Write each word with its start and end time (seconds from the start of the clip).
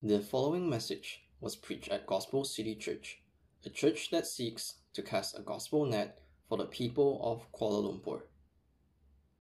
The 0.00 0.20
following 0.20 0.70
message 0.70 1.22
was 1.40 1.56
preached 1.56 1.88
at 1.88 2.06
Gospel 2.06 2.44
City 2.44 2.76
Church, 2.76 3.18
a 3.66 3.68
church 3.68 4.10
that 4.12 4.28
seeks 4.28 4.74
to 4.94 5.02
cast 5.02 5.36
a 5.36 5.42
gospel 5.42 5.86
net 5.86 6.20
for 6.48 6.56
the 6.56 6.66
people 6.66 7.18
of 7.20 7.50
Kuala 7.50 7.82
Lumpur. 7.82 8.20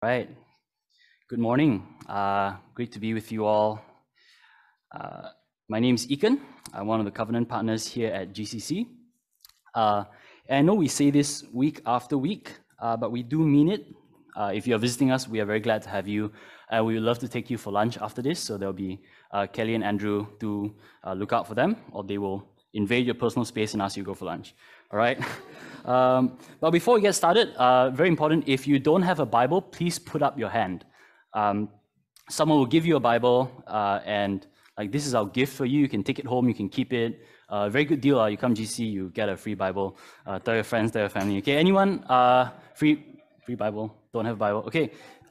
Right. 0.03 0.29
Good 1.31 1.39
morning. 1.39 1.97
Uh, 2.07 2.57
great 2.75 2.93
to 2.93 3.01
be 3.01 3.15
with 3.15 3.33
you 3.33 3.47
all. 3.47 3.81
Uh, 4.95 5.31
my 5.71 5.81
name 5.81 5.95
is 5.95 6.07
Yi 6.11 6.19
Khen. 6.19 6.39
I'm 6.75 6.87
one 6.87 7.01
of 7.01 7.07
the 7.07 7.13
covenant 7.13 7.49
partners 7.49 7.87
here 7.87 8.13
at 8.13 8.35
GCC. 8.35 8.89
Uh, 9.75 10.05
and 10.51 10.59
I 10.59 10.61
know 10.61 10.75
we 10.75 10.89
say 10.89 11.11
this 11.11 11.45
week 11.51 11.81
after 11.87 12.19
week, 12.19 12.53
uh, 12.79 12.99
but 12.99 13.11
we 13.11 13.23
do 13.23 13.39
mean 13.39 13.71
it. 13.71 13.87
Uh, 14.37 14.53
if 14.55 14.67
you're 14.67 14.79
visiting 14.79 15.11
us, 15.11 15.27
we 15.27 15.41
are 15.41 15.47
very 15.47 15.61
glad 15.61 15.81
to 15.83 15.89
have 15.89 16.07
you. 16.07 16.31
Uh, 16.71 16.85
we 16.85 16.93
would 16.95 17.03
love 17.03 17.19
to 17.21 17.29
take 17.29 17.51
you 17.51 17.57
for 17.57 17.71
lunch 17.71 17.97
after 17.99 18.21
this, 18.21 18.39
so 18.39 18.59
there'll 18.59 18.73
be 18.73 19.01
Kelly 19.53 19.75
and 19.75 19.85
Andrew 19.85 20.27
to 20.41 20.75
uh, 21.05 21.15
look 21.15 21.33
out 21.33 21.47
for 21.47 21.55
them, 21.55 21.77
or 21.93 22.05
they 22.05 22.19
will 22.19 22.47
invade 22.75 23.07
your 23.07 23.15
personal 23.15 23.45
space 23.45 23.73
and 23.73 23.83
ask 23.83 23.97
you 23.97 24.03
to 24.03 24.07
go 24.07 24.15
for 24.15 24.27
lunch. 24.27 24.55
All 24.91 24.99
right? 24.99 25.19
um, 25.85 26.39
but 26.61 26.71
before 26.71 26.95
we 26.95 27.01
get 27.01 27.15
started, 27.15 27.55
uh, 27.57 27.91
very 27.91 28.09
important, 28.09 28.45
if 28.47 28.67
you 28.67 28.79
don't 28.79 29.03
have 29.03 29.21
a 29.21 29.27
Bible, 29.27 29.61
please 29.61 29.99
put 29.99 30.23
up 30.23 30.39
your 30.39 30.49
hand. 30.49 30.85
Um, 31.35 31.69
someone 32.29 32.59
will 32.59 32.67
give 32.67 32.87
you 32.87 32.97
a 32.97 33.01
Bible, 33.01 33.51
uh, 33.67 34.01
and 34.05 34.47
like 34.79 34.93
this 34.93 35.07
is 35.07 35.15
our 35.15 35.27
gift 35.27 35.55
for 35.55 35.65
you. 35.65 35.81
You 35.81 35.89
can 35.89 36.03
take 36.03 36.19
it 36.19 36.27
home, 36.27 36.49
you 36.49 36.55
can 36.55 36.69
keep 36.69 36.93
it. 36.93 37.25
Uh, 37.49 37.69
very 37.69 37.85
good 37.85 38.01
deal. 38.01 38.19
Uh, 38.19 38.29
you 38.29 38.39
come 38.39 38.55
GC, 38.55 38.91
you 38.91 39.11
get 39.11 39.29
a 39.29 39.37
free 39.37 39.55
Bible. 39.55 39.99
Uh, 40.27 40.39
tell 40.39 40.55
your 40.55 40.65
friends, 40.65 40.91
tell 40.91 41.03
your 41.03 41.11
family. 41.11 41.39
Okay, 41.39 41.57
anyone? 41.57 42.03
Uh, 42.05 42.51
free, 42.75 43.05
free 43.45 43.55
Bible. 43.55 43.95
Don't 44.13 44.25
have 44.25 44.37
a 44.37 44.39
Bible. 44.39 44.65
Okay. 44.67 44.91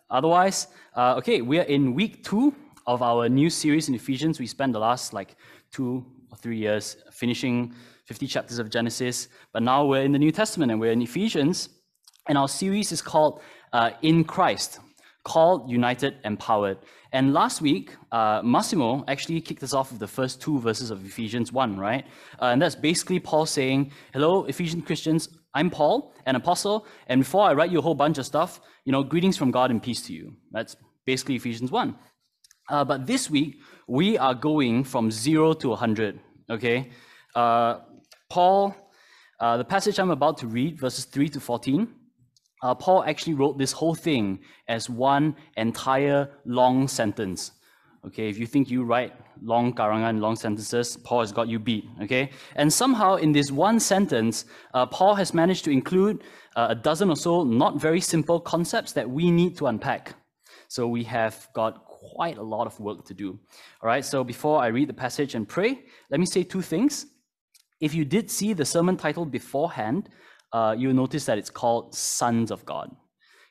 Otherwise, 0.09 0.67
uh, 0.95 1.15
okay, 1.15 1.41
we 1.41 1.57
are 1.57 1.63
in 1.63 1.95
week 1.95 2.23
two 2.23 2.53
of 2.87 3.01
our 3.01 3.29
new 3.29 3.49
series 3.49 3.89
in 3.89 3.95
Ephesians. 3.95 4.39
We 4.39 4.47
spent 4.47 4.73
the 4.73 4.79
last 4.79 5.13
like 5.13 5.35
two 5.71 6.05
or 6.31 6.37
three 6.37 6.57
years 6.57 6.97
finishing 7.11 7.73
50 8.05 8.27
chapters 8.27 8.59
of 8.59 8.69
Genesis, 8.69 9.27
but 9.53 9.63
now 9.63 9.85
we're 9.85 10.03
in 10.03 10.11
the 10.11 10.19
New 10.19 10.31
Testament 10.31 10.71
and 10.71 10.79
we're 10.79 10.91
in 10.91 11.01
Ephesians, 11.01 11.69
and 12.27 12.37
our 12.37 12.47
series 12.47 12.91
is 12.91 13.01
called 13.01 13.41
uh, 13.73 13.91
In 14.01 14.23
Christ, 14.23 14.79
called 15.23 15.69
United 15.69 16.17
Empowered. 16.23 16.77
And 17.13 17.33
last 17.33 17.61
week, 17.61 17.95
uh, 18.11 18.41
Massimo 18.43 19.03
actually 19.07 19.41
kicked 19.41 19.63
us 19.63 19.73
off 19.73 19.91
with 19.91 19.99
the 19.99 20.07
first 20.07 20.41
two 20.41 20.59
verses 20.59 20.91
of 20.91 21.05
Ephesians 21.05 21.51
1, 21.51 21.77
right? 21.77 22.05
Uh, 22.41 22.45
and 22.45 22.61
that's 22.61 22.75
basically 22.75 23.19
Paul 23.19 23.45
saying, 23.45 23.91
Hello, 24.13 24.45
Ephesian 24.45 24.81
Christians, 24.81 25.27
I'm 25.53 25.69
Paul, 25.69 26.13
an 26.25 26.35
apostle, 26.37 26.87
and 27.07 27.21
before 27.21 27.43
I 27.43 27.53
write 27.53 27.71
you 27.71 27.79
a 27.79 27.81
whole 27.81 27.95
bunch 27.95 28.17
of 28.17 28.25
stuff, 28.25 28.61
you 28.85 28.91
know, 28.91 29.03
greetings 29.03 29.37
from 29.37 29.51
God 29.51 29.71
and 29.71 29.83
peace 29.83 30.01
to 30.03 30.13
you. 30.13 30.33
That's 30.51 30.77
basically 31.05 31.35
Ephesians 31.35 31.71
1. 31.71 31.95
Uh, 32.69 32.83
but 32.83 33.05
this 33.05 33.29
week, 33.29 33.59
we 33.87 34.17
are 34.17 34.33
going 34.33 34.83
from 34.83 35.11
zero 35.11 35.53
to 35.53 35.69
100, 35.69 36.19
okay? 36.49 36.89
Uh, 37.35 37.79
Paul, 38.29 38.75
uh, 39.39 39.57
the 39.57 39.65
passage 39.65 39.99
I'm 39.99 40.11
about 40.11 40.37
to 40.37 40.47
read, 40.47 40.79
verses 40.79 41.05
3 41.05 41.29
to 41.29 41.39
14, 41.39 41.87
uh, 42.63 42.75
Paul 42.75 43.03
actually 43.03 43.33
wrote 43.33 43.57
this 43.57 43.71
whole 43.71 43.95
thing 43.95 44.39
as 44.67 44.89
one 44.89 45.35
entire 45.57 46.29
long 46.45 46.87
sentence. 46.87 47.51
Okay, 48.05 48.29
if 48.29 48.39
you 48.39 48.47
think 48.47 48.71
you 48.71 48.83
write 48.83 49.13
long 49.43 49.73
karangan, 49.73 50.19
long 50.19 50.35
sentences, 50.35 50.97
Paul 50.97 51.19
has 51.19 51.31
got 51.31 51.47
you 51.47 51.59
beat. 51.59 51.85
Okay, 52.01 52.31
and 52.55 52.71
somehow 52.71 53.15
in 53.15 53.31
this 53.31 53.51
one 53.51 53.79
sentence, 53.79 54.45
uh, 54.73 54.85
Paul 54.87 55.15
has 55.15 55.33
managed 55.33 55.65
to 55.65 55.71
include 55.71 56.23
uh, 56.55 56.67
a 56.69 56.75
dozen 56.75 57.09
or 57.09 57.15
so 57.15 57.43
not 57.43 57.79
very 57.79 58.01
simple 58.01 58.39
concepts 58.39 58.91
that 58.93 59.09
we 59.09 59.29
need 59.29 59.55
to 59.57 59.67
unpack. 59.67 60.15
So 60.67 60.87
we 60.87 61.03
have 61.03 61.47
got 61.53 61.83
quite 62.01 62.37
a 62.37 62.41
lot 62.41 62.65
of 62.67 62.79
work 62.79 63.05
to 63.05 63.13
do. 63.13 63.39
All 63.81 63.87
right, 63.87 64.03
so 64.03 64.23
before 64.23 64.61
I 64.61 64.67
read 64.67 64.89
the 64.89 64.93
passage 64.93 65.35
and 65.35 65.47
pray, 65.47 65.83
let 66.09 66.19
me 66.19 66.25
say 66.25 66.43
two 66.43 66.61
things. 66.61 67.05
If 67.79 67.93
you 67.93 68.05
did 68.05 68.29
see 68.29 68.53
the 68.53 68.65
sermon 68.65 68.97
title 68.97 69.25
beforehand, 69.25 70.09
uh, 70.51 70.75
you'll 70.77 70.93
notice 70.93 71.25
that 71.25 71.37
it's 71.37 71.49
called 71.49 71.95
Sons 71.95 72.51
of 72.51 72.65
God. 72.65 72.95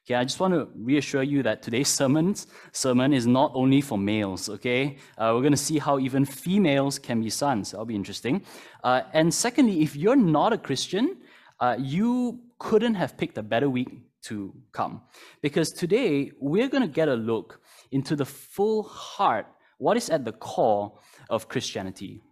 Okay, 0.06 0.14
I 0.14 0.24
just 0.24 0.40
want 0.40 0.54
to 0.54 0.68
reassure 0.74 1.22
you 1.22 1.42
that 1.42 1.62
today's 1.62 1.88
sermons, 1.88 2.46
sermon 2.72 3.12
is 3.12 3.26
not 3.26 3.52
only 3.54 3.80
for 3.80 3.98
males, 3.98 4.48
okay? 4.48 4.96
Uh, 5.18 5.32
we're 5.34 5.42
going 5.42 5.52
to 5.52 5.58
see 5.58 5.78
how 5.78 5.98
even 5.98 6.24
females 6.24 6.98
can 6.98 7.22
be 7.22 7.30
sons. 7.30 7.70
That'll 7.70 7.86
be 7.86 7.94
interesting. 7.94 8.42
Uh, 8.82 9.02
and 9.12 9.32
secondly, 9.32 9.82
if 9.82 9.94
you're 9.94 10.16
not 10.16 10.52
a 10.52 10.58
Christian, 10.58 11.18
uh, 11.60 11.76
you 11.78 12.40
couldn't 12.58 12.94
have 12.94 13.16
picked 13.16 13.36
a 13.38 13.42
better 13.42 13.68
week 13.68 13.88
to 14.22 14.54
come. 14.72 15.02
Because 15.42 15.70
today, 15.70 16.32
we're 16.40 16.68
going 16.68 16.82
to 16.82 16.92
get 16.92 17.08
a 17.08 17.14
look 17.14 17.60
into 17.92 18.16
the 18.16 18.24
full 18.24 18.82
heart, 18.84 19.46
what 19.78 19.96
is 19.96 20.10
at 20.10 20.24
the 20.24 20.32
core 20.32 20.98
of 21.28 21.48
Christianity. 21.48 22.22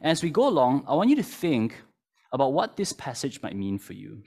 And 0.00 0.10
as 0.10 0.22
we 0.22 0.30
go 0.30 0.48
along, 0.48 0.84
I 0.88 0.94
want 0.94 1.10
you 1.10 1.16
to 1.16 1.22
think 1.22 1.74
about 2.32 2.52
what 2.52 2.76
this 2.76 2.92
passage 2.92 3.42
might 3.42 3.56
mean 3.56 3.78
for 3.78 3.94
you. 3.94 4.22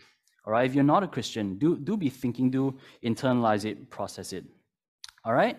All 0.45 0.53
right, 0.53 0.65
if 0.65 0.73
you're 0.73 0.83
not 0.83 1.03
a 1.03 1.07
Christian, 1.07 1.57
do, 1.57 1.77
do 1.77 1.95
be 1.95 2.09
thinking, 2.09 2.49
do 2.49 2.77
internalize 3.03 3.63
it, 3.63 3.89
process 3.89 4.33
it. 4.33 4.43
All 5.23 5.33
right, 5.33 5.57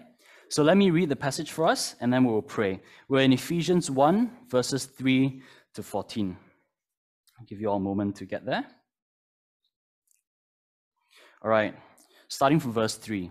so 0.48 0.62
let 0.62 0.76
me 0.76 0.90
read 0.90 1.08
the 1.08 1.16
passage 1.16 1.52
for 1.52 1.66
us 1.66 1.94
and 2.00 2.12
then 2.12 2.24
we'll 2.24 2.42
pray. 2.42 2.80
We're 3.08 3.20
in 3.20 3.32
Ephesians 3.32 3.90
1, 3.90 4.30
verses 4.48 4.86
3 4.86 5.40
to 5.74 5.82
14. 5.82 6.36
I'll 7.38 7.46
give 7.46 7.60
you 7.60 7.68
all 7.68 7.76
a 7.76 7.80
moment 7.80 8.16
to 8.16 8.26
get 8.26 8.44
there. 8.44 8.64
All 11.42 11.50
right, 11.50 11.74
starting 12.28 12.60
from 12.60 12.72
verse 12.72 12.96
3. 12.96 13.30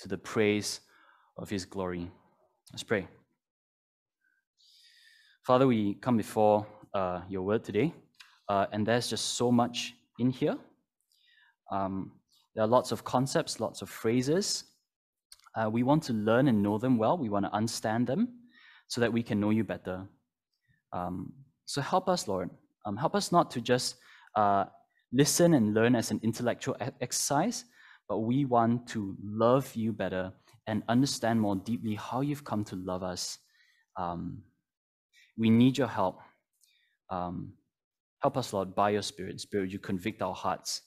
to 0.00 0.08
the 0.08 0.18
praise 0.18 0.80
of 1.36 1.50
his 1.50 1.64
glory. 1.64 2.10
Let's 2.72 2.82
pray. 2.82 3.08
Father, 5.42 5.66
we 5.66 5.94
come 5.94 6.16
before 6.16 6.66
uh, 6.94 7.22
your 7.28 7.42
word 7.42 7.64
today, 7.64 7.94
uh, 8.48 8.66
and 8.72 8.86
there's 8.86 9.08
just 9.08 9.36
so 9.36 9.50
much 9.50 9.94
in 10.18 10.30
here. 10.30 10.56
Um, 11.70 12.12
there 12.54 12.64
are 12.64 12.68
lots 12.68 12.92
of 12.92 13.04
concepts, 13.04 13.60
lots 13.60 13.82
of 13.82 13.88
phrases. 13.88 14.64
Uh, 15.54 15.68
we 15.70 15.82
want 15.82 16.02
to 16.04 16.12
learn 16.12 16.48
and 16.48 16.62
know 16.62 16.78
them 16.78 16.98
well. 16.98 17.16
We 17.16 17.28
want 17.28 17.44
to 17.46 17.52
understand 17.54 18.06
them 18.06 18.28
so 18.88 19.00
that 19.00 19.12
we 19.12 19.22
can 19.22 19.40
know 19.40 19.50
you 19.50 19.64
better. 19.64 20.06
Um, 20.92 21.32
so 21.64 21.80
help 21.80 22.08
us, 22.08 22.28
Lord. 22.28 22.50
Um, 22.86 22.96
help 22.96 23.14
us 23.14 23.32
not 23.32 23.50
to 23.52 23.60
just 23.60 23.96
uh, 24.34 24.64
listen 25.12 25.54
and 25.54 25.74
learn 25.74 25.94
as 25.94 26.10
an 26.10 26.20
intellectual 26.22 26.76
exercise, 27.00 27.64
but 28.08 28.18
we 28.18 28.44
want 28.44 28.88
to 28.88 29.16
love 29.22 29.74
you 29.74 29.92
better 29.92 30.32
and 30.66 30.82
understand 30.88 31.40
more 31.40 31.56
deeply 31.56 31.94
how 31.94 32.20
you've 32.20 32.44
come 32.44 32.64
to 32.64 32.76
love 32.76 33.02
us. 33.02 33.38
Um, 33.96 34.42
we 35.36 35.50
need 35.50 35.78
your 35.78 35.88
help. 35.88 36.20
Um, 37.10 37.54
Help 38.20 38.36
us, 38.36 38.52
Lord, 38.52 38.74
by 38.74 38.90
your 38.90 39.02
Spirit. 39.02 39.40
Spirit, 39.40 39.70
you 39.70 39.78
convict 39.78 40.22
our 40.22 40.34
hearts. 40.34 40.82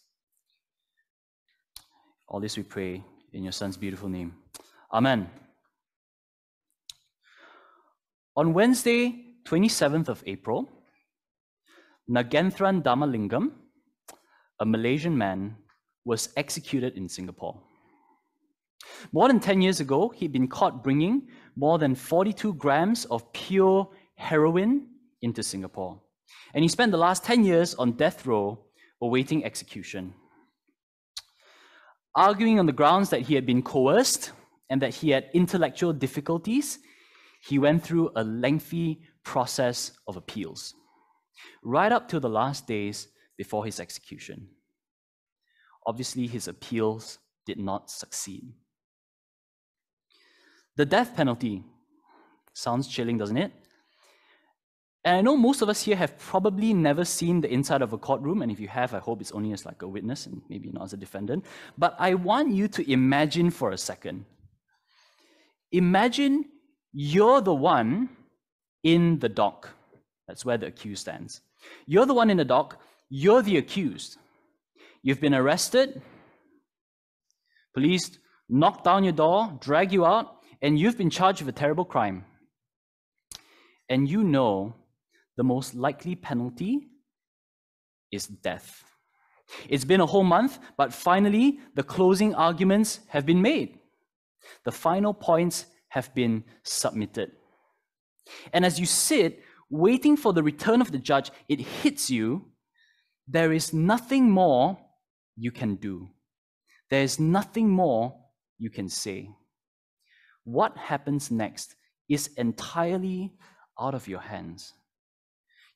All 2.28 2.42
this 2.42 2.58
we 2.58 2.64
pray 2.64 3.04
in 3.34 3.44
your 3.44 3.54
Son's 3.54 3.78
beautiful 3.78 4.10
name. 4.10 4.36
Amen. 4.94 5.30
On 8.36 8.54
Wednesday, 8.54 9.38
27th 9.46 10.10
of 10.10 10.24
April, 10.26 10.70
Nagaenthran 12.10 12.84
Dharmalingam, 12.84 13.52
a 14.60 14.66
Malaysian 14.66 15.18
man, 15.18 15.56
was 16.06 16.30
executed 16.36 16.98
in 16.98 17.08
Singapore. 17.08 17.62
More 19.12 19.28
than 19.28 19.40
10 19.40 19.62
years 19.62 19.80
ago, 19.80 20.10
he'd 20.10 20.32
been 20.32 20.48
caught 20.48 20.84
bringing 20.84 21.28
more 21.56 21.78
than 21.78 21.96
42 21.96 22.54
grams 22.56 23.06
of 23.06 23.32
pure 23.34 23.90
heroin 24.16 24.88
into 25.22 25.44
Singapore. 25.44 26.02
And 26.54 26.64
he 26.64 26.68
spent 26.68 26.92
the 26.92 26.98
last 26.98 27.24
10 27.24 27.44
years 27.44 27.76
on 27.76 27.94
death 27.94 28.26
row 28.26 28.60
awaiting 29.02 29.44
execution. 29.46 30.14
Arguing 32.16 32.60
on 32.60 32.66
the 32.66 32.74
grounds 32.74 33.10
that 33.10 33.22
he 33.22 33.36
had 33.36 33.46
been 33.46 33.62
coerced 33.62 34.32
and 34.70 34.82
that 34.82 34.94
he 34.96 35.10
had 35.10 35.30
intellectual 35.34 35.94
difficulties, 35.94 36.80
he 37.44 37.58
went 37.58 37.84
through 37.84 38.12
a 38.16 38.24
lengthy 38.24 39.02
process 39.24 39.92
of 40.08 40.18
appeals, 40.18 40.74
right 41.64 41.92
up 41.92 42.08
to 42.10 42.20
the 42.20 42.30
last 42.30 42.68
days 42.68 43.08
before 43.38 43.66
his 43.66 43.80
execution. 43.80 44.48
Obviously, 45.86 46.28
his 46.28 46.48
appeals 46.48 47.20
did 47.46 47.60
not 47.60 47.90
succeed. 47.90 48.54
The 50.76 50.86
death 50.86 51.16
penalty 51.16 51.64
sounds 52.54 52.88
chilling, 52.88 53.18
doesn't 53.18 53.38
it? 53.38 53.52
And 55.04 55.18
I 55.18 55.22
know 55.22 55.36
most 55.36 55.62
of 55.64 55.70
us 55.70 55.82
here 55.82 55.96
have 55.96 56.18
probably 56.20 56.74
never 56.74 57.04
seen 57.04 57.42
the 57.42 57.52
inside 57.52 57.82
of 57.82 57.92
a 57.92 57.98
courtroom, 57.98 58.44
and 58.44 58.52
if 58.52 58.60
you 58.60 58.68
have, 58.68 58.94
I 58.94 59.00
hope 59.00 59.20
it's 59.20 59.32
only 59.32 59.52
as 59.52 59.66
like 59.66 59.82
a 59.82 59.88
witness 59.88 60.28
and 60.28 60.44
maybe 60.48 60.70
not 60.70 60.84
as 60.84 60.94
a 60.94 60.98
defendant. 60.98 61.46
But 61.78 61.96
I 61.98 62.14
want 62.14 62.54
you 62.54 62.68
to 62.68 62.92
imagine 62.92 63.50
for 63.50 63.72
a 63.72 63.78
second. 63.78 64.26
Imagine 65.72 66.46
you're 66.94 67.42
the 67.42 67.54
one 67.54 68.10
in 68.84 69.18
the 69.20 69.30
dock. 69.30 69.70
That's 70.28 70.46
where 70.46 70.58
the 70.58 70.68
accused 70.68 71.02
stands. 71.02 71.42
You're 71.88 72.06
the 72.06 72.14
one 72.14 72.30
in 72.30 72.38
the 72.38 72.46
dock, 72.46 72.80
you're 73.10 73.42
the 73.42 73.58
accused. 73.58 74.18
You've 75.04 75.22
been 75.22 75.34
arrested, 75.34 76.02
police 77.74 78.20
knock 78.48 78.84
down 78.84 79.04
your 79.04 79.14
door, 79.14 79.58
drag 79.60 79.92
you 79.92 80.06
out, 80.06 80.38
and 80.62 80.78
you've 80.78 80.98
been 80.98 81.10
charged 81.10 81.42
with 81.42 81.56
a 81.56 81.58
terrible 81.58 81.86
crime. 81.86 82.26
And 83.90 84.08
you 84.08 84.24
know 84.24 84.76
the 85.38 85.44
most 85.44 85.74
likely 85.74 86.16
penalty 86.16 86.88
is 88.12 88.28
death. 88.28 88.84
It's 89.68 89.86
been 89.86 90.02
a 90.02 90.06
whole 90.06 90.24
month, 90.24 90.60
but 90.78 90.94
finally, 90.94 91.60
the 91.76 91.84
closing 91.84 92.36
arguments 92.36 93.00
have 93.08 93.26
been 93.26 93.42
made. 93.42 93.80
The 94.66 94.72
final 94.72 95.14
points 95.14 95.66
have 95.90 96.14
been 96.14 96.44
submitted. 96.64 97.32
And 98.54 98.66
as 98.66 98.80
you 98.80 98.86
sit, 98.86 99.42
waiting 99.70 100.16
for 100.16 100.32
the 100.32 100.44
return 100.44 100.80
of 100.80 100.92
the 100.92 101.00
judge, 101.00 101.32
it 101.50 101.60
hits 101.60 102.10
you 102.10 102.46
there 103.28 103.52
is 103.52 103.74
nothing 103.74 104.30
more 104.30 104.78
you 105.36 105.52
can 105.52 105.76
do. 105.76 106.10
There 106.90 107.04
is 107.04 107.20
nothing 107.20 107.70
more 107.70 108.16
you 108.58 108.70
can 108.70 108.90
say. 108.90 109.30
What 110.44 110.78
happens 110.78 111.32
next 111.32 111.76
is 112.10 112.30
entirely 112.38 113.34
out 113.80 113.96
of 113.96 114.08
your 114.08 114.20
hands. 114.20 114.74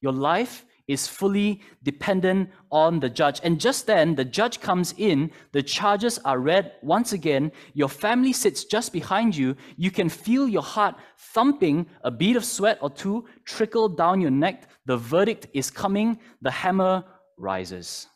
Your 0.02 0.12
life 0.12 0.66
is 0.88 1.08
fully 1.08 1.62
dependent 1.84 2.50
on 2.72 3.00
the 3.00 3.10
judge. 3.10 3.40
And 3.44 3.60
just 3.60 3.88
then, 3.88 4.16
the 4.16 4.26
judge 4.26 4.60
comes 4.60 4.94
in, 4.98 5.32
the 5.52 5.64
charges 5.64 6.20
are 6.20 6.40
read 6.40 6.74
once 6.84 7.14
again, 7.14 7.52
your 7.74 7.90
family 7.90 8.34
sits 8.34 8.66
just 8.66 8.94
behind 8.94 9.36
you, 9.36 9.56
you 9.78 9.90
can 9.90 10.10
feel 10.10 10.48
your 10.48 10.62
heart 10.62 10.96
thumping, 11.18 11.88
a 12.04 12.12
bead 12.12 12.36
of 12.36 12.46
sweat 12.46 12.78
or 12.82 12.90
two 12.90 13.26
trickle 13.46 13.90
down 13.90 14.22
your 14.22 14.32
neck, 14.32 14.70
the 14.86 14.98
verdict 14.98 15.48
is 15.54 15.72
coming, 15.72 16.20
the 16.42 16.52
hammer 16.52 17.04
rises. 17.38 18.08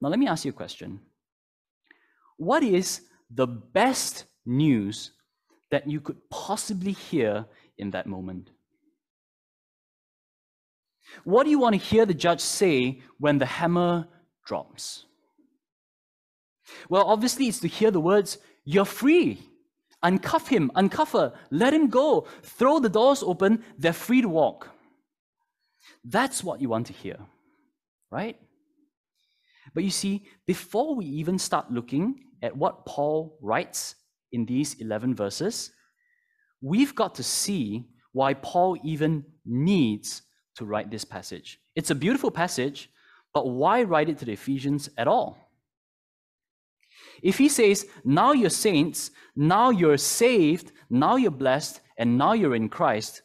Now, 0.00 0.08
let 0.08 0.18
me 0.18 0.26
ask 0.26 0.44
you 0.44 0.50
a 0.50 0.54
question. 0.54 1.00
What 2.36 2.62
is 2.62 3.02
the 3.30 3.46
best 3.46 4.24
news 4.46 5.12
that 5.70 5.88
you 5.88 6.00
could 6.00 6.16
possibly 6.30 6.92
hear 6.92 7.46
in 7.78 7.90
that 7.90 8.06
moment? 8.06 8.50
What 11.24 11.44
do 11.44 11.50
you 11.50 11.58
want 11.58 11.74
to 11.74 11.80
hear 11.80 12.06
the 12.06 12.14
judge 12.14 12.40
say 12.40 13.00
when 13.18 13.38
the 13.38 13.46
hammer 13.46 14.06
drops? 14.46 15.04
Well, 16.88 17.04
obviously, 17.06 17.48
it's 17.48 17.60
to 17.60 17.68
hear 17.68 17.90
the 17.90 18.00
words, 18.00 18.38
You're 18.64 18.84
free. 18.84 19.42
Uncuff 20.02 20.48
him, 20.48 20.70
uncuff 20.74 21.12
her, 21.12 21.34
let 21.50 21.74
him 21.74 21.88
go. 21.88 22.26
Throw 22.42 22.78
the 22.78 22.88
doors 22.88 23.22
open, 23.22 23.62
they're 23.76 23.92
free 23.92 24.22
to 24.22 24.28
walk. 24.28 24.70
That's 26.04 26.42
what 26.42 26.62
you 26.62 26.70
want 26.70 26.86
to 26.86 26.94
hear, 26.94 27.18
right? 28.10 28.38
But 29.74 29.84
you 29.84 29.90
see, 29.90 30.26
before 30.46 30.94
we 30.94 31.04
even 31.06 31.38
start 31.38 31.70
looking 31.70 32.24
at 32.42 32.56
what 32.56 32.86
Paul 32.86 33.38
writes 33.40 33.94
in 34.32 34.46
these 34.46 34.74
11 34.74 35.14
verses, 35.14 35.70
we've 36.60 36.94
got 36.94 37.14
to 37.16 37.22
see 37.22 37.86
why 38.12 38.34
Paul 38.34 38.76
even 38.84 39.24
needs 39.44 40.22
to 40.56 40.64
write 40.64 40.90
this 40.90 41.04
passage. 41.04 41.60
It's 41.76 41.90
a 41.90 41.94
beautiful 41.94 42.30
passage, 42.30 42.90
but 43.32 43.48
why 43.48 43.82
write 43.82 44.08
it 44.08 44.18
to 44.18 44.24
the 44.24 44.32
Ephesians 44.32 44.88
at 44.98 45.06
all? 45.06 45.38
If 47.22 47.38
he 47.38 47.48
says, 47.48 47.86
now 48.04 48.32
you're 48.32 48.50
saints, 48.50 49.10
now 49.36 49.70
you're 49.70 49.96
saved, 49.96 50.72
now 50.88 51.16
you're 51.16 51.30
blessed, 51.30 51.80
and 51.98 52.18
now 52.18 52.32
you're 52.32 52.54
in 52.54 52.68
Christ, 52.68 53.22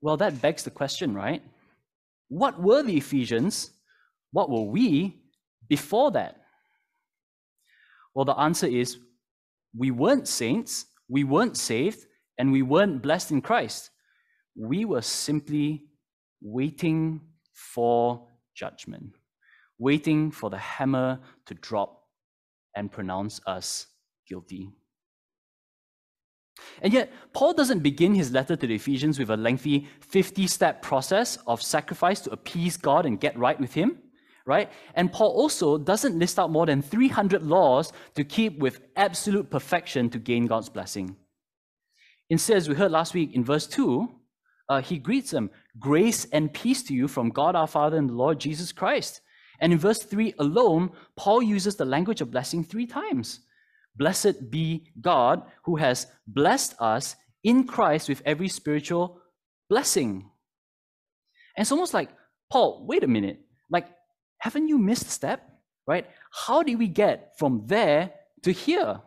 well, 0.00 0.16
that 0.18 0.40
begs 0.40 0.62
the 0.62 0.70
question, 0.70 1.14
right? 1.14 1.42
What 2.28 2.60
were 2.60 2.82
the 2.82 2.96
Ephesians? 2.96 3.70
What 4.30 4.50
were 4.50 4.62
we 4.62 5.20
before 5.68 6.10
that? 6.12 6.36
Well, 8.14 8.24
the 8.24 8.38
answer 8.38 8.66
is 8.66 8.98
we 9.76 9.90
weren't 9.90 10.26
saints, 10.26 10.86
we 11.08 11.24
weren't 11.24 11.56
saved, 11.56 12.06
and 12.38 12.52
we 12.52 12.62
weren't 12.62 13.02
blessed 13.02 13.30
in 13.30 13.40
Christ. 13.40 13.90
We 14.56 14.84
were 14.84 15.02
simply 15.02 15.84
waiting 16.40 17.20
for 17.52 18.26
judgment, 18.54 19.16
waiting 19.78 20.30
for 20.30 20.50
the 20.50 20.58
hammer 20.58 21.20
to 21.46 21.54
drop 21.54 22.02
and 22.74 22.90
pronounce 22.90 23.40
us 23.46 23.86
guilty. 24.28 24.70
And 26.82 26.92
yet, 26.92 27.12
Paul 27.32 27.54
doesn't 27.54 27.80
begin 27.80 28.14
his 28.14 28.32
letter 28.32 28.56
to 28.56 28.66
the 28.66 28.74
Ephesians 28.74 29.18
with 29.18 29.30
a 29.30 29.36
lengthy 29.36 29.88
50 30.00 30.46
step 30.46 30.82
process 30.82 31.38
of 31.46 31.62
sacrifice 31.62 32.20
to 32.22 32.30
appease 32.30 32.76
God 32.76 33.06
and 33.06 33.20
get 33.20 33.38
right 33.38 33.58
with 33.58 33.74
Him, 33.74 33.98
right? 34.48 34.70
And 34.94 35.12
Paul 35.12 35.30
also 35.32 35.76
doesn't 35.76 36.18
list 36.18 36.38
out 36.38 36.50
more 36.50 36.64
than 36.64 36.80
300 36.80 37.42
laws 37.42 37.92
to 38.14 38.24
keep 38.24 38.58
with 38.58 38.80
absolute 38.96 39.50
perfection 39.50 40.08
to 40.10 40.18
gain 40.18 40.46
God's 40.46 40.70
blessing. 40.70 41.16
Instead, 42.30 42.56
as 42.56 42.68
we 42.68 42.74
heard 42.74 42.90
last 42.90 43.12
week 43.12 43.34
in 43.34 43.44
verse 43.44 43.66
2, 43.66 44.08
uh, 44.70 44.80
he 44.80 44.96
greets 44.98 45.30
them 45.30 45.50
Grace 45.78 46.24
and 46.32 46.52
peace 46.52 46.82
to 46.84 46.94
you 46.94 47.08
from 47.08 47.28
God 47.28 47.54
our 47.54 47.66
Father 47.66 47.98
and 47.98 48.08
the 48.08 48.14
Lord 48.14 48.40
Jesus 48.40 48.72
Christ. 48.72 49.20
And 49.60 49.70
in 49.70 49.78
verse 49.78 50.02
3 50.02 50.34
alone, 50.38 50.92
Paul 51.14 51.42
uses 51.42 51.76
the 51.76 51.84
language 51.84 52.22
of 52.22 52.30
blessing 52.30 52.64
three 52.64 52.86
times. 52.86 53.40
Blessed 53.96 54.50
be 54.50 54.88
God 54.98 55.42
who 55.64 55.76
has 55.76 56.06
blessed 56.26 56.74
us 56.80 57.16
in 57.44 57.66
Christ 57.66 58.08
with 58.08 58.22
every 58.24 58.48
spiritual 58.48 59.20
blessing. 59.68 60.30
And 61.56 61.62
it's 61.62 61.72
almost 61.72 61.92
like, 61.92 62.08
Paul, 62.50 62.86
wait 62.86 63.04
a 63.04 63.08
minute. 63.08 63.40
Like, 63.68 63.88
haven't 64.38 64.68
you 64.68 64.78
missed 64.78 65.06
a 65.06 65.10
step? 65.10 65.48
Right? 65.86 66.06
How 66.30 66.62
did 66.62 66.78
we 66.78 66.88
get 66.88 67.38
from 67.38 67.62
there 67.66 68.12
to 68.42 68.52
here? 68.52 69.00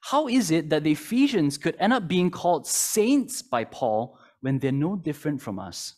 How 0.00 0.28
is 0.28 0.50
it 0.50 0.70
that 0.70 0.84
the 0.84 0.92
Ephesians 0.92 1.58
could 1.58 1.76
end 1.80 1.92
up 1.92 2.06
being 2.06 2.30
called 2.30 2.66
saints 2.66 3.42
by 3.42 3.64
Paul 3.64 4.18
when 4.40 4.58
they're 4.58 4.70
no 4.70 4.94
different 4.96 5.42
from 5.42 5.58
us? 5.58 5.94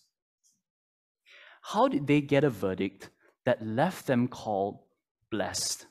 How 1.60 1.88
did 1.88 2.06
they 2.06 2.22
get 2.22 2.44
a 2.44 2.50
verdict 2.50 3.10
that 3.44 3.64
left 3.64 4.06
them 4.06 4.28
called 4.28 4.78
blessed? 5.30 5.86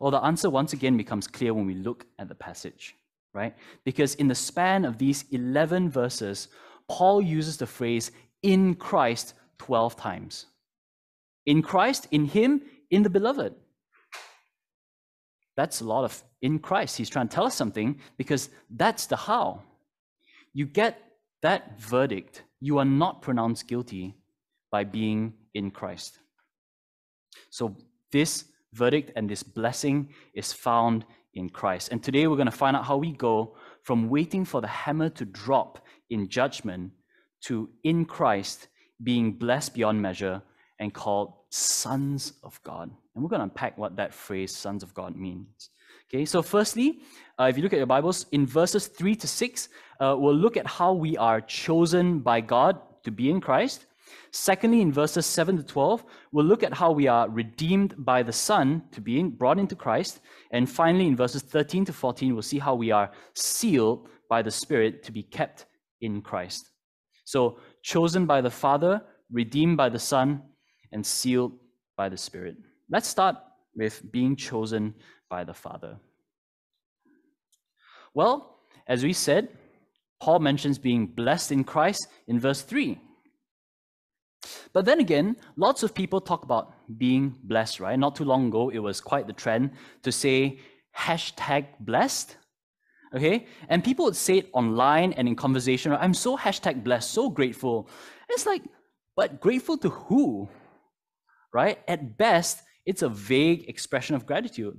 Well, 0.00 0.10
the 0.10 0.24
answer 0.24 0.48
once 0.48 0.72
again 0.72 0.96
becomes 0.96 1.26
clear 1.26 1.52
when 1.52 1.66
we 1.66 1.74
look 1.74 2.06
at 2.18 2.28
the 2.28 2.34
passage, 2.34 2.94
right? 3.32 3.54
Because 3.84 4.14
in 4.14 4.28
the 4.28 4.34
span 4.34 4.86
of 4.86 4.96
these 4.96 5.24
11 5.30 5.90
verses, 5.90 6.48
Paul 6.88 7.20
uses 7.20 7.58
the 7.58 7.66
phrase 7.66 8.10
in 8.42 8.74
Christ 8.74 9.34
12 9.58 9.96
times. 9.96 10.46
In 11.46 11.62
Christ, 11.62 12.08
in 12.10 12.26
Him, 12.26 12.62
in 12.90 13.02
the 13.02 13.10
beloved. 13.10 13.54
That's 15.56 15.80
a 15.80 15.84
lot 15.84 16.04
of 16.04 16.22
in 16.42 16.58
Christ. 16.58 16.96
He's 16.96 17.08
trying 17.08 17.28
to 17.28 17.34
tell 17.34 17.46
us 17.46 17.54
something 17.54 18.00
because 18.18 18.50
that's 18.70 19.06
the 19.06 19.16
how. 19.16 19.62
You 20.52 20.66
get 20.66 21.00
that 21.42 21.80
verdict, 21.80 22.42
you 22.60 22.78
are 22.78 22.84
not 22.84 23.22
pronounced 23.22 23.68
guilty 23.68 24.14
by 24.70 24.84
being 24.84 25.34
in 25.54 25.70
Christ. 25.70 26.18
So, 27.50 27.76
this 28.12 28.44
verdict 28.72 29.12
and 29.16 29.28
this 29.28 29.42
blessing 29.42 30.08
is 30.34 30.52
found 30.52 31.04
in 31.34 31.48
Christ. 31.48 31.90
And 31.92 32.02
today 32.02 32.26
we're 32.26 32.36
going 32.36 32.46
to 32.46 32.52
find 32.52 32.76
out 32.76 32.84
how 32.84 32.96
we 32.96 33.12
go 33.12 33.56
from 33.82 34.08
waiting 34.08 34.44
for 34.44 34.60
the 34.60 34.68
hammer 34.68 35.08
to 35.10 35.24
drop 35.24 35.84
in 36.10 36.28
judgment 36.28 36.92
to 37.42 37.68
in 37.82 38.04
Christ 38.04 38.68
being 39.04 39.32
blessed 39.32 39.74
beyond 39.74 40.00
measure 40.00 40.42
and 40.78 40.92
called 40.92 41.34
sons 41.50 42.32
of 42.42 42.60
God. 42.64 42.90
And 43.14 43.22
we're 43.22 43.30
going 43.30 43.40
to 43.40 43.44
unpack 43.44 43.78
what 43.78 43.96
that 43.96 44.12
phrase, 44.12 44.54
sons 44.54 44.82
of 44.82 44.92
God, 44.94 45.14
means. 45.14 45.70
Okay, 46.08 46.24
so 46.24 46.42
firstly, 46.42 47.00
uh, 47.38 47.44
if 47.44 47.56
you 47.56 47.62
look 47.62 47.72
at 47.72 47.76
your 47.76 47.86
Bibles, 47.86 48.26
in 48.32 48.46
verses 48.46 48.88
3 48.88 49.14
to 49.16 49.28
6, 49.28 49.68
uh, 50.00 50.16
we'll 50.18 50.34
look 50.34 50.56
at 50.56 50.66
how 50.66 50.92
we 50.92 51.16
are 51.16 51.40
chosen 51.40 52.20
by 52.20 52.40
God 52.40 52.80
to 53.04 53.10
be 53.10 53.30
in 53.30 53.40
Christ. 53.40 53.86
Secondly, 54.30 54.80
in 54.80 54.92
verses 54.92 55.26
7 55.26 55.56
to 55.56 55.62
12, 55.62 56.04
we'll 56.32 56.44
look 56.44 56.62
at 56.62 56.74
how 56.74 56.90
we 56.90 57.06
are 57.06 57.28
redeemed 57.28 57.94
by 57.98 58.22
the 58.22 58.32
Son 58.32 58.82
to 58.90 59.00
be 59.00 59.20
in, 59.20 59.30
brought 59.30 59.58
into 59.58 59.76
Christ. 59.76 60.20
And 60.50 60.68
finally, 60.68 61.06
in 61.06 61.16
verses 61.16 61.42
13 61.42 61.84
to 61.86 61.92
14, 61.92 62.32
we'll 62.32 62.42
see 62.42 62.58
how 62.58 62.74
we 62.74 62.90
are 62.90 63.10
sealed 63.34 64.08
by 64.28 64.42
the 64.42 64.50
Spirit 64.50 65.02
to 65.04 65.12
be 65.12 65.22
kept 65.22 65.66
in 66.00 66.20
Christ. 66.20 66.68
So, 67.24 67.58
chosen 67.84 68.24
by 68.26 68.40
the 68.40 68.50
Father, 68.50 69.00
redeemed 69.30 69.76
by 69.76 69.88
the 69.88 69.98
Son, 69.98 70.42
and 70.90 71.04
sealed 71.04 71.52
by 71.96 72.08
the 72.08 72.16
Spirit. 72.16 72.56
Let's 72.90 73.06
start 73.06 73.36
with 73.76 74.02
being 74.10 74.34
chosen 74.34 74.94
by 75.28 75.44
the 75.44 75.54
Father. 75.54 75.98
Well, 78.14 78.58
as 78.88 79.04
we 79.04 79.12
said, 79.12 79.48
Paul 80.20 80.38
mentions 80.38 80.78
being 80.78 81.06
blessed 81.06 81.52
in 81.52 81.62
Christ 81.62 82.08
in 82.26 82.40
verse 82.40 82.62
3. 82.62 82.98
But 84.72 84.86
then 84.86 85.00
again, 85.00 85.36
lots 85.56 85.82
of 85.82 85.94
people 85.94 86.20
talk 86.20 86.44
about 86.44 86.72
being 86.98 87.36
blessed, 87.42 87.80
right? 87.80 87.98
Not 87.98 88.16
too 88.16 88.24
long 88.24 88.48
ago, 88.48 88.70
it 88.70 88.78
was 88.78 89.00
quite 89.00 89.26
the 89.26 89.32
trend 89.32 89.72
to 90.02 90.10
say 90.10 90.58
hashtag 90.96 91.66
blessed. 91.80 92.36
Okay? 93.14 93.46
And 93.68 93.84
people 93.84 94.06
would 94.06 94.16
say 94.16 94.38
it 94.38 94.50
online 94.52 95.12
and 95.12 95.28
in 95.28 95.36
conversation, 95.36 95.92
I'm 95.92 96.14
so 96.14 96.36
hashtag 96.36 96.82
blessed, 96.82 97.10
so 97.10 97.30
grateful. 97.30 97.88
It's 98.28 98.46
like, 98.46 98.62
but 99.16 99.40
grateful 99.40 99.78
to 99.78 99.90
who? 99.90 100.48
Right? 101.52 101.78
At 101.86 102.18
best, 102.18 102.62
it's 102.84 103.02
a 103.02 103.08
vague 103.08 103.68
expression 103.68 104.16
of 104.16 104.26
gratitude. 104.26 104.78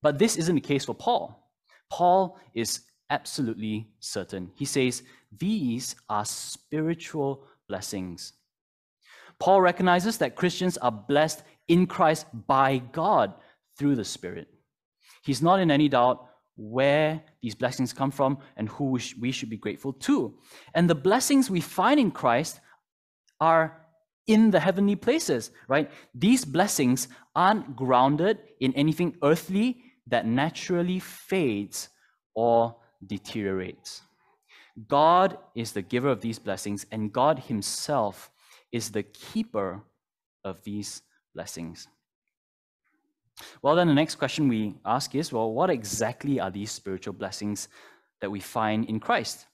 But 0.00 0.18
this 0.18 0.36
isn't 0.36 0.54
the 0.54 0.60
case 0.60 0.84
for 0.86 0.94
Paul. 0.94 1.50
Paul 1.90 2.38
is 2.54 2.80
absolutely 3.10 3.90
certain. 4.00 4.50
He 4.54 4.64
says, 4.64 5.02
These 5.36 5.96
are 6.08 6.24
spiritual 6.24 7.46
blessings. 7.68 8.32
Paul 9.38 9.60
recognizes 9.60 10.18
that 10.18 10.36
Christians 10.36 10.78
are 10.78 10.92
blessed 10.92 11.42
in 11.68 11.86
Christ 11.86 12.26
by 12.46 12.78
God 12.78 13.34
through 13.78 13.96
the 13.96 14.04
Spirit. 14.04 14.48
He's 15.22 15.42
not 15.42 15.60
in 15.60 15.70
any 15.70 15.88
doubt 15.88 16.27
where 16.58 17.22
these 17.40 17.54
blessings 17.54 17.92
come 17.92 18.10
from 18.10 18.38
and 18.56 18.68
who 18.68 18.98
we 19.18 19.30
should 19.30 19.48
be 19.48 19.56
grateful 19.56 19.92
to. 19.92 20.34
And 20.74 20.90
the 20.90 20.94
blessings 20.94 21.48
we 21.48 21.60
find 21.60 21.98
in 22.00 22.10
Christ 22.10 22.60
are 23.40 23.80
in 24.26 24.50
the 24.50 24.60
heavenly 24.60 24.96
places, 24.96 25.52
right? 25.68 25.90
These 26.14 26.44
blessings 26.44 27.08
aren't 27.34 27.76
grounded 27.76 28.38
in 28.60 28.74
anything 28.74 29.16
earthly 29.22 29.82
that 30.08 30.26
naturally 30.26 30.98
fades 30.98 31.88
or 32.34 32.76
deteriorates. 33.06 34.02
God 34.88 35.38
is 35.54 35.72
the 35.72 35.82
giver 35.82 36.08
of 36.08 36.20
these 36.20 36.38
blessings, 36.38 36.86
and 36.90 37.12
God 37.12 37.38
Himself 37.38 38.30
is 38.72 38.90
the 38.90 39.02
keeper 39.04 39.82
of 40.44 40.62
these 40.64 41.02
blessings. 41.34 41.88
Well, 43.62 43.76
then 43.76 43.88
the 43.88 43.94
next 43.94 44.16
question 44.16 44.48
we 44.48 44.74
ask 44.84 45.14
is 45.14 45.32
well, 45.32 45.52
what 45.52 45.70
exactly 45.70 46.40
are 46.40 46.50
these 46.50 46.70
spiritual 46.70 47.14
blessings 47.14 47.68
that 48.20 48.30
we 48.30 48.40
find 48.40 48.84
in 48.86 49.00
Christ? 49.00 49.46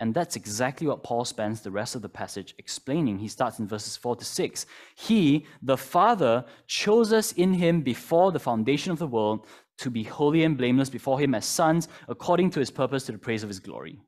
And 0.00 0.12
that's 0.12 0.36
exactly 0.36 0.86
what 0.86 1.04
Paul 1.04 1.24
spends 1.24 1.60
the 1.60 1.70
rest 1.70 1.94
of 1.94 2.02
the 2.02 2.08
passage 2.08 2.54
explaining. 2.58 3.18
He 3.18 3.28
starts 3.28 3.60
in 3.60 3.68
verses 3.68 3.96
4 3.96 4.16
to 4.16 4.24
6. 4.24 4.66
He, 4.96 5.46
the 5.62 5.76
Father, 5.76 6.44
chose 6.66 7.12
us 7.12 7.32
in 7.32 7.54
him 7.54 7.80
before 7.80 8.32
the 8.32 8.40
foundation 8.40 8.90
of 8.90 8.98
the 8.98 9.06
world 9.06 9.46
to 9.78 9.90
be 9.90 10.02
holy 10.02 10.44
and 10.44 10.58
blameless 10.58 10.90
before 10.90 11.20
him 11.20 11.34
as 11.34 11.44
sons, 11.44 11.88
according 12.08 12.50
to 12.50 12.60
his 12.60 12.70
purpose 12.70 13.04
to 13.04 13.12
the 13.12 13.18
praise 13.18 13.42
of 13.42 13.48
his 13.48 13.60
glory. 13.60 14.00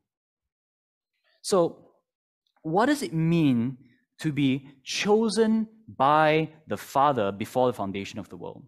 So, 1.42 1.92
what 2.62 2.87
does 2.87 3.02
it 3.02 3.12
mean 3.12 3.78
to 4.18 4.32
be 4.32 4.68
chosen 4.82 5.68
by 5.88 6.50
the 6.66 6.76
Father 6.76 7.30
before 7.30 7.68
the 7.68 7.73
foundation 7.73 8.18
of 8.18 8.28
the 8.28 8.37
world? 8.37 8.64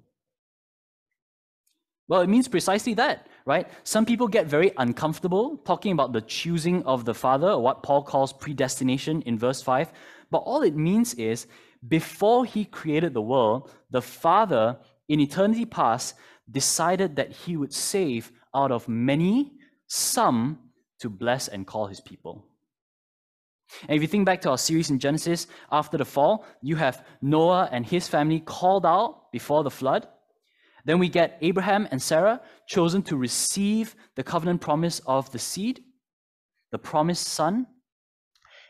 Well, 2.08 2.22
it 2.22 2.28
means 2.28 2.48
precisely 2.48 2.94
that, 2.94 3.26
right? 3.44 3.68
Some 3.84 4.06
people 4.06 4.28
get 4.28 4.46
very 4.46 4.72
uncomfortable 4.78 5.58
talking 5.58 5.92
about 5.92 6.12
the 6.12 6.22
choosing 6.22 6.82
of 6.84 7.04
the 7.04 7.14
Father, 7.14 7.50
or 7.50 7.62
what 7.62 7.82
Paul 7.82 8.02
calls 8.02 8.32
predestination 8.32 9.22
in 9.22 9.38
verse 9.38 9.60
5. 9.60 9.92
But 10.30 10.38
all 10.38 10.62
it 10.62 10.74
means 10.74 11.14
is 11.14 11.46
before 11.86 12.46
he 12.46 12.64
created 12.64 13.12
the 13.12 13.22
world, 13.22 13.70
the 13.90 14.02
Father 14.02 14.78
in 15.08 15.20
eternity 15.20 15.66
past 15.66 16.14
decided 16.50 17.16
that 17.16 17.30
he 17.30 17.56
would 17.56 17.74
save 17.74 18.32
out 18.54 18.72
of 18.72 18.88
many 18.88 19.52
some 19.86 20.58
to 21.00 21.10
bless 21.10 21.48
and 21.48 21.66
call 21.66 21.86
his 21.86 22.00
people. 22.00 22.46
And 23.82 23.96
if 23.96 24.02
you 24.02 24.08
think 24.08 24.24
back 24.24 24.40
to 24.42 24.50
our 24.50 24.58
series 24.58 24.88
in 24.88 24.98
Genesis, 24.98 25.46
after 25.70 25.98
the 25.98 26.04
fall, 26.06 26.46
you 26.62 26.76
have 26.76 27.04
Noah 27.20 27.68
and 27.70 27.84
his 27.84 28.08
family 28.08 28.40
called 28.40 28.86
out 28.86 29.30
before 29.30 29.62
the 29.62 29.70
flood. 29.70 30.08
Then 30.88 30.98
we 30.98 31.10
get 31.10 31.36
Abraham 31.42 31.86
and 31.90 32.00
Sarah 32.00 32.40
chosen 32.66 33.02
to 33.02 33.16
receive 33.18 33.94
the 34.16 34.22
covenant 34.22 34.62
promise 34.62 35.02
of 35.06 35.30
the 35.32 35.38
seed, 35.38 35.84
the 36.72 36.78
promised 36.78 37.26
son. 37.26 37.66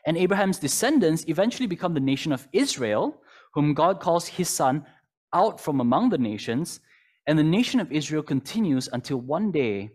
And 0.05 0.17
Abraham's 0.17 0.59
descendants 0.59 1.25
eventually 1.29 1.69
become 1.69 1.95
the 1.95 2.01
nation 2.01 2.33
of 2.33 2.49
Israel, 2.53 3.23
whom 3.55 3.73
God 3.73 4.01
calls 4.01 4.27
his 4.27 4.49
son 4.49 4.85
out 5.33 5.61
from 5.61 5.79
among 5.79 6.09
the 6.09 6.19
nations. 6.19 6.81
And 7.29 7.39
the 7.39 7.45
nation 7.45 7.79
of 7.79 7.93
Israel 7.93 8.25
continues 8.25 8.89
until 8.93 9.19
one 9.19 9.53
day 9.53 9.91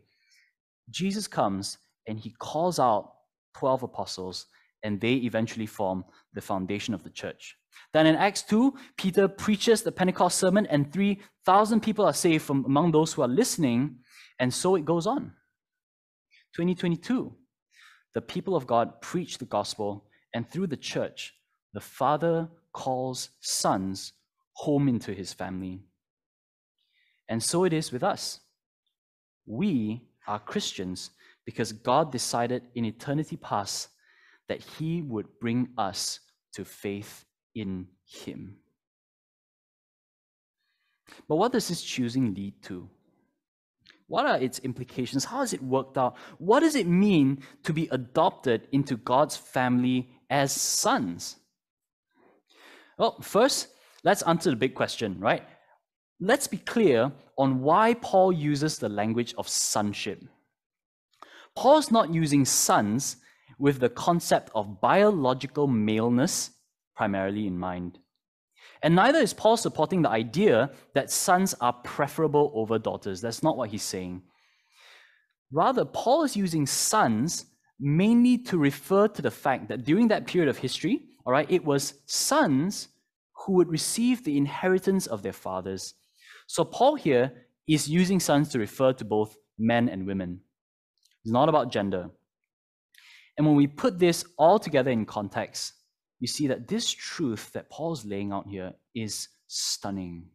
Jesus 0.90 1.28
comes 1.28 1.78
and 2.08 2.18
he 2.18 2.30
calls 2.40 2.80
out 2.80 3.16
12 3.58 3.84
apostles 3.84 4.46
and 4.82 5.02
they 5.02 5.16
eventually 5.16 5.66
form 5.66 6.06
the 6.34 6.42
foundation 6.42 6.94
of 6.94 7.04
the 7.04 7.10
church. 7.10 7.58
Then 7.94 8.08
in 8.08 8.16
Acts 8.16 8.42
2, 8.44 8.74
Peter 8.98 9.28
preaches 9.28 9.82
the 9.84 9.92
Pentecost 9.92 10.40
sermon, 10.40 10.66
and 10.68 10.92
3,000 10.92 11.82
people 11.82 12.06
are 12.06 12.14
saved 12.14 12.44
from 12.44 12.66
among 12.66 12.92
those 12.92 13.14
who 13.14 13.22
are 13.22 13.28
listening, 13.28 13.98
and 14.40 14.54
so 14.54 14.76
it 14.76 14.86
goes 14.86 15.06
on. 15.06 15.34
2022, 16.56 17.34
the 18.14 18.22
people 18.22 18.56
of 18.56 18.68
God 18.68 19.02
preach 19.02 19.38
the 19.38 19.46
gospel, 19.46 20.06
and 20.34 20.50
through 20.50 20.68
the 20.68 20.78
church, 20.78 21.34
the 21.74 21.80
Father 21.80 22.50
calls 22.72 23.30
sons 23.42 24.14
home 24.54 24.88
into 24.88 25.14
his 25.14 25.34
family. 25.34 25.82
And 27.30 27.42
so 27.42 27.64
it 27.64 27.74
is 27.74 27.92
with 27.92 28.04
us. 28.04 28.40
We 29.46 30.08
are 30.28 30.40
Christians 30.40 31.12
because 31.46 31.72
God 31.72 32.12
decided 32.12 32.64
in 32.76 32.86
eternity 32.86 33.38
past 33.38 33.90
that 34.48 34.62
he 34.62 35.02
would 35.02 35.28
bring 35.40 35.70
us 35.78 36.20
to 36.54 36.64
faith 36.64 37.26
in 37.56 37.88
him. 38.06 38.58
But 41.28 41.36
what 41.36 41.52
does 41.52 41.68
this 41.68 41.82
choosing 41.82 42.34
lead 42.34 42.62
to? 42.64 42.90
What 44.08 44.26
are 44.26 44.38
its 44.38 44.60
implications? 44.60 45.26
How 45.26 45.40
has 45.40 45.54
it 45.54 45.64
worked 45.64 45.98
out? 45.98 46.16
What 46.38 46.60
does 46.60 46.76
it 46.76 46.88
mean 46.88 47.44
to 47.64 47.74
be 47.74 47.88
adopted 47.92 48.68
into 48.72 48.98
God's 48.98 49.38
family 49.38 50.10
as 50.30 50.52
sons? 50.52 51.38
Well, 52.98 53.20
first, 53.22 53.70
let's 54.04 54.22
answer 54.24 54.50
the 54.50 54.56
big 54.56 54.76
question, 54.76 55.20
right? 55.20 55.44
Let's 56.20 56.48
be 56.48 56.58
clear 56.58 57.12
on 57.38 57.62
why 57.62 57.96
Paul 57.96 58.32
uses 58.32 58.78
the 58.78 58.90
language 58.90 59.34
of 59.38 59.48
sonship. 59.48 60.24
Paul's 61.56 61.92
not 61.92 62.14
using 62.14 62.46
sons 62.46 63.18
with 63.58 63.80
the 63.80 63.90
concept 63.90 64.50
of 64.56 64.82
biological 64.82 65.68
maleness 65.68 66.52
primarily 66.96 67.48
in 67.48 67.58
mind. 67.58 68.00
And 68.82 68.96
neither 68.96 69.20
is 69.20 69.34
Paul 69.34 69.58
supporting 69.58 70.02
the 70.02 70.10
idea 70.10 70.72
that 70.94 71.12
sons 71.12 71.56
are 71.62 71.74
preferable 71.74 72.52
over 72.54 72.78
daughters. 72.78 73.22
That's 73.22 73.44
not 73.44 73.58
what 73.58 73.70
he's 73.70 73.84
saying. 73.84 74.22
Rather, 75.52 75.86
Paul 75.86 76.24
is 76.24 76.36
using 76.36 76.66
sons 76.66 77.46
mainly 77.80 78.38
to 78.38 78.58
refer 78.58 79.08
to 79.08 79.22
the 79.22 79.32
fact 79.32 79.68
that 79.70 79.84
during 79.84 80.08
that 80.08 80.28
period 80.28 80.50
of 80.50 80.58
history, 80.58 81.02
all 81.26 81.34
right, 81.34 81.50
it 81.50 81.64
was 81.64 82.02
sons 82.06 82.90
who 83.46 83.54
would 83.54 83.70
receive 83.70 84.24
the 84.24 84.38
inheritance 84.38 85.08
of 85.08 85.22
their 85.22 85.34
fathers. 85.34 85.94
So 86.48 86.64
Paul 86.64 86.96
here 86.96 87.32
is 87.68 87.90
using 87.90 88.20
sons 88.20 88.50
to 88.50 88.60
refer 88.60 88.94
to 88.94 89.06
both 89.06 89.38
men 89.58 89.90
and 89.90 90.06
women. 90.06 90.42
It's 91.24 91.32
not 91.32 91.50
about 91.50 91.72
gender. 91.72 92.10
And 93.38 93.48
when 93.48 93.56
we 93.56 93.68
put 93.68 94.00
this 94.00 94.26
all 94.38 94.60
together 94.60 94.92
in 94.92 95.06
context, 95.06 95.74
you 96.24 96.28
see 96.28 96.48
that 96.48 96.70
this 96.70 96.90
truth 96.90 97.52
that 97.52 97.70
Paul's 97.70 98.06
laying 98.06 98.32
out 98.32 98.48
here 98.48 98.72
is 98.96 99.28
stunning. 99.48 100.28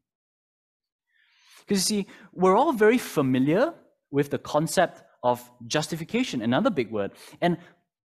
Because 1.61 1.91
you 1.91 2.03
see, 2.03 2.07
we're 2.35 2.59
all 2.59 2.75
very 2.75 2.99
familiar 2.99 3.73
with 4.11 4.29
the 4.29 4.37
concept 4.37 5.03
of 5.23 5.51
justification, 5.67 6.43
another 6.43 6.69
big 6.69 6.91
word. 6.91 7.13
And 7.41 7.57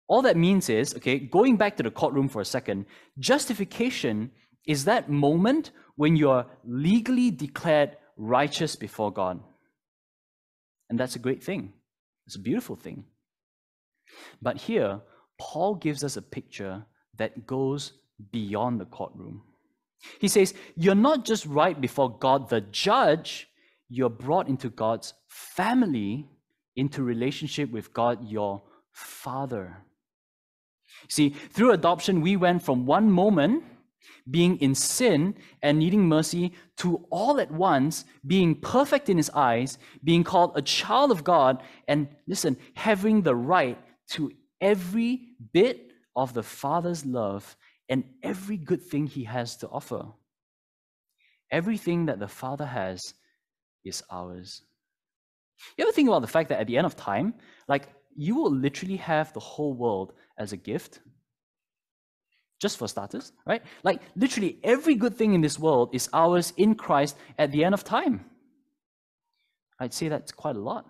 all 0.07 0.21
that 0.21 0.37
means 0.37 0.69
is, 0.69 0.95
okay, 0.97 1.19
going 1.19 1.57
back 1.57 1.79
to 1.79 1.83
the 1.83 1.91
courtroom 1.91 2.29
for 2.29 2.43
a 2.43 2.45
second, 2.45 2.85
justification 3.19 4.33
is 4.67 4.85
that 4.85 5.09
moment 5.09 5.71
when 5.97 6.15
you 6.15 6.29
are 6.29 6.45
legally 6.67 7.31
declared 7.31 7.97
righteous 8.19 8.77
before 8.77 9.11
God. 9.11 9.41
And 10.91 11.01
that's 11.01 11.17
a 11.17 11.19
great 11.19 11.43
thing. 11.43 11.73
It's 12.27 12.37
a 12.37 12.39
beautiful 12.51 12.77
thing. 12.77 13.07
But 14.43 14.59
here, 14.59 15.01
Paul 15.39 15.77
gives 15.77 16.05
us 16.05 16.19
a 16.19 16.23
picture 16.23 16.85
that 17.23 17.47
goes 17.47 17.93
beyond 18.33 18.81
the 18.81 18.85
courtroom. 18.85 19.43
He 20.19 20.27
says, 20.27 20.55
You're 20.75 20.97
not 20.97 21.25
just 21.25 21.47
right 21.47 21.81
before 21.81 22.11
God 22.19 22.49
the 22.49 22.61
judge, 22.61 23.49
you're 23.89 24.11
brought 24.11 24.49
into 24.49 24.69
God's 24.69 25.15
family, 25.29 26.27
into 26.75 27.05
relationship 27.05 27.71
with 27.71 27.93
God 27.93 28.29
your 28.29 28.61
Father. 28.91 29.77
See, 31.09 31.31
through 31.31 31.71
adoption, 31.73 32.23
we 32.23 32.37
went 32.37 32.65
from 32.65 32.87
one 32.87 33.09
moment 33.11 33.63
being 34.29 34.59
in 34.59 34.75
sin 34.75 35.37
and 35.63 35.79
needing 35.79 36.09
mercy 36.09 36.53
to 36.79 37.07
all 37.11 37.39
at 37.39 37.53
once 37.53 38.05
being 38.27 38.57
perfect 38.57 39.09
in 39.09 39.17
his 39.17 39.31
eyes, 39.31 39.79
being 40.03 40.25
called 40.25 40.53
a 40.57 40.63
child 40.63 41.13
of 41.13 41.23
God, 41.23 41.63
and 41.87 42.09
listen, 42.27 42.57
having 42.75 43.23
the 43.23 43.37
right 43.37 43.79
to 44.09 44.33
every 44.61 45.21
bit 45.53 45.92
of 46.15 46.35
the 46.35 46.43
Father's 46.43 47.05
love 47.05 47.57
and 47.89 48.05
every 48.23 48.57
good 48.57 48.83
thing 48.83 49.07
he 49.07 49.25
has 49.25 49.57
to 49.59 49.69
offer. 49.69 50.07
Everything 51.51 52.07
that 52.07 52.19
the 52.19 52.29
Father 52.29 52.67
has 52.67 53.15
is 53.85 54.03
ours. 54.11 54.63
You 55.77 55.85
ever 55.85 55.93
think 55.93 56.09
about 56.09 56.23
the 56.23 56.29
fact 56.29 56.49
that 56.49 56.61
at 56.61 56.67
the 56.67 56.77
end 56.77 56.87
of 56.87 56.97
time, 56.97 57.35
like 57.69 57.89
you 58.17 58.35
will 58.35 58.51
literally 58.51 58.97
have 58.97 59.33
the 59.33 59.41
whole 59.41 59.75
world 59.75 60.13
as 60.39 60.53
a 60.53 60.57
gift? 60.57 61.01
Just 62.61 62.79
for 62.79 62.89
starters, 62.89 63.33
right? 63.47 63.63
Like 63.83 64.01
literally 64.17 64.59
every 64.63 64.95
good 64.95 65.17
thing 65.17 65.35
in 65.35 65.41
this 65.41 65.59
world 65.59 65.91
is 65.93 66.09
ours 66.13 66.53
in 66.57 66.75
Christ 66.75 67.17
at 67.39 67.53
the 67.53 67.65
end 67.65 67.75
of 67.75 67.85
time. 67.85 68.25
I'd 69.79 69.93
say 69.93 70.09
that's 70.09 70.33
quite 70.33 70.57
a 70.57 70.61
lot. 70.61 70.87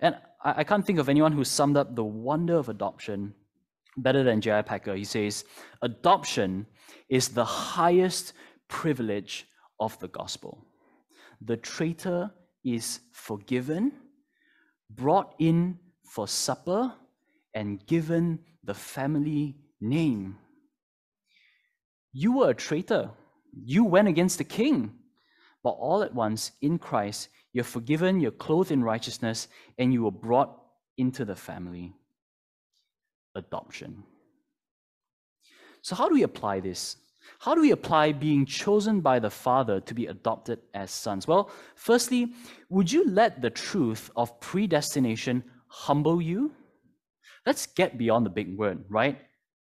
And 0.00 0.16
I, 0.44 0.54
I 0.58 0.64
can't 0.64 0.84
think 0.84 0.98
of 0.98 1.08
anyone 1.08 1.32
who 1.32 1.44
summed 1.44 1.76
up 1.76 1.94
the 1.94 2.04
wonder 2.04 2.56
of 2.56 2.68
adoption 2.68 3.34
better 3.96 4.22
than 4.22 4.40
J.I. 4.40 4.62
Packer. 4.62 4.94
He 4.94 5.04
says, 5.04 5.44
Adoption 5.82 6.66
is 7.08 7.28
the 7.28 7.44
highest 7.44 8.32
privilege 8.68 9.46
of 9.80 9.98
the 10.00 10.08
gospel. 10.08 10.64
The 11.40 11.56
traitor 11.56 12.30
is 12.64 13.00
forgiven, 13.12 13.92
brought 14.90 15.34
in 15.38 15.78
for 16.04 16.26
supper, 16.26 16.92
and 17.54 17.84
given 17.86 18.40
the 18.64 18.74
family 18.74 19.56
name. 19.80 20.36
You 22.12 22.38
were 22.38 22.50
a 22.50 22.54
traitor. 22.54 23.10
You 23.52 23.84
went 23.84 24.08
against 24.08 24.38
the 24.38 24.44
king. 24.44 24.94
But 25.62 25.70
all 25.70 26.02
at 26.02 26.14
once, 26.14 26.52
in 26.60 26.78
Christ, 26.78 27.28
you're 27.58 27.64
forgiven, 27.64 28.20
you're 28.20 28.30
clothed 28.30 28.70
in 28.70 28.84
righteousness, 28.84 29.48
and 29.78 29.92
you 29.92 30.04
were 30.04 30.12
brought 30.12 30.56
into 30.96 31.24
the 31.24 31.34
family. 31.34 31.92
Adoption. 33.34 34.04
So, 35.82 35.96
how 35.96 36.08
do 36.08 36.14
we 36.14 36.22
apply 36.22 36.60
this? 36.60 36.96
How 37.40 37.56
do 37.56 37.60
we 37.60 37.72
apply 37.72 38.12
being 38.12 38.46
chosen 38.46 39.00
by 39.00 39.18
the 39.18 39.28
Father 39.28 39.80
to 39.80 39.92
be 39.92 40.06
adopted 40.06 40.60
as 40.72 40.92
sons? 40.92 41.26
Well, 41.26 41.50
firstly, 41.74 42.32
would 42.68 42.92
you 42.92 43.10
let 43.10 43.42
the 43.42 43.50
truth 43.50 44.08
of 44.14 44.38
predestination 44.38 45.42
humble 45.66 46.22
you? 46.22 46.52
Let's 47.44 47.66
get 47.66 47.98
beyond 47.98 48.24
the 48.24 48.30
big 48.30 48.56
word, 48.56 48.84
right? 48.88 49.18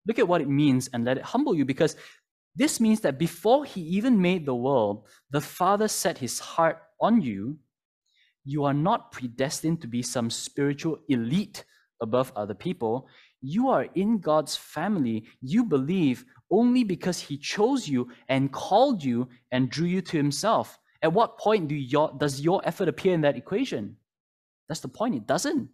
Look 0.07 0.21
at 0.21 0.29
what 0.29 0.43
it 0.43 0.49
means 0.49 0.89
and 0.93 1.05
let 1.05 1.19
it 1.19 1.25
humble 1.25 1.57
you 1.57 1.65
because 1.65 1.97
this 2.55 2.79
means 2.79 3.01
that 3.01 3.19
before 3.19 3.65
he 3.65 3.81
even 3.81 4.23
made 4.23 4.47
the 4.47 4.55
world, 4.55 5.07
the 5.31 5.41
Father 5.41 5.89
set 5.89 6.19
his 6.19 6.39
heart 6.39 6.81
on 7.01 7.21
you. 7.21 7.59
You 8.45 8.65
are 8.65 8.75
not 8.75 9.13
predestined 9.13 9.81
to 9.83 9.87
be 9.87 10.03
some 10.03 10.31
spiritual 10.31 10.99
elite 11.09 11.65
above 12.01 12.33
other 12.35 12.55
people. 12.55 13.09
You 13.43 13.69
are 13.69 13.87
in 13.95 14.19
God's 14.19 14.57
family. 14.57 15.25
You 15.41 15.65
believe 15.65 16.25
only 16.51 16.85
because 16.85 17.21
He 17.21 17.37
chose 17.37 17.89
you 17.89 18.11
and 18.29 18.53
called 18.53 19.05
you 19.05 19.29
and 19.53 19.71
drew 19.71 19.87
you 19.87 20.03
to 20.03 20.17
Himself. 20.17 20.79
At 21.03 21.13
what 21.13 21.39
point 21.39 21.69
do 21.69 21.75
your, 21.75 22.15
does 22.19 22.41
your 22.41 22.61
effort 22.65 22.89
appear 22.89 23.15
in 23.15 23.23
that 23.23 23.37
equation? 23.37 23.97
That's 24.69 24.81
the 24.81 24.89
point. 24.89 25.15
It 25.15 25.27
doesn't. 25.27 25.69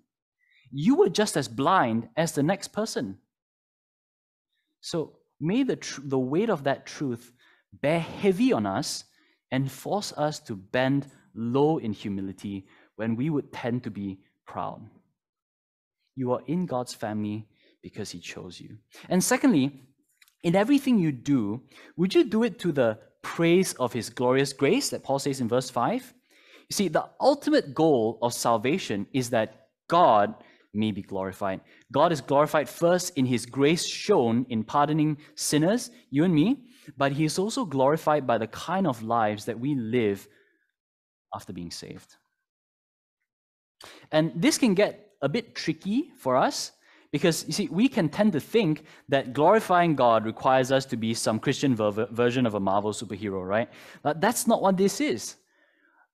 You 0.72 0.96
were 0.96 1.08
just 1.08 1.36
as 1.36 1.48
blind 1.48 2.08
as 2.16 2.32
the 2.32 2.42
next 2.42 2.68
person. 2.68 3.18
So 4.80 5.18
may 5.40 5.62
the, 5.62 5.76
tr- 5.76 6.00
the 6.04 6.18
weight 6.18 6.50
of 6.50 6.64
that 6.64 6.86
truth 6.86 7.32
bear 7.72 8.00
heavy 8.00 8.52
on 8.52 8.66
us 8.66 9.04
and 9.50 9.70
force 9.70 10.12
us 10.12 10.38
to 10.40 10.56
bend 10.56 11.06
low 11.36 11.78
in 11.78 11.92
humility 11.92 12.66
when 12.96 13.16
we 13.16 13.30
would 13.30 13.52
tend 13.52 13.84
to 13.84 13.90
be 13.90 14.18
proud. 14.46 14.80
You 16.14 16.32
are 16.32 16.42
in 16.46 16.66
God's 16.66 16.94
family 16.94 17.46
because 17.82 18.10
He 18.10 18.18
chose 18.18 18.60
you. 18.60 18.76
And 19.08 19.22
secondly, 19.22 19.80
in 20.42 20.56
everything 20.56 20.98
you 20.98 21.12
do, 21.12 21.62
would 21.96 22.14
you 22.14 22.24
do 22.24 22.42
it 22.42 22.58
to 22.60 22.72
the 22.72 22.98
praise 23.22 23.74
of 23.74 23.92
His 23.92 24.10
glorious 24.10 24.52
grace 24.52 24.90
that 24.90 25.02
Paul 25.02 25.18
says 25.18 25.40
in 25.40 25.48
verse 25.48 25.70
5? 25.70 26.14
You 26.68 26.74
see, 26.74 26.88
the 26.88 27.08
ultimate 27.20 27.74
goal 27.74 28.18
of 28.22 28.32
salvation 28.32 29.06
is 29.12 29.30
that 29.30 29.68
God 29.88 30.34
may 30.76 30.90
be 30.90 31.02
glorified. 31.02 31.60
God 31.92 32.12
is 32.12 32.20
glorified 32.20 32.68
first 32.68 33.16
in 33.16 33.24
his 33.24 33.46
grace 33.46 33.86
shown 33.86 34.46
in 34.48 34.62
pardoning 34.62 35.16
sinners, 35.34 35.90
you 36.10 36.24
and 36.24 36.34
me, 36.34 36.64
but 36.96 37.12
he 37.12 37.24
is 37.24 37.38
also 37.38 37.64
glorified 37.64 38.26
by 38.26 38.38
the 38.38 38.46
kind 38.48 38.86
of 38.86 39.02
lives 39.02 39.44
that 39.46 39.58
we 39.58 39.74
live 39.74 40.28
after 41.34 41.52
being 41.52 41.70
saved. 41.70 42.16
And 44.10 44.32
this 44.34 44.58
can 44.58 44.74
get 44.74 45.10
a 45.22 45.28
bit 45.28 45.54
tricky 45.54 46.12
for 46.16 46.36
us 46.36 46.72
because 47.12 47.44
you 47.46 47.52
see, 47.52 47.68
we 47.70 47.88
can 47.88 48.08
tend 48.08 48.32
to 48.32 48.40
think 48.40 48.84
that 49.08 49.32
glorifying 49.32 49.94
God 49.94 50.24
requires 50.24 50.72
us 50.72 50.84
to 50.86 50.96
be 50.96 51.14
some 51.14 51.38
Christian 51.38 51.74
ver- 51.74 52.08
version 52.10 52.46
of 52.46 52.54
a 52.54 52.60
Marvel 52.60 52.92
superhero, 52.92 53.46
right? 53.46 53.68
But 54.02 54.20
that's 54.20 54.46
not 54.46 54.60
what 54.60 54.76
this 54.76 55.00
is. 55.00 55.36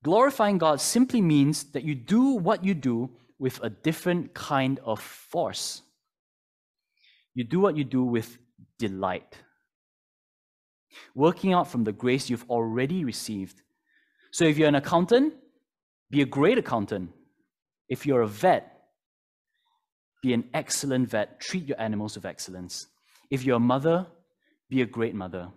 Glorifying 0.03 0.59
God 0.59 0.81
simply 0.81 1.20
means 1.20 1.64
that 1.72 1.85
you 1.85 1.94
do 1.94 2.33
what 2.35 2.64
you 2.64 2.75
do 2.75 3.11
with 3.38 3.59
a 3.62 3.70
different 3.70 4.35
kind 4.35 4.81
of 4.85 5.01
force. 5.01 5.83
You 7.35 7.44
do 7.44 7.61
what 7.61 7.77
you 7.77 7.85
do 7.85 8.05
with 8.05 8.38
delight, 8.79 9.35
working 11.14 11.53
out 11.53 11.68
from 11.68 11.85
the 11.85 11.92
grace 11.92 12.29
you've 12.29 12.48
already 12.51 13.05
received. 13.05 13.62
So 14.33 14.47
if 14.47 14.57
you're 14.57 14.68
an 14.68 14.75
accountant, 14.75 15.35
be 16.11 16.23
a 16.23 16.27
great 16.27 16.57
accountant. 16.57 17.11
If 17.88 18.07
you're 18.07 18.23
a 18.23 18.27
vet, 18.27 18.73
be 20.23 20.33
an 20.33 20.45
excellent 20.55 21.11
vet. 21.11 21.38
Treat 21.38 21.68
your 21.68 21.81
animals 21.81 22.16
with 22.16 22.25
excellence. 22.25 22.87
If 23.31 23.45
you're 23.45 23.57
a 23.57 23.61
mother, 23.61 24.07
be 24.71 24.81
a 24.81 24.87
great 24.87 25.14
mother. 25.14 25.49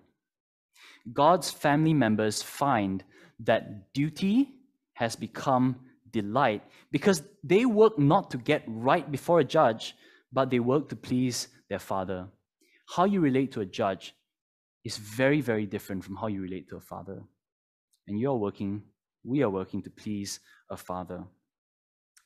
God's 1.13 1.49
family 1.51 1.93
members 1.93 2.43
find 2.43 3.03
that 3.39 3.93
duty 3.93 4.49
has 4.93 5.15
become 5.15 5.77
delight 6.11 6.63
because 6.91 7.23
they 7.43 7.65
work 7.65 7.97
not 7.97 8.31
to 8.31 8.37
get 8.37 8.63
right 8.67 9.09
before 9.09 9.39
a 9.39 9.43
judge, 9.45 9.95
but 10.33 10.49
they 10.49 10.59
work 10.59 10.89
to 10.89 10.95
please 10.97 11.47
their 11.69 11.79
father. 11.79 12.27
How 12.93 13.05
you 13.05 13.21
relate 13.21 13.53
to 13.53 13.61
a 13.61 13.65
judge 13.65 14.13
is 14.83 14.97
very, 14.97 15.39
very 15.39 15.65
different 15.65 16.03
from 16.03 16.15
how 16.17 16.27
you 16.27 16.41
relate 16.41 16.67
to 16.69 16.75
a 16.77 16.81
father. 16.81 17.23
And 18.07 18.19
you're 18.19 18.35
working, 18.35 18.83
we 19.23 19.41
are 19.43 19.49
working 19.49 19.81
to 19.83 19.89
please 19.89 20.39
a 20.69 20.77
father. 20.77 21.23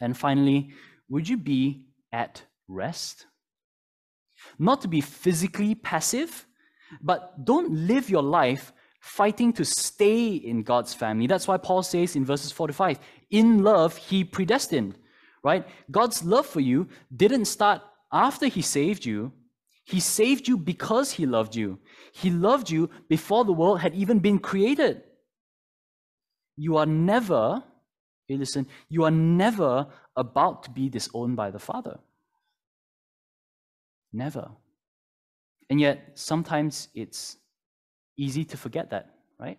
And 0.02 0.18
finally, 0.18 0.74
would 1.10 1.28
you 1.28 1.38
be 1.38 1.86
at 2.12 2.44
rest? 2.68 3.26
Not 4.58 4.82
to 4.82 4.88
be 4.88 5.02
physically 5.02 5.76
passive, 5.76 6.46
but 7.02 7.46
don't 7.46 7.72
live 7.72 8.10
your 8.10 8.24
life 8.24 8.74
fighting 9.02 9.54
to 9.54 9.66
stay 9.66 10.34
in 10.34 10.64
God's 10.64 10.94
family. 10.94 11.28
That's 11.28 11.48
why 11.48 11.58
Paul 11.58 11.84
says 11.84 12.16
in 12.16 12.26
verses 12.26 12.52
4 12.52 12.68
to 12.68 12.74
5, 12.74 13.00
in 13.32 13.64
love, 13.64 13.96
he 13.96 14.24
predestined, 14.24 14.98
right? 15.44 15.66
God's 15.90 16.24
love 16.24 16.46
for 16.46 16.60
you 16.60 16.88
didn't 17.16 17.46
start 17.46 17.82
after 18.12 18.48
he 18.48 18.62
saved 18.62 19.06
you. 19.06 19.32
He 19.86 20.00
saved 20.00 20.48
you 20.48 20.58
because 20.58 21.12
he 21.12 21.26
loved 21.26 21.56
you. 21.56 21.80
He 22.12 22.30
loved 22.30 22.70
you 22.70 22.90
before 23.08 23.46
the 23.46 23.54
world 23.54 23.80
had 23.80 23.96
even 23.96 24.20
been 24.20 24.40
created. 24.40 25.04
You 26.60 26.78
are 26.78 26.86
never 26.86 27.64
Hey, 28.30 28.38
listen, 28.38 28.68
you 28.90 29.06
are 29.06 29.12
never 29.12 29.88
about 30.16 30.62
to 30.64 30.70
be 30.70 30.88
disowned 30.88 31.36
by 31.36 31.50
the 31.50 31.58
Father. 31.58 31.98
Never. 34.14 34.52
And 35.72 35.82
yet, 35.82 36.12
sometimes 36.14 36.90
it's 36.94 37.38
easy 38.18 38.46
to 38.46 38.56
forget 38.56 38.92
that, 38.92 39.16
right? 39.40 39.58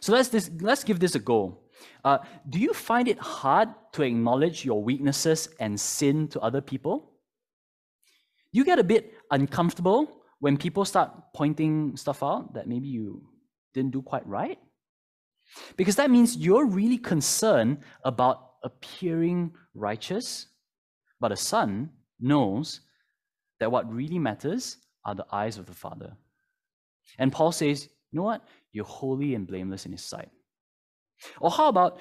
So 0.00 0.12
let's, 0.12 0.28
this, 0.30 0.50
let's 0.60 0.82
give 0.82 0.98
this 0.98 1.14
a 1.14 1.20
go. 1.20 1.60
Uh, 2.04 2.18
do 2.48 2.58
you 2.58 2.74
find 2.74 3.06
it 3.06 3.20
hard 3.20 3.68
to 3.92 4.02
acknowledge 4.02 4.64
your 4.64 4.82
weaknesses 4.82 5.48
and 5.60 5.78
sin 5.78 6.26
to 6.28 6.40
other 6.40 6.60
people? 6.60 7.12
You 8.50 8.64
get 8.64 8.80
a 8.80 8.84
bit 8.84 9.14
uncomfortable 9.30 10.24
when 10.40 10.56
people 10.56 10.84
start 10.84 11.12
pointing 11.36 11.96
stuff 11.96 12.24
out 12.24 12.54
that 12.54 12.66
maybe 12.66 12.88
you 12.88 13.22
didn't 13.74 13.92
do 13.92 14.02
quite 14.02 14.26
right? 14.26 14.58
Because 15.76 15.96
that 15.96 16.10
means 16.10 16.36
you're 16.36 16.66
really 16.66 16.98
concerned 16.98 17.78
about 18.04 18.50
appearing 18.62 19.52
righteous, 19.74 20.46
but 21.20 21.32
a 21.32 21.36
son 21.36 21.90
knows 22.20 22.80
that 23.60 23.70
what 23.70 23.92
really 23.92 24.18
matters 24.18 24.76
are 25.04 25.14
the 25.14 25.26
eyes 25.32 25.58
of 25.58 25.66
the 25.66 25.74
Father. 25.74 26.16
And 27.18 27.32
Paul 27.32 27.52
says, 27.52 27.88
you 28.12 28.18
know 28.18 28.24
what? 28.24 28.44
You're 28.72 28.84
holy 28.84 29.34
and 29.34 29.46
blameless 29.46 29.86
in 29.86 29.92
his 29.92 30.04
sight. 30.04 30.30
Or 31.40 31.50
how 31.50 31.68
about, 31.68 31.98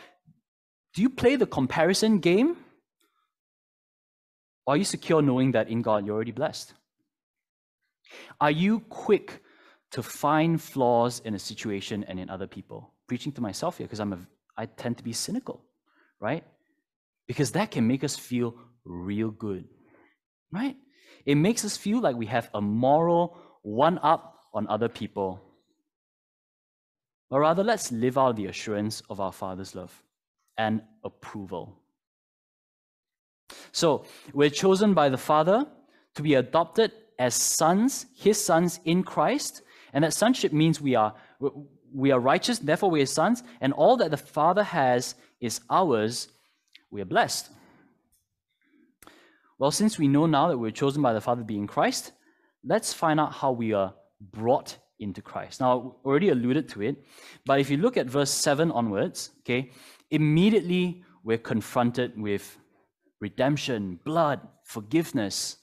do 0.94 1.02
you 1.02 1.10
play 1.10 1.36
the 1.36 1.46
comparison 1.46 2.20
game? 2.20 2.58
Or 4.66 4.74
are 4.74 4.78
you 4.78 4.84
secure 4.84 5.22
knowing 5.22 5.52
that 5.54 5.70
in 5.70 5.82
God 5.82 6.06
you're 6.06 6.16
already 6.16 6.32
blessed? 6.32 6.74
Are 8.40 8.52
you 8.52 8.82
quick 8.82 9.42
to 9.92 10.04
find 10.04 10.62
flaws 10.62 11.22
in 11.24 11.34
a 11.34 11.40
situation 11.40 12.04
and 12.04 12.20
in 12.20 12.30
other 12.30 12.48
people? 12.48 12.94
Preaching 13.08 13.32
to 13.34 13.42
myself 13.42 13.78
here 13.78 13.88
because 13.88 14.00
I'm 14.00 14.14
a, 14.14 14.20
I 14.58 14.66
tend 14.66 14.98
to 14.98 15.04
be 15.04 15.14
cynical, 15.14 15.64
right? 16.20 16.44
Because 17.28 17.52
that 17.52 17.72
can 17.72 17.88
make 17.88 18.04
us 18.04 18.16
feel 18.16 18.56
real 18.84 19.32
good, 19.32 19.66
right? 20.52 20.76
It 21.26 21.36
makes 21.36 21.66
us 21.66 21.78
feel 21.78 22.00
like 22.00 22.16
we 22.16 22.26
have 22.28 22.50
a 22.54 22.62
moral 22.62 23.38
one 23.62 24.00
up 24.02 24.40
on 24.54 24.68
other 24.68 24.90
people. 24.90 25.42
But 27.30 27.40
rather, 27.40 27.64
let's 27.64 27.92
live 27.92 28.18
out 28.18 28.38
the 28.38 28.46
assurance 28.46 29.04
of 29.10 29.20
our 29.20 29.34
Father's 29.34 29.76
love 29.76 30.04
and 30.58 30.82
approval. 31.04 31.80
So, 33.72 34.06
we're 34.34 34.50
chosen 34.50 34.94
by 34.94 35.10
the 35.10 35.18
Father 35.18 35.66
to 36.16 36.22
be 36.22 36.36
adopted 36.36 36.92
as 37.20 37.36
sons, 37.36 38.06
his 38.16 38.44
sons 38.44 38.80
in 38.86 39.04
Christ. 39.04 39.62
And 39.94 40.04
that 40.04 40.14
sonship 40.14 40.54
means 40.54 40.80
we 40.82 40.96
are, 40.96 41.14
we 41.94 42.12
are 42.12 42.20
righteous, 42.20 42.60
therefore 42.60 42.90
we 42.90 43.02
are 43.02 43.08
sons, 43.08 43.44
and 43.62 43.74
all 43.74 43.98
that 43.98 44.12
the 44.12 44.18
Father 44.18 44.64
has 44.64 45.16
is 45.40 45.62
ours. 45.70 46.30
We 46.92 47.02
are 47.02 47.06
blessed. 47.06 47.50
Well, 49.60 49.72
since 49.72 49.98
we 49.98 50.08
know 50.08 50.26
now 50.26 50.50
that 50.50 50.58
we're 50.58 50.72
chosen 50.72 51.02
by 51.02 51.14
the 51.14 51.22
Father 51.22 51.44
being 51.44 51.68
Christ, 51.68 52.12
let's 52.64 52.94
find 52.94 53.20
out 53.20 53.34
how 53.34 53.52
we 53.52 53.74
are 53.74 53.94
brought 54.22 54.78
into 55.00 55.22
Christ. 55.22 55.60
Now, 55.62 55.98
I 56.04 56.08
already 56.08 56.30
alluded 56.30 56.70
to 56.70 56.82
it, 56.84 57.04
but 57.46 57.60
if 57.60 57.70
you 57.70 57.78
look 57.78 57.98
at 57.98 58.08
verse 58.08 58.32
7 58.32 58.72
onwards, 58.72 59.32
okay, 59.40 59.72
immediately 60.12 61.04
we're 61.24 61.38
confronted 61.38 62.20
with 62.20 62.58
redemption, 63.20 64.00
blood, 64.06 64.40
forgiveness. 64.64 65.58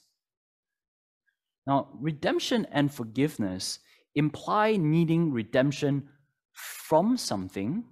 Now, 1.65 1.89
redemption 1.99 2.67
and 2.71 2.93
forgiveness 2.93 3.79
imply 4.15 4.75
needing 4.77 5.31
redemption 5.31 6.09
from 6.55 7.17
something 7.17 7.83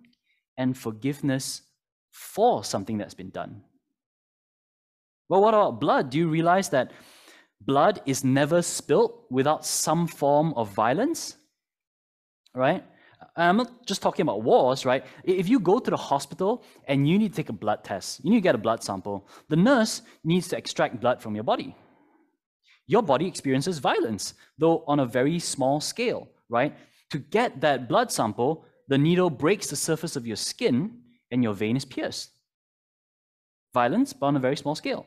and 0.58 0.78
forgiveness 0.78 1.62
for 2.12 2.63
something 2.63 2.97
that's 2.97 3.13
been 3.13 3.30
done. 3.30 3.62
Well, 5.30 5.41
what 5.41 5.54
about 5.54 5.80
blood? 5.80 6.10
Do 6.10 6.17
you 6.17 6.28
realize 6.28 6.69
that 6.69 6.91
blood 7.62 8.02
is 8.06 8.23
never 8.23 8.62
spilt 8.62 9.26
without 9.30 9.65
some 9.65 10.08
form 10.08 10.54
of 10.56 10.69
violence? 10.69 11.36
Right? 12.56 12.84
I'm 13.36 13.58
not 13.58 13.86
just 13.88 14.02
talking 14.02 14.23
about 14.23 14.43
wars, 14.43 14.86
right? 14.86 15.06
If 15.23 15.49
you 15.49 15.60
go 15.60 15.80
to 15.80 15.89
the 15.89 15.97
hospital 15.97 16.63
and 16.88 17.08
you 17.08 17.17
need 17.17 17.32
to 17.34 17.36
take 17.36 17.49
a 17.49 17.54
blood 17.54 17.84
test, 17.84 18.23
you 18.23 18.30
need 18.30 18.38
to 18.38 18.41
get 18.41 18.56
a 18.56 18.60
blood 18.60 18.84
sample, 18.84 19.28
the 19.49 19.56
nurse 19.56 20.02
needs 20.23 20.47
to 20.49 20.58
extract 20.58 20.99
blood 20.99 21.21
from 21.21 21.36
your 21.36 21.43
body 21.43 21.76
your 22.88 23.02
body 23.02 23.28
experiences 23.28 23.80
violence, 23.80 24.34
though 24.58 24.84
on 24.88 24.99
a 24.99 25.06
very 25.06 25.39
small 25.39 25.80
scale, 25.80 26.28
right? 26.49 26.76
To 27.13 27.19
get 27.19 27.62
that 27.62 27.88
blood 27.88 28.12
sample, 28.12 28.65
the 28.88 28.97
needle 28.97 29.30
breaks 29.30 29.67
the 29.67 29.76
surface 29.76 30.15
of 30.15 30.26
your 30.26 30.36
skin 30.36 30.97
and 31.30 31.43
your 31.43 31.54
vein 31.54 31.78
is 31.78 31.86
pierced. 31.86 32.32
Violence, 33.71 34.13
but 34.13 34.26
on 34.26 34.36
a 34.36 34.39
very 34.39 34.58
small 34.58 34.73
scale, 34.73 35.06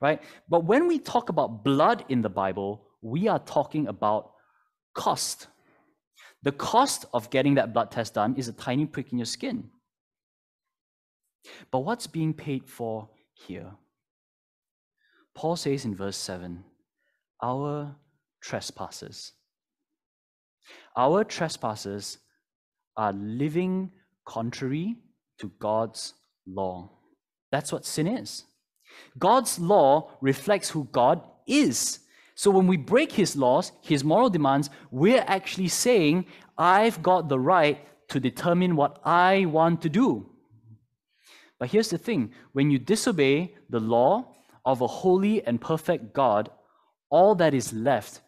right? 0.00 0.20
But 0.48 0.64
when 0.64 0.88
we 0.88 0.98
talk 0.98 1.28
about 1.28 1.62
blood 1.62 2.04
in 2.08 2.22
the 2.22 2.28
Bible, 2.28 2.88
we 3.02 3.28
are 3.28 3.38
talking 3.38 3.86
about 3.86 4.32
cost. 4.94 5.46
The 6.42 6.50
cost 6.50 7.04
of 7.14 7.30
getting 7.30 7.54
that 7.54 7.72
blood 7.72 7.92
test 7.92 8.14
done 8.14 8.34
is 8.36 8.48
a 8.48 8.52
tiny 8.52 8.84
prick 8.84 9.12
in 9.12 9.18
your 9.18 9.24
skin. 9.24 9.70
But 11.70 11.84
what's 11.84 12.08
being 12.08 12.34
paid 12.34 12.68
for 12.68 13.08
here? 13.32 13.70
Paul 15.36 15.54
says 15.54 15.84
in 15.84 15.94
verse 15.94 16.16
7 16.16 16.64
our 17.40 17.94
trespasses. 18.40 19.34
Our 20.96 21.24
trespasses 21.24 22.18
are 22.96 23.12
living 23.12 23.90
contrary 24.24 24.96
to 25.38 25.50
God's 25.58 26.14
law. 26.46 26.90
That's 27.50 27.72
what 27.72 27.84
sin 27.84 28.06
is. 28.06 28.44
God's 29.18 29.58
law 29.58 30.10
reflects 30.20 30.70
who 30.70 30.88
God 30.92 31.22
is. 31.46 32.00
So 32.34 32.50
when 32.50 32.66
we 32.66 32.76
break 32.76 33.12
his 33.12 33.36
laws, 33.36 33.72
his 33.80 34.04
moral 34.04 34.30
demands, 34.30 34.70
we're 34.90 35.24
actually 35.26 35.68
saying, 35.68 36.26
I've 36.58 37.02
got 37.02 37.28
the 37.28 37.38
right 37.38 37.78
to 38.08 38.20
determine 38.20 38.76
what 38.76 39.00
I 39.04 39.44
want 39.46 39.82
to 39.82 39.88
do. 39.88 40.30
But 41.58 41.70
here's 41.70 41.90
the 41.90 41.98
thing 41.98 42.32
when 42.52 42.70
you 42.70 42.78
disobey 42.78 43.54
the 43.70 43.80
law 43.80 44.34
of 44.64 44.80
a 44.80 44.86
holy 44.86 45.44
and 45.46 45.60
perfect 45.60 46.12
God, 46.12 46.50
all 47.10 47.34
that 47.36 47.54
is 47.54 47.72
left 47.72 48.20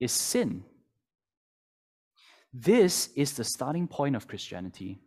is 0.00 0.12
sin. 0.12 0.64
This 2.56 3.08
is 3.16 3.32
the 3.32 3.42
starting 3.42 3.88
point 3.88 4.14
of 4.14 4.28
Christianity. 4.28 5.00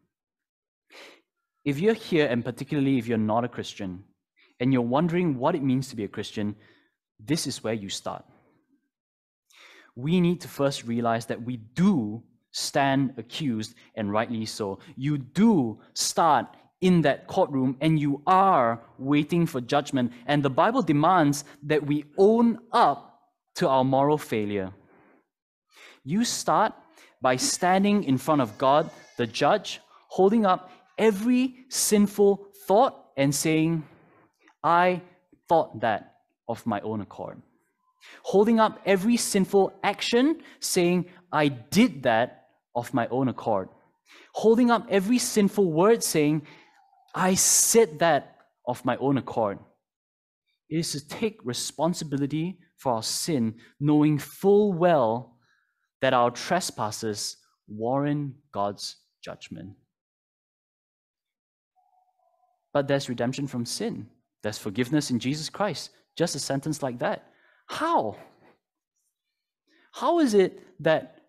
If 1.64 1.80
you're 1.80 1.94
here, 1.94 2.28
and 2.28 2.44
particularly 2.44 2.98
if 2.98 3.08
you're 3.08 3.18
not 3.18 3.46
a 3.46 3.48
Christian, 3.48 4.04
and 4.60 4.74
you're 4.74 4.82
wondering 4.82 5.38
what 5.38 5.56
it 5.56 5.64
means 5.64 5.88
to 5.88 5.96
be 5.96 6.04
a 6.04 6.10
Christian, 6.10 6.58
this 7.18 7.48
is 7.48 7.64
where 7.64 7.74
you 7.74 7.88
start. 7.88 8.26
We 9.96 10.20
need 10.20 10.42
to 10.42 10.50
first 10.50 10.84
realize 10.84 11.26
that 11.28 11.42
we 11.42 11.56
do 11.56 12.22
stand 12.52 13.14
accused, 13.18 13.76
and 13.96 14.12
rightly 14.12 14.46
so. 14.46 14.80
You 14.96 15.18
do 15.18 15.80
start 15.94 16.48
in 16.82 17.02
that 17.04 17.28
courtroom, 17.28 17.78
and 17.80 17.98
you 17.98 18.22
are 18.28 18.84
waiting 18.98 19.46
for 19.46 19.62
judgment. 19.62 20.12
And 20.26 20.44
the 20.44 20.50
Bible 20.50 20.82
demands 20.82 21.46
that 21.64 21.86
we 21.86 22.06
own 22.18 22.60
up 22.74 23.22
to 23.56 23.70
our 23.70 23.84
moral 23.84 24.18
failure. 24.18 24.74
You 26.04 26.26
start 26.26 26.74
by 27.22 27.36
standing 27.36 28.04
in 28.04 28.18
front 28.18 28.42
of 28.42 28.58
God, 28.58 28.90
the 29.18 29.28
judge, 29.28 29.82
holding 30.10 30.46
up 30.46 30.72
every 30.98 31.66
sinful 31.70 32.48
thought 32.68 33.06
and 33.16 33.34
saying, 33.34 33.84
I 34.64 35.02
thought 35.48 35.82
that 35.82 36.16
of 36.48 36.66
my 36.66 36.80
own 36.82 37.02
accord. 37.02 37.42
Holding 38.24 38.60
up 38.60 38.80
every 38.86 39.18
sinful 39.18 39.74
action, 39.84 40.42
saying, 40.60 41.06
I 41.32 41.48
did 41.50 42.04
that 42.04 42.46
of 42.76 42.94
my 42.94 43.08
own 43.08 43.28
accord. 43.28 43.70
Holding 44.34 44.72
up 44.72 44.86
every 44.90 45.18
sinful 45.18 45.72
word, 45.72 46.04
saying, 46.04 46.44
I 47.14 47.34
said 47.36 48.00
that 48.00 48.38
of 48.68 48.86
my 48.86 48.98
own 48.98 49.18
accord. 49.18 49.60
It 50.70 50.78
is 50.78 50.92
to 50.92 51.08
take 51.08 51.40
responsibility 51.44 52.60
for 52.78 52.94
our 52.94 53.04
sin, 53.04 53.56
knowing 53.80 54.20
full 54.20 54.74
well 54.74 55.37
that 56.02 56.14
our 56.14 56.32
trespasses 56.32 57.38
warrant 57.68 58.36
God's 58.52 58.98
judgment. 59.22 59.74
But 62.74 62.88
there's 62.88 63.10
redemption 63.10 63.48
from 63.48 63.66
sin, 63.66 64.08
there's 64.44 64.58
forgiveness 64.58 65.12
in 65.12 65.20
Jesus 65.20 65.50
Christ. 65.50 65.92
Just 66.16 66.36
a 66.36 66.40
sentence 66.40 66.82
like 66.82 67.00
that. 67.00 67.32
How? 67.68 68.18
How 69.92 70.20
is 70.20 70.34
it 70.34 70.64
that 70.80 71.22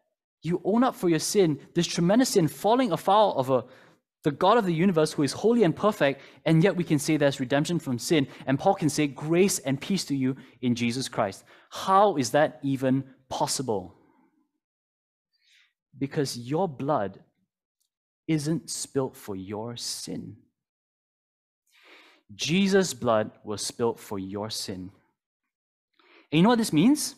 you 0.43 0.63
own 0.65 0.83
up 0.83 0.95
for 0.95 1.11
your 1.11 1.19
sin, 1.19 1.59
this 1.75 1.87
tremendous 1.87 2.31
sin, 2.31 2.49
falling 2.49 2.93
afoul 2.93 3.35
of 3.37 3.51
a 3.51 3.65
the 4.25 4.31
God 4.33 4.59
of 4.59 4.67
the 4.67 4.75
universe 4.75 5.13
who 5.13 5.23
is 5.23 5.33
holy 5.33 5.63
and 5.63 5.75
perfect, 5.75 6.21
and 6.45 6.63
yet 6.63 6.77
we 6.77 6.85
can 6.85 6.99
say 6.99 7.17
there's 7.17 7.41
redemption 7.41 7.79
from 7.79 7.99
sin. 7.99 8.27
And 8.47 8.59
Paul 8.59 8.75
can 8.75 8.89
say, 8.89 9.07
Grace 9.07 9.59
and 9.61 9.81
peace 9.81 10.05
to 10.07 10.17
you 10.17 10.37
in 10.61 10.75
Jesus 10.75 11.09
Christ. 11.09 11.45
How 11.71 12.17
is 12.17 12.31
that 12.31 12.59
even 12.63 13.05
possible? 13.29 13.98
Because 15.99 16.39
your 16.39 16.69
blood 16.69 17.21
isn't 18.27 18.71
spilt 18.71 19.17
for 19.17 19.35
your 19.35 19.77
sin. 19.77 20.37
Jesus' 22.35 22.93
blood 22.95 23.31
was 23.43 23.65
spilt 23.65 23.99
for 23.99 24.19
your 24.19 24.51
sin. 24.51 24.91
And 26.31 26.39
you 26.39 26.43
know 26.43 26.51
what 26.51 26.59
this 26.59 26.73
means? 26.73 27.15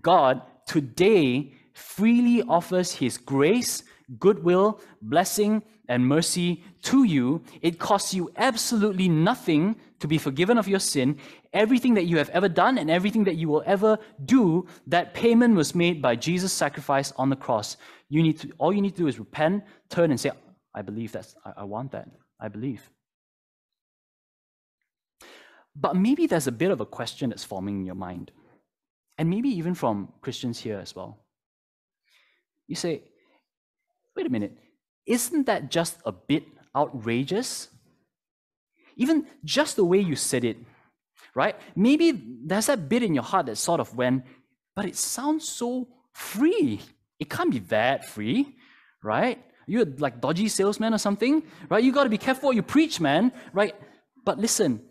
God 0.00 0.42
today 0.66 1.54
freely 1.72 2.42
offers 2.42 2.92
his 2.92 3.18
grace, 3.18 3.82
goodwill, 4.18 4.80
blessing, 5.02 5.62
and 5.88 6.06
mercy 6.06 6.62
to 6.82 7.04
you. 7.04 7.42
It 7.60 7.78
costs 7.78 8.14
you 8.14 8.30
absolutely 8.36 9.08
nothing 9.08 9.76
to 9.98 10.06
be 10.06 10.18
forgiven 10.18 10.58
of 10.58 10.68
your 10.68 10.78
sin. 10.78 11.18
Everything 11.54 11.94
that 11.94 12.04
you 12.04 12.18
have 12.18 12.28
ever 12.30 12.48
done 12.48 12.76
and 12.78 12.90
everything 12.90 13.24
that 13.24 13.36
you 13.36 13.48
will 13.48 13.62
ever 13.64 13.98
do, 14.24 14.66
that 14.88 15.14
payment 15.14 15.54
was 15.54 15.74
made 15.74 16.02
by 16.02 16.16
Jesus' 16.16 16.52
sacrifice 16.52 17.12
on 17.16 17.30
the 17.30 17.36
cross. 17.36 17.76
You 18.10 18.22
need 18.22 18.40
to, 18.40 18.52
all 18.58 18.72
you 18.72 18.82
need 18.82 18.96
to 18.96 19.02
do 19.02 19.06
is 19.06 19.18
repent, 19.18 19.64
turn, 19.88 20.10
and 20.10 20.20
say, 20.20 20.32
I 20.74 20.82
believe 20.82 21.12
that. 21.12 21.32
I, 21.46 21.52
I 21.58 21.64
want 21.64 21.92
that. 21.92 22.08
I 22.40 22.48
believe. 22.48 22.90
But 25.76 25.96
maybe 25.96 26.26
there's 26.26 26.46
a 26.46 26.52
bit 26.52 26.70
of 26.70 26.80
a 26.80 26.86
question 26.86 27.30
that's 27.30 27.44
forming 27.44 27.78
in 27.80 27.86
your 27.86 27.94
mind, 27.94 28.30
and 29.18 29.30
maybe 29.30 29.48
even 29.48 29.74
from 29.74 30.12
Christians 30.20 30.60
here 30.60 30.78
as 30.78 30.94
well. 30.94 31.24
You 32.66 32.76
say, 32.76 33.02
wait 34.16 34.26
a 34.26 34.30
minute, 34.30 34.56
isn't 35.06 35.46
that 35.46 35.70
just 35.70 35.98
a 36.04 36.12
bit 36.12 36.44
outrageous? 36.76 37.68
Even 38.96 39.26
just 39.44 39.76
the 39.76 39.84
way 39.84 39.98
you 39.98 40.16
said 40.16 40.44
it, 40.44 40.56
right? 41.34 41.56
Maybe 41.74 42.12
there's 42.44 42.66
that 42.66 42.88
bit 42.88 43.02
in 43.02 43.14
your 43.14 43.24
heart 43.24 43.46
that 43.46 43.56
sort 43.56 43.80
of 43.80 43.94
went, 43.96 44.24
but 44.74 44.84
it 44.84 44.96
sounds 44.96 45.48
so 45.48 45.88
free. 46.12 46.80
It 47.18 47.30
can't 47.30 47.50
be 47.50 47.60
that 47.70 48.06
free, 48.06 48.56
right? 49.02 49.42
You're 49.66 49.86
like 49.98 50.20
dodgy 50.20 50.48
salesman 50.48 50.94
or 50.94 50.98
something, 50.98 51.42
right? 51.68 51.82
You 51.82 51.92
got 51.92 52.04
to 52.04 52.10
be 52.10 52.18
careful 52.18 52.48
what 52.48 52.56
you 52.56 52.62
preach, 52.62 53.00
man, 53.00 53.32
right? 53.52 53.74
But 54.24 54.38
listen, 54.38 54.82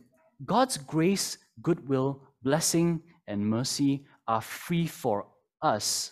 God's 0.44 0.78
grace, 0.78 1.38
goodwill, 1.62 2.22
blessing, 2.42 3.02
and 3.28 3.48
mercy 3.48 4.06
are 4.28 4.42
free 4.42 4.88
for 4.88 5.28
us 5.62 6.12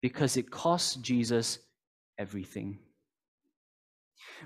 because 0.00 0.36
it 0.36 0.50
costs 0.50 0.96
Jesus 0.96 1.58
everything. 2.18 2.78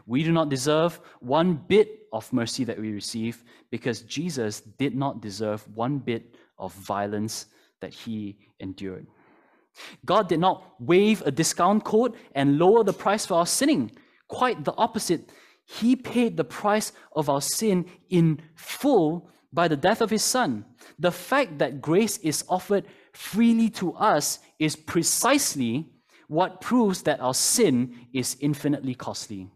We 0.07 0.23
do 0.23 0.33
not 0.33 0.49
deserve 0.49 1.01
one 1.21 1.55
bit 1.55 2.07
of 2.13 2.33
mercy 2.33 2.65
that 2.65 2.79
we 2.79 2.93
receive 2.93 3.45
because 3.71 4.03
Jesus 4.03 4.61
did 4.61 4.95
not 4.95 5.21
deserve 5.21 5.67
one 5.75 5.99
bit 5.99 6.35
of 6.59 6.73
violence 6.75 7.47
that 7.81 7.93
he 7.93 8.39
endured. 8.61 9.07
God 10.05 10.29
did 10.29 10.41
not 10.41 10.75
waive 10.79 11.23
a 11.23 11.31
discount 11.31 11.85
code 11.85 12.15
and 12.35 12.59
lower 12.59 12.85
the 12.85 12.93
price 12.93 13.27
for 13.27 13.35
our 13.35 13.47
sinning. 13.47 13.91
Quite 14.29 14.65
the 14.65 14.75
opposite. 14.77 15.31
He 15.65 15.97
paid 15.97 16.37
the 16.37 16.45
price 16.45 16.93
of 17.13 17.29
our 17.29 17.41
sin 17.41 17.87
in 18.11 18.41
full 18.55 19.31
by 19.53 19.69
the 19.69 19.77
death 19.77 20.01
of 20.01 20.11
his 20.11 20.23
son. 20.23 20.65
The 20.99 21.13
fact 21.13 21.59
that 21.59 21.81
grace 21.81 22.19
is 22.19 22.45
offered 22.49 22.85
freely 23.13 23.71
to 23.71 23.95
us 23.95 24.39
is 24.59 24.77
precisely 24.77 25.91
what 26.29 26.61
proves 26.61 27.03
that 27.03 27.21
our 27.21 27.35
sin 27.35 28.09
is 28.13 28.37
infinitely 28.41 28.95
costly. 28.95 29.51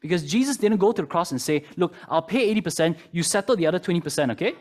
Because 0.00 0.24
Jesus 0.24 0.56
didn't 0.56 0.78
go 0.78 0.92
to 0.92 1.02
the 1.02 1.08
cross 1.08 1.30
and 1.32 1.40
say, 1.40 1.64
Look, 1.76 1.94
I'll 2.08 2.22
pay 2.22 2.54
80%, 2.54 2.96
you 3.12 3.22
settle 3.22 3.56
the 3.56 3.66
other 3.66 3.78
20%, 3.78 4.32
okay? 4.32 4.54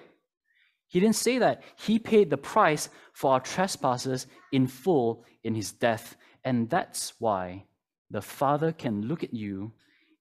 He 0.88 1.00
didn't 1.00 1.16
say 1.16 1.38
that. 1.40 1.64
He 1.78 2.00
paid 2.00 2.30
the 2.30 2.38
price 2.38 2.90
for 3.14 3.34
our 3.34 3.40
trespasses 3.40 4.28
in 4.52 4.68
full 4.68 5.26
in 5.44 5.54
his 5.54 5.72
death. 5.72 6.16
And 6.46 6.70
that's 6.70 7.14
why 7.20 7.66
the 8.10 8.22
Father 8.22 8.72
can 8.72 9.02
look 9.02 9.24
at 9.24 9.34
you 9.34 9.74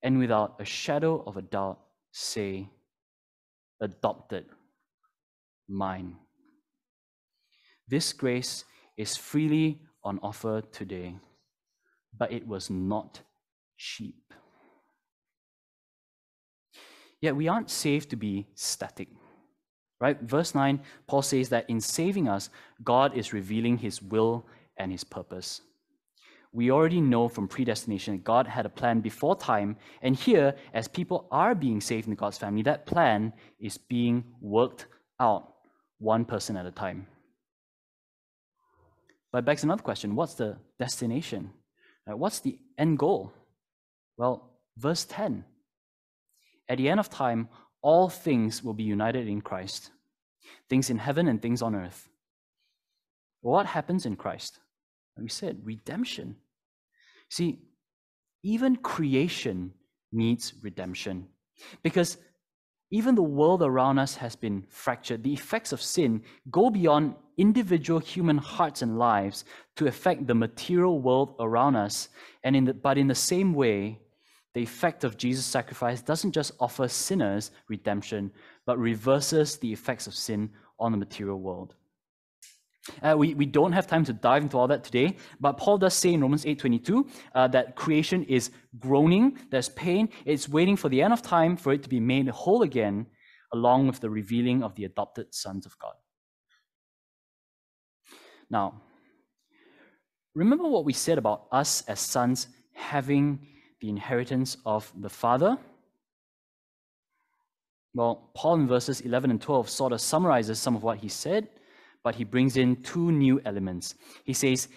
and 0.03 0.19
without 0.19 0.57
a 0.59 0.65
shadow 0.65 1.23
of 1.27 1.37
a 1.37 1.43
doubt 1.43 1.79
say, 2.13 2.69
Adopted, 3.81 4.47
mine. 5.69 6.17
This 7.89 8.13
grace 8.13 8.65
is 8.97 9.17
freely 9.17 9.81
on 10.03 10.19
offer 10.23 10.63
today, 10.73 11.15
but 12.17 12.33
it 12.33 12.47
was 12.47 12.71
not 12.71 13.21
cheap. 13.77 14.26
Yet 17.21 17.37
we 17.37 17.49
aren't 17.49 17.71
saved 17.71 18.11
to 18.11 18.17
be 18.17 18.47
static. 18.55 19.09
Right? 20.01 20.21
Verse 20.21 20.55
9, 20.55 20.81
Paul 21.07 21.23
says 21.23 21.49
that 21.49 21.69
in 21.71 21.81
saving 21.81 22.29
us, 22.29 22.51
God 22.85 23.17
is 23.17 23.33
revealing 23.33 23.79
his 23.79 24.03
will 24.03 24.47
and 24.77 24.93
his 24.93 25.05
purpose. 25.05 25.63
We 26.53 26.71
already 26.71 27.01
know 27.01 27.29
from 27.29 27.49
predestination 27.49 28.15
that 28.15 28.25
God 28.25 28.47
had 28.47 28.67
a 28.67 28.71
plan 28.71 29.01
before 29.01 29.37
time, 29.37 29.77
and 30.03 30.15
here, 30.17 30.55
as 30.73 30.89
people 30.89 31.27
are 31.31 31.55
being 31.55 31.81
saved 31.81 32.09
in 32.09 32.15
God's 32.15 32.39
family, 32.39 32.63
that 32.63 32.87
plan 32.87 33.33
is 33.59 33.79
being 33.79 34.25
worked 34.41 34.87
out 35.19 35.55
one 35.99 36.25
person 36.25 36.57
at 36.57 36.67
a 36.67 36.71
time. 36.71 37.07
But 39.33 39.45
begs 39.45 39.65
another 39.65 39.83
question 39.83 40.15
what's 40.15 40.35
the 40.35 40.57
destination? 40.79 41.51
What's 42.07 42.41
the 42.41 42.59
end 42.79 42.99
goal? 42.99 43.33
Well, 44.17 44.51
verse 44.79 45.05
10 45.05 45.45
At 46.69 46.79
the 46.79 46.89
end 46.89 47.01
of 47.01 47.09
time, 47.09 47.49
all 47.83 48.09
things 48.09 48.63
will 48.63 48.75
be 48.75 48.83
united 48.83 49.29
in 49.29 49.41
Christ 49.41 49.91
things 50.69 50.91
in 50.91 50.99
heaven 50.99 51.29
and 51.29 51.41
things 51.41 51.63
on 51.63 51.75
earth. 51.75 52.09
What 53.41 53.67
happens 53.67 54.07
in 54.07 54.17
Christ? 54.17 54.59
We 55.17 55.29
said 55.29 55.61
redemption. 55.63 56.37
See, 57.31 57.61
even 58.43 58.77
creation 58.77 59.73
needs 60.13 60.55
redemption 60.63 61.29
because 61.83 62.19
even 62.91 63.15
the 63.15 63.23
world 63.23 63.63
around 63.63 63.99
us 63.99 64.15
has 64.17 64.37
been 64.37 64.65
fractured. 64.69 65.25
The 65.25 65.33
effects 65.33 65.73
of 65.73 65.83
sin 65.83 66.23
go 66.51 66.71
beyond 66.71 67.15
individual 67.37 67.99
human 67.99 68.39
hearts 68.39 68.83
and 68.83 68.99
lives 68.99 69.45
to 69.77 69.89
affect 69.89 70.27
the 70.27 70.35
material 70.35 71.01
world 71.01 71.35
around 71.41 71.75
us. 71.77 72.09
And 72.45 72.55
in 72.55 72.65
the, 72.67 72.75
but 72.75 72.99
in 72.99 73.09
the 73.09 73.15
same 73.15 73.55
way, 73.55 73.99
the 74.57 74.63
effect 74.63 75.05
of 75.05 75.19
Jesus' 75.19 75.45
sacrifice 75.45 76.01
doesn't 76.01 76.33
just 76.33 76.53
offer 76.61 76.89
sinners 76.89 77.51
redemption, 77.69 78.33
but 78.65 78.79
reverses 78.79 79.59
the 79.59 79.71
effects 79.71 80.07
of 80.07 80.15
sin 80.15 80.49
on 80.81 80.93
the 80.93 80.97
material 80.97 81.39
world. 81.39 81.75
Uh, 83.03 83.15
we, 83.19 83.35
we 83.35 83.45
don't 83.45 83.73
have 83.73 83.87
time 83.87 84.03
to 84.07 84.15
dive 84.15 84.43
into 84.45 84.57
all 84.57 84.67
that 84.67 84.83
today, 84.83 85.15
but 85.41 85.59
Paul 85.59 85.77
does 85.77 85.93
say 85.93 86.15
in 86.15 86.23
Romans 86.23 86.47
8.22 86.47 87.07
uh, 87.35 87.49
that 87.49 87.77
creation 87.77 88.25
is 88.25 88.51
groaning, 88.79 89.39
there's 89.51 89.69
pain, 89.69 90.09
it's 90.25 90.49
waiting 90.49 90.77
for 90.77 90.89
the 90.89 91.03
end 91.03 91.13
of 91.13 91.21
time 91.21 91.59
for 91.59 91.75
it 91.75 91.83
to 91.83 91.91
be 91.91 92.01
made 92.01 92.27
whole 92.29 92.63
again, 92.63 93.05
along 93.53 93.87
with 93.87 94.01
the 94.01 94.09
revealing 94.09 94.63
of 94.63 94.75
the 94.75 94.87
adopted 94.87 95.35
sons 95.35 95.67
of 95.67 95.79
God. 95.79 95.93
Now, 98.49 98.81
remember 100.35 100.67
what 100.67 100.87
we 100.87 100.95
said 100.95 101.19
about 101.19 101.47
us 101.53 101.83
as 101.87 102.01
sons 102.01 102.49
having 102.73 103.49
the 103.87 103.91
inheritance 103.91 104.57
of 104.67 104.93
the 105.01 105.09
Father? 105.09 105.57
Well, 107.95 108.31
Paul 108.35 108.57
in 108.57 108.67
verses 108.67 109.01
11 109.01 109.31
and 109.31 109.41
12 109.41 109.71
sort 109.71 109.93
of 109.93 110.01
summarizes 110.01 110.59
some 110.59 110.75
of 110.75 110.83
what 110.83 110.99
he 110.99 111.09
said, 111.09 111.49
but 112.03 112.17
he 112.17 112.25
brings 112.25 112.57
in 112.57 112.83
two 112.83 113.13
new 113.13 113.41
elements. 113.45 113.95
He 114.25 114.33
says, 114.33 114.69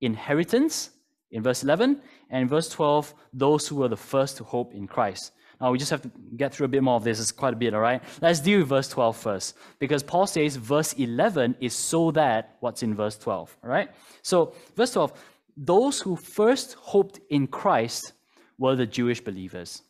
inheritance 0.00 0.90
in 1.30 1.42
verse 1.42 1.62
11, 1.62 2.02
and 2.30 2.50
verse 2.50 2.68
12, 2.68 3.14
those 3.32 3.68
who 3.68 3.76
were 3.76 3.88
the 3.88 3.96
first 3.96 4.38
to 4.38 4.44
hope 4.44 4.74
in 4.74 4.88
Christ. 4.88 5.30
Now, 5.60 5.70
we 5.70 5.78
just 5.78 5.92
have 5.92 6.02
to 6.02 6.10
get 6.36 6.52
through 6.52 6.66
a 6.66 6.74
bit 6.76 6.82
more 6.82 6.96
of 6.96 7.04
this. 7.04 7.20
It's 7.20 7.30
quite 7.30 7.54
a 7.54 7.56
bit, 7.56 7.74
all 7.74 7.80
right? 7.80 8.02
Let's 8.20 8.40
deal 8.40 8.58
with 8.58 8.68
verse 8.68 8.88
12 8.88 9.16
first, 9.16 9.56
because 9.78 10.02
Paul 10.02 10.26
says 10.26 10.56
verse 10.56 10.94
11 10.94 11.56
is 11.60 11.74
so 11.74 12.10
that 12.12 12.56
what's 12.58 12.82
in 12.82 12.96
verse 12.96 13.16
12, 13.18 13.56
all 13.62 13.70
right? 13.70 13.88
So, 14.22 14.54
verse 14.74 14.92
12, 14.92 15.12
those 15.56 16.00
who 16.00 16.16
first 16.16 16.74
hoped 16.74 17.20
in 17.30 17.46
Christ 17.46 18.14
were 18.58 18.76
the 18.76 18.86
Jewish 18.86 19.20
believers. 19.20 19.82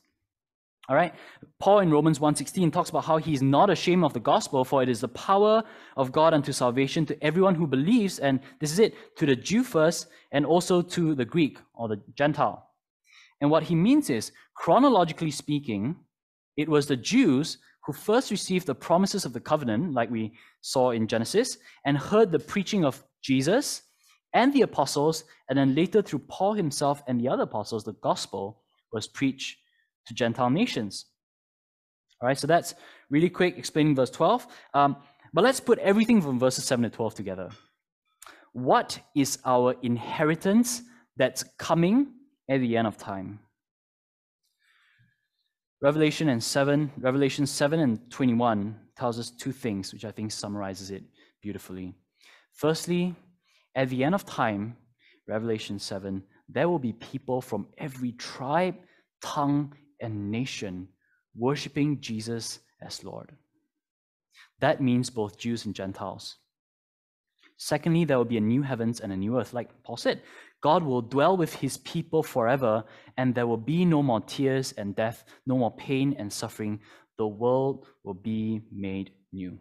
All 0.88 0.96
right? 0.96 1.14
Paul 1.58 1.80
in 1.80 1.90
Romans 1.90 2.18
1:16 2.18 2.72
talks 2.72 2.88
about 2.88 3.04
how 3.04 3.18
he's 3.18 3.42
not 3.42 3.68
ashamed 3.68 4.04
of 4.04 4.14
the 4.14 4.20
gospel 4.20 4.64
for 4.64 4.82
it 4.82 4.88
is 4.88 5.00
the 5.00 5.08
power 5.08 5.62
of 5.96 6.12
God 6.12 6.32
unto 6.32 6.52
salvation 6.52 7.04
to 7.06 7.22
everyone 7.22 7.54
who 7.54 7.66
believes 7.66 8.18
and 8.18 8.40
this 8.58 8.72
is 8.72 8.78
it 8.78 8.94
to 9.16 9.26
the 9.26 9.36
Jew 9.36 9.62
first 9.62 10.06
and 10.32 10.46
also 10.46 10.80
to 10.80 11.14
the 11.14 11.26
Greek 11.26 11.58
or 11.74 11.88
the 11.88 12.00
Gentile. 12.14 12.70
And 13.40 13.50
what 13.50 13.64
he 13.64 13.74
means 13.74 14.08
is 14.08 14.32
chronologically 14.54 15.30
speaking, 15.30 15.96
it 16.56 16.68
was 16.68 16.86
the 16.86 16.96
Jews 16.96 17.58
who 17.84 17.92
first 17.92 18.30
received 18.30 18.66
the 18.66 18.74
promises 18.74 19.24
of 19.24 19.32
the 19.34 19.40
covenant 19.40 19.92
like 19.92 20.10
we 20.10 20.32
saw 20.62 20.90
in 20.90 21.06
Genesis 21.06 21.58
and 21.84 21.98
heard 21.98 22.32
the 22.32 22.38
preaching 22.38 22.84
of 22.84 23.04
Jesus 23.22 23.82
and 24.34 24.52
the 24.52 24.62
apostles, 24.62 25.24
and 25.48 25.58
then 25.58 25.74
later 25.74 26.02
through 26.02 26.20
Paul 26.20 26.54
himself 26.54 27.02
and 27.06 27.20
the 27.20 27.28
other 27.28 27.44
apostles, 27.44 27.84
the 27.84 27.94
gospel 27.94 28.62
was 28.92 29.06
preached 29.06 29.58
to 30.06 30.14
Gentile 30.14 30.50
nations. 30.50 31.06
All 32.20 32.26
right, 32.26 32.38
so 32.38 32.46
that's 32.46 32.74
really 33.10 33.30
quick 33.30 33.56
explaining 33.56 33.94
verse 33.94 34.10
12. 34.10 34.46
Um, 34.74 34.96
but 35.32 35.44
let's 35.44 35.60
put 35.60 35.78
everything 35.78 36.20
from 36.20 36.38
verses 36.38 36.64
7 36.64 36.82
to 36.82 36.90
12 36.90 37.14
together. 37.14 37.50
What 38.52 38.98
is 39.14 39.38
our 39.44 39.74
inheritance 39.82 40.82
that's 41.16 41.44
coming 41.58 42.08
at 42.48 42.60
the 42.60 42.76
end 42.76 42.86
of 42.86 42.96
time? 42.96 43.40
Revelation 45.80 46.28
and 46.28 46.42
7, 46.42 46.90
Revelation 46.98 47.46
7 47.46 47.78
and 47.78 48.10
21 48.10 48.74
tells 48.96 49.18
us 49.18 49.30
two 49.30 49.52
things, 49.52 49.92
which 49.92 50.04
I 50.04 50.10
think 50.10 50.32
summarizes 50.32 50.90
it 50.90 51.04
beautifully. 51.40 51.94
Firstly, 52.52 53.14
at 53.74 53.90
the 53.90 54.04
end 54.04 54.14
of 54.14 54.24
time, 54.24 54.76
Revelation 55.26 55.78
7, 55.78 56.22
there 56.48 56.68
will 56.68 56.78
be 56.78 56.92
people 56.94 57.40
from 57.40 57.68
every 57.78 58.12
tribe, 58.12 58.76
tongue, 59.22 59.74
and 60.00 60.30
nation 60.30 60.88
worshiping 61.36 62.00
Jesus 62.00 62.60
as 62.80 63.04
Lord. 63.04 63.32
That 64.60 64.80
means 64.80 65.10
both 65.10 65.38
Jews 65.38 65.66
and 65.66 65.74
Gentiles. 65.74 66.36
Secondly, 67.56 68.04
there 68.04 68.16
will 68.16 68.24
be 68.24 68.36
a 68.36 68.40
new 68.40 68.62
heavens 68.62 69.00
and 69.00 69.12
a 69.12 69.16
new 69.16 69.38
earth. 69.38 69.52
Like 69.52 69.70
Paul 69.82 69.96
said, 69.96 70.22
God 70.60 70.82
will 70.82 71.02
dwell 71.02 71.36
with 71.36 71.54
his 71.54 71.76
people 71.78 72.22
forever, 72.22 72.84
and 73.16 73.34
there 73.34 73.46
will 73.46 73.56
be 73.56 73.84
no 73.84 74.02
more 74.02 74.20
tears 74.20 74.72
and 74.72 74.94
death, 74.94 75.24
no 75.46 75.58
more 75.58 75.74
pain 75.74 76.14
and 76.18 76.32
suffering. 76.32 76.80
The 77.16 77.26
world 77.26 77.86
will 78.04 78.14
be 78.14 78.62
made 78.72 79.12
new. 79.32 79.58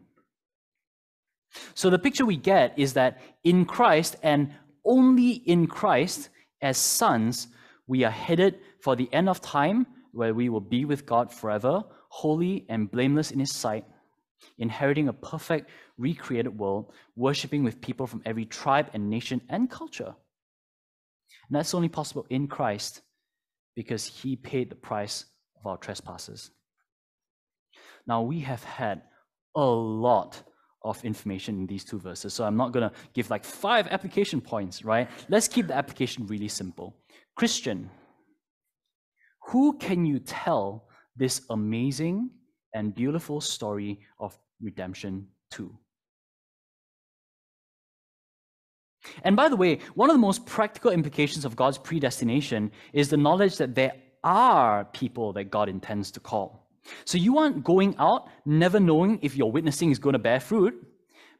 So 1.73 1.89
the 1.89 1.99
picture 1.99 2.25
we 2.25 2.37
get 2.37 2.77
is 2.77 2.93
that 2.93 3.19
in 3.43 3.65
Christ 3.65 4.15
and 4.23 4.53
only 4.85 5.31
in 5.31 5.67
Christ, 5.67 6.29
as 6.61 6.77
sons, 6.77 7.47
we 7.87 8.03
are 8.03 8.11
headed 8.11 8.59
for 8.81 8.95
the 8.95 9.11
end 9.13 9.29
of 9.29 9.41
time 9.41 9.85
where 10.11 10.33
we 10.33 10.49
will 10.49 10.61
be 10.61 10.85
with 10.85 11.05
God 11.05 11.31
forever, 11.31 11.83
holy 12.09 12.65
and 12.69 12.89
blameless 12.89 13.31
in 13.31 13.39
His 13.39 13.53
sight, 13.53 13.85
inheriting 14.57 15.07
a 15.07 15.13
perfect, 15.13 15.69
recreated 15.97 16.57
world, 16.57 16.93
worshiping 17.15 17.63
with 17.63 17.81
people 17.81 18.07
from 18.07 18.21
every 18.25 18.45
tribe 18.45 18.89
and 18.93 19.09
nation 19.09 19.41
and 19.49 19.69
culture. 19.69 20.15
And 21.47 21.55
that's 21.55 21.73
only 21.73 21.89
possible 21.89 22.25
in 22.29 22.47
Christ 22.47 23.01
because 23.75 24.05
He 24.05 24.35
paid 24.35 24.69
the 24.69 24.75
price 24.75 25.25
of 25.59 25.67
our 25.67 25.77
trespasses. 25.77 26.51
Now, 28.07 28.21
we 28.21 28.39
have 28.39 28.63
had 28.63 29.01
a 29.55 29.65
lot 29.65 30.41
of 30.83 31.03
information 31.03 31.59
in 31.59 31.67
these 31.67 31.83
two 31.83 31.99
verses. 31.99 32.33
So 32.33 32.43
I'm 32.45 32.57
not 32.57 32.71
going 32.71 32.89
to 32.89 32.95
give 33.13 33.29
like 33.29 33.43
five 33.43 33.87
application 33.87 34.41
points, 34.41 34.85
right? 34.85 35.09
Let's 35.29 35.47
keep 35.47 35.67
the 35.67 35.75
application 35.75 36.27
really 36.27 36.47
simple. 36.47 36.95
Christian, 37.35 37.89
who 39.47 39.77
can 39.77 40.05
you 40.05 40.19
tell 40.19 40.87
this 41.15 41.41
amazing 41.49 42.29
and 42.73 42.93
beautiful 42.93 43.41
story 43.41 43.99
of 44.19 44.37
redemption 44.61 45.27
to? 45.51 45.75
And 49.23 49.35
by 49.35 49.49
the 49.49 49.55
way, 49.55 49.79
one 49.95 50.09
of 50.09 50.15
the 50.15 50.19
most 50.19 50.45
practical 50.45 50.91
implications 50.91 51.45
of 51.45 51.55
God's 51.55 51.77
predestination 51.77 52.71
is 52.93 53.09
the 53.09 53.17
knowledge 53.17 53.57
that 53.57 53.73
there 53.73 53.93
are 54.23 54.85
people 54.85 55.31
that 55.33 55.45
God 55.45 55.69
intends 55.69 56.11
to 56.11 56.19
call. 56.19 56.66
So 57.05 57.17
you 57.17 57.37
aren't 57.37 57.63
going 57.63 57.95
out 57.97 58.29
never 58.45 58.79
knowing 58.79 59.19
if 59.21 59.35
your 59.35 59.51
witnessing 59.51 59.91
is 59.91 59.99
going 59.99 60.13
to 60.13 60.19
bear 60.19 60.39
fruit, 60.39 60.75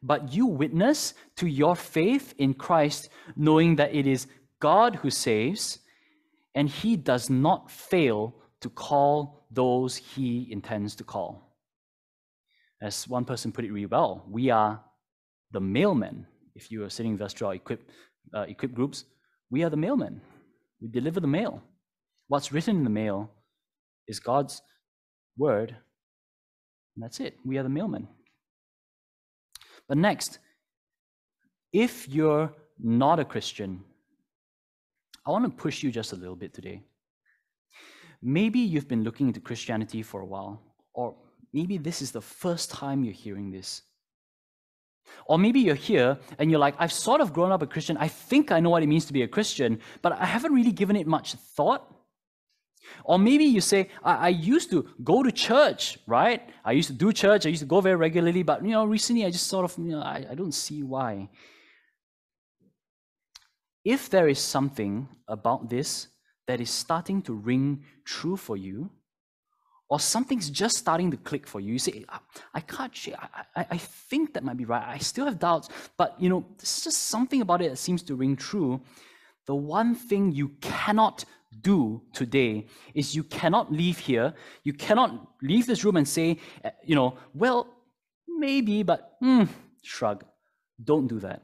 but 0.03 0.33
you 0.33 0.45
witness 0.45 1.13
to 1.37 1.47
your 1.47 1.75
faith 1.75 2.33
in 2.37 2.53
Christ, 2.53 3.09
knowing 3.35 3.75
that 3.77 3.93
it 3.93 4.07
is 4.07 4.27
God 4.59 4.95
who 4.95 5.09
saves, 5.09 5.79
and 6.55 6.69
He 6.69 6.95
does 6.95 7.29
not 7.29 7.71
fail 7.71 8.35
to 8.61 8.69
call 8.69 9.45
those 9.51 9.95
He 9.95 10.47
intends 10.51 10.95
to 10.95 11.03
call. 11.03 11.55
As 12.81 13.07
one 13.07 13.25
person 13.25 13.51
put 13.51 13.65
it 13.65 13.71
really 13.71 13.87
well, 13.87 14.25
we 14.29 14.49
are 14.49 14.83
the 15.51 15.61
mailmen. 15.61 16.25
If 16.55 16.71
you 16.71 16.83
are 16.83 16.89
sitting 16.89 17.13
in 17.13 17.17
Vestra 17.17 17.55
equipped, 17.55 17.89
uh, 18.33 18.41
equipped 18.41 18.75
groups, 18.75 19.05
we 19.49 19.63
are 19.63 19.69
the 19.69 19.77
mailmen. 19.77 20.19
We 20.81 20.87
deliver 20.87 21.19
the 21.19 21.27
mail. 21.27 21.63
What's 22.27 22.51
written 22.51 22.75
in 22.77 22.83
the 22.83 22.89
mail 22.89 23.31
is 24.07 24.19
God's 24.19 24.61
word. 25.37 25.75
And 26.95 27.03
that's 27.03 27.19
it. 27.19 27.37
We 27.45 27.57
are 27.57 27.63
the 27.63 27.69
mailmen. 27.69 28.07
But 29.87 29.97
next, 29.97 30.39
if 31.71 32.07
you're 32.09 32.53
not 32.79 33.19
a 33.19 33.25
Christian, 33.25 33.83
I 35.25 35.31
want 35.31 35.45
to 35.45 35.51
push 35.51 35.83
you 35.83 35.91
just 35.91 36.13
a 36.13 36.15
little 36.15 36.35
bit 36.35 36.53
today. 36.53 36.81
Maybe 38.21 38.59
you've 38.59 38.87
been 38.87 39.03
looking 39.03 39.27
into 39.27 39.39
Christianity 39.39 40.01
for 40.01 40.21
a 40.21 40.25
while, 40.25 40.61
or 40.93 41.15
maybe 41.53 41.77
this 41.77 42.01
is 42.01 42.11
the 42.11 42.21
first 42.21 42.71
time 42.71 43.03
you're 43.03 43.13
hearing 43.13 43.51
this. 43.51 43.83
Or 45.25 45.37
maybe 45.37 45.59
you're 45.59 45.75
here 45.75 46.17
and 46.37 46.51
you're 46.51 46.59
like, 46.59 46.75
I've 46.79 46.91
sort 46.91 47.21
of 47.21 47.31
grown 47.31 47.51
up 47.51 47.61
a 47.61 47.67
Christian. 47.67 47.97
I 47.97 48.07
think 48.07 48.51
I 48.51 48.59
know 48.59 48.69
what 48.69 48.83
it 48.83 48.87
means 48.87 49.05
to 49.05 49.13
be 49.13 49.21
a 49.21 49.27
Christian, 49.27 49.79
but 50.01 50.11
I 50.11 50.25
haven't 50.25 50.53
really 50.53 50.71
given 50.71 50.95
it 50.95 51.07
much 51.07 51.33
thought. 51.33 51.93
Or 53.03 53.17
maybe 53.17 53.45
you 53.45 53.61
say, 53.61 53.89
I, 54.03 54.15
I, 54.15 54.29
used 54.29 54.69
to 54.71 54.87
go 55.03 55.23
to 55.23 55.31
church, 55.31 55.97
right? 56.07 56.41
I 56.63 56.73
used 56.73 56.87
to 56.87 56.93
do 56.93 57.13
church, 57.13 57.45
I 57.45 57.49
used 57.49 57.61
to 57.61 57.67
go 57.67 57.81
very 57.81 57.95
regularly, 57.95 58.43
but 58.43 58.63
you 58.63 58.71
know, 58.71 58.85
recently 58.85 59.25
I 59.25 59.29
just 59.29 59.47
sort 59.47 59.65
of, 59.65 59.77
you 59.77 59.91
know, 59.91 60.01
I, 60.01 60.25
I 60.31 60.35
don't 60.35 60.53
see 60.53 60.83
why. 60.83 61.29
If 63.83 64.09
there 64.09 64.27
is 64.27 64.39
something 64.39 65.07
about 65.27 65.69
this 65.69 66.07
that 66.47 66.59
is 66.59 66.69
starting 66.69 67.21
to 67.23 67.33
ring 67.33 67.83
true 68.05 68.37
for 68.37 68.57
you, 68.57 68.89
or 69.89 69.99
something's 69.99 70.49
just 70.49 70.77
starting 70.77 71.11
to 71.11 71.17
click 71.17 71.47
for 71.47 71.61
you, 71.61 71.73
you 71.73 71.79
say, 71.79 72.03
I, 72.09 72.19
I 72.55 72.59
can't, 72.59 72.93
I, 73.55 73.65
I 73.71 73.77
think 73.77 74.33
that 74.33 74.43
might 74.43 74.57
be 74.57 74.65
right. 74.65 74.83
I 74.85 74.97
still 74.97 75.25
have 75.25 75.39
doubts, 75.39 75.69
but 75.97 76.19
you 76.19 76.27
know, 76.29 76.45
there's 76.57 76.83
just 76.83 77.07
something 77.07 77.41
about 77.41 77.61
it 77.61 77.69
that 77.69 77.77
seems 77.77 78.03
to 78.03 78.15
ring 78.15 78.35
true. 78.35 78.81
The 79.45 79.55
one 79.55 79.95
thing 79.95 80.33
you 80.33 80.49
cannot 80.59 81.23
do 81.61 82.01
today 82.13 82.67
is 82.93 83.15
you 83.15 83.23
cannot 83.23 83.71
leave 83.71 83.97
here, 83.97 84.33
you 84.63 84.73
cannot 84.73 85.27
leave 85.41 85.65
this 85.65 85.83
room 85.83 85.97
and 85.97 86.07
say, 86.07 86.39
eh, 86.63 86.71
you 86.83 86.95
know, 86.95 87.17
well, 87.33 87.67
maybe, 88.27 88.83
but 88.83 89.17
hmm, 89.19 89.43
shrug. 89.81 90.23
Don't 90.83 91.07
do 91.07 91.19
that. 91.19 91.41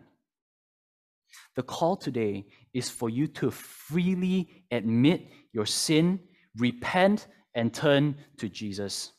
The 1.56 1.64
call 1.64 1.96
today 1.96 2.46
is 2.74 2.90
for 2.90 3.10
you 3.10 3.28
to 3.28 3.52
freely 3.52 4.66
admit 4.72 5.28
your 5.54 5.66
sin, 5.66 6.20
repent, 6.58 7.28
and 7.56 7.74
turn 7.74 8.16
to 8.38 8.50
Jesus. 8.50 9.12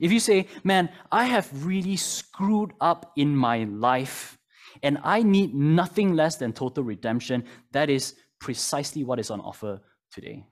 If 0.00 0.12
you 0.12 0.20
say, 0.20 0.46
man, 0.64 0.90
I 1.10 1.24
have 1.24 1.66
really 1.66 1.96
screwed 1.96 2.72
up 2.80 3.12
in 3.16 3.34
my 3.36 3.64
life 3.64 4.38
and 4.82 4.98
I 5.02 5.22
need 5.22 5.54
nothing 5.54 6.14
less 6.14 6.36
than 6.36 6.52
total 6.52 6.84
redemption, 6.84 7.44
that 7.72 7.90
is 7.90 8.14
precisely 8.40 9.04
what 9.04 9.18
is 9.18 9.30
on 9.30 9.40
offer 9.40 9.80
today. 10.12 10.44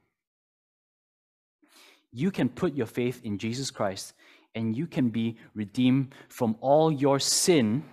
You 2.13 2.31
can 2.31 2.49
put 2.49 2.75
your 2.75 2.87
faith 2.87 3.21
in 3.25 3.39
Jesus 3.39 3.71
Christ 3.71 4.15
and 4.55 4.77
you 4.77 4.87
can 4.87 5.11
be 5.11 5.39
redeemed 5.55 6.15
from 6.29 6.57
all 6.61 6.91
your 6.91 7.21
sin 7.21 7.85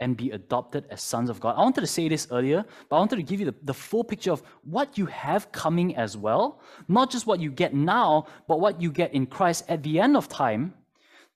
and 0.00 0.16
be 0.16 0.30
adopted 0.30 0.86
as 0.90 1.02
sons 1.02 1.28
of 1.28 1.40
God. 1.40 1.56
I 1.56 1.60
wanted 1.60 1.82
to 1.82 1.86
say 1.86 2.08
this 2.08 2.26
earlier, 2.30 2.64
but 2.88 2.96
I 2.96 2.98
wanted 2.98 3.16
to 3.16 3.22
give 3.22 3.38
you 3.38 3.46
the, 3.46 3.54
the 3.62 3.74
full 3.74 4.02
picture 4.02 4.32
of 4.32 4.42
what 4.64 4.96
you 4.96 5.06
have 5.06 5.52
coming 5.52 5.94
as 5.94 6.16
well. 6.16 6.60
Not 6.88 7.10
just 7.10 7.26
what 7.26 7.38
you 7.38 7.50
get 7.50 7.74
now, 7.74 8.26
but 8.48 8.60
what 8.60 8.80
you 8.80 8.90
get 8.90 9.12
in 9.12 9.26
Christ 9.26 9.64
at 9.68 9.82
the 9.82 10.00
end 10.00 10.16
of 10.16 10.28
time, 10.28 10.74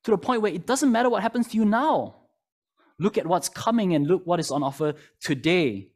to 0.04 0.10
the 0.10 0.18
point 0.18 0.40
where 0.40 0.52
it 0.52 0.66
doesn't 0.66 0.90
matter 0.90 1.10
what 1.10 1.22
happens 1.22 1.48
to 1.48 1.56
you 1.56 1.64
now. 1.64 2.16
Look 2.98 3.18
at 3.18 3.26
what's 3.26 3.48
coming 3.48 3.94
and 3.94 4.06
look 4.06 4.22
what 4.26 4.40
is 4.40 4.50
on 4.50 4.62
offer 4.62 4.94
today. 5.20 5.90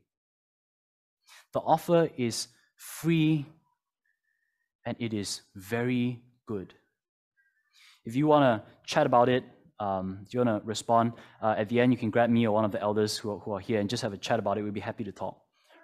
The 1.52 1.60
offer 1.60 2.10
is 2.16 2.48
free, 2.78 3.44
and 4.86 4.96
it 4.98 5.12
is 5.12 5.42
very 5.54 6.22
good. 6.46 6.72
If 8.06 8.16
you 8.16 8.26
want 8.26 8.44
to 8.44 8.70
chat 8.86 9.04
about 9.04 9.28
it, 9.28 9.44
um, 9.80 10.20
if 10.24 10.32
you 10.32 10.40
want 10.40 10.62
to 10.62 10.66
respond, 10.66 11.12
uh, 11.42 11.54
at 11.58 11.68
the 11.68 11.80
end, 11.80 11.92
you 11.92 11.98
can 11.98 12.10
grab 12.10 12.30
me 12.30 12.46
or 12.46 12.52
one 12.52 12.64
of 12.64 12.72
the 12.72 12.80
elders 12.80 13.18
who 13.18 13.32
are, 13.32 13.38
who 13.38 13.52
are 13.52 13.60
here 13.60 13.80
and 13.80 13.90
just 13.90 14.02
have 14.02 14.12
a 14.12 14.16
chat 14.16 14.38
about 14.38 14.56
it. 14.56 14.62
We'd 14.62 14.72
be 14.72 14.80
happy 14.80 15.04
to 15.04 15.12
talk, 15.12 15.38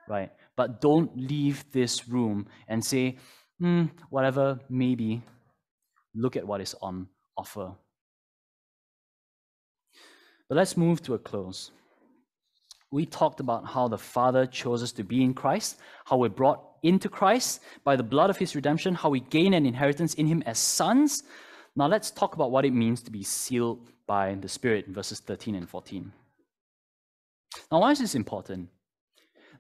right? 0.09 0.33
But 0.57 0.81
don't 0.81 1.11
leave 1.17 1.71
this 1.73 2.09
room 2.09 2.47
and 2.69 2.83
say, 2.83 3.19
hmm, 3.59 3.85
whatever, 4.09 4.59
maybe. 4.71 5.23
Look 6.15 6.37
at 6.37 6.47
what 6.47 6.61
is 6.61 6.75
on 6.81 7.09
offer. 7.37 7.73
But 10.49 10.57
let's 10.57 10.77
move 10.77 11.03
to 11.03 11.15
a 11.15 11.19
close 11.19 11.73
we 12.95 13.05
talked 13.05 13.41
about 13.41 13.67
how 13.67 13.89
the 13.89 13.99
Father 13.99 14.47
chose 14.47 14.81
us 14.81 14.93
to 14.93 15.03
be 15.03 15.25
in 15.25 15.35
Christ, 15.35 15.81
how 16.05 16.17
we're 16.17 16.29
brought 16.29 16.74
into 16.85 17.09
Christ 17.09 17.61
by 17.83 17.97
the 17.97 18.03
blood 18.03 18.31
of 18.31 18.37
his 18.37 18.55
redemption, 18.55 18.95
how 18.95 19.09
we 19.09 19.21
gain 19.21 19.55
an 19.55 19.67
inheritance 19.67 20.15
in 20.15 20.27
him 20.27 20.43
as 20.47 20.59
sons. 20.59 21.25
Now 21.75 21.89
let's 21.89 22.13
talk 22.13 22.35
about 22.35 22.53
what 22.53 22.65
it 22.65 22.73
means 22.73 23.03
to 23.03 23.11
be 23.11 23.25
sealed 23.25 23.91
by 24.07 24.35
the 24.35 24.49
Spirit 24.49 24.87
in 24.87 24.95
verses 24.95 25.19
13 25.21 25.57
and 25.57 25.69
14. 25.69 26.13
Now, 27.73 27.81
why 27.81 27.91
is 27.93 27.99
this 27.99 28.15
important? 28.15 28.69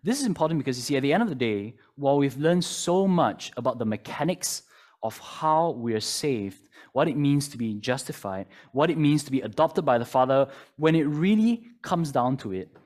This 0.02 0.20
is 0.20 0.26
important 0.26 0.58
because 0.58 0.76
you 0.76 0.82
see, 0.82 0.96
at 0.96 1.02
the 1.02 1.12
end 1.12 1.22
of 1.22 1.28
the 1.28 1.34
day, 1.34 1.74
while 1.96 2.18
we've 2.18 2.36
learned 2.36 2.64
so 2.64 3.08
much 3.08 3.52
about 3.56 3.78
the 3.78 3.86
mechanics 3.86 4.62
of 5.02 5.18
how 5.18 5.70
we 5.70 5.94
are 5.94 6.00
saved, 6.00 6.68
what 6.92 7.08
it 7.08 7.16
means 7.16 7.48
to 7.48 7.58
be 7.58 7.74
justified, 7.74 8.46
what 8.72 8.90
it 8.90 8.98
means 8.98 9.24
to 9.24 9.30
be 9.30 9.40
adopted 9.40 9.84
by 9.84 9.98
the 9.98 10.04
Father, 10.04 10.48
when 10.76 10.94
it 10.94 11.04
really 11.04 11.64
comes 11.82 12.12
down 12.12 12.36
to 12.38 12.52
it, 12.52 12.76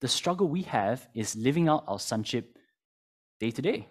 the 0.00 0.08
struggle 0.08 0.48
we 0.48 0.62
have 0.62 1.08
is 1.14 1.34
living 1.36 1.68
out 1.68 1.84
our 1.88 1.98
sonship 1.98 2.57
day 3.40 3.50
to 3.50 3.62
day. 3.62 3.88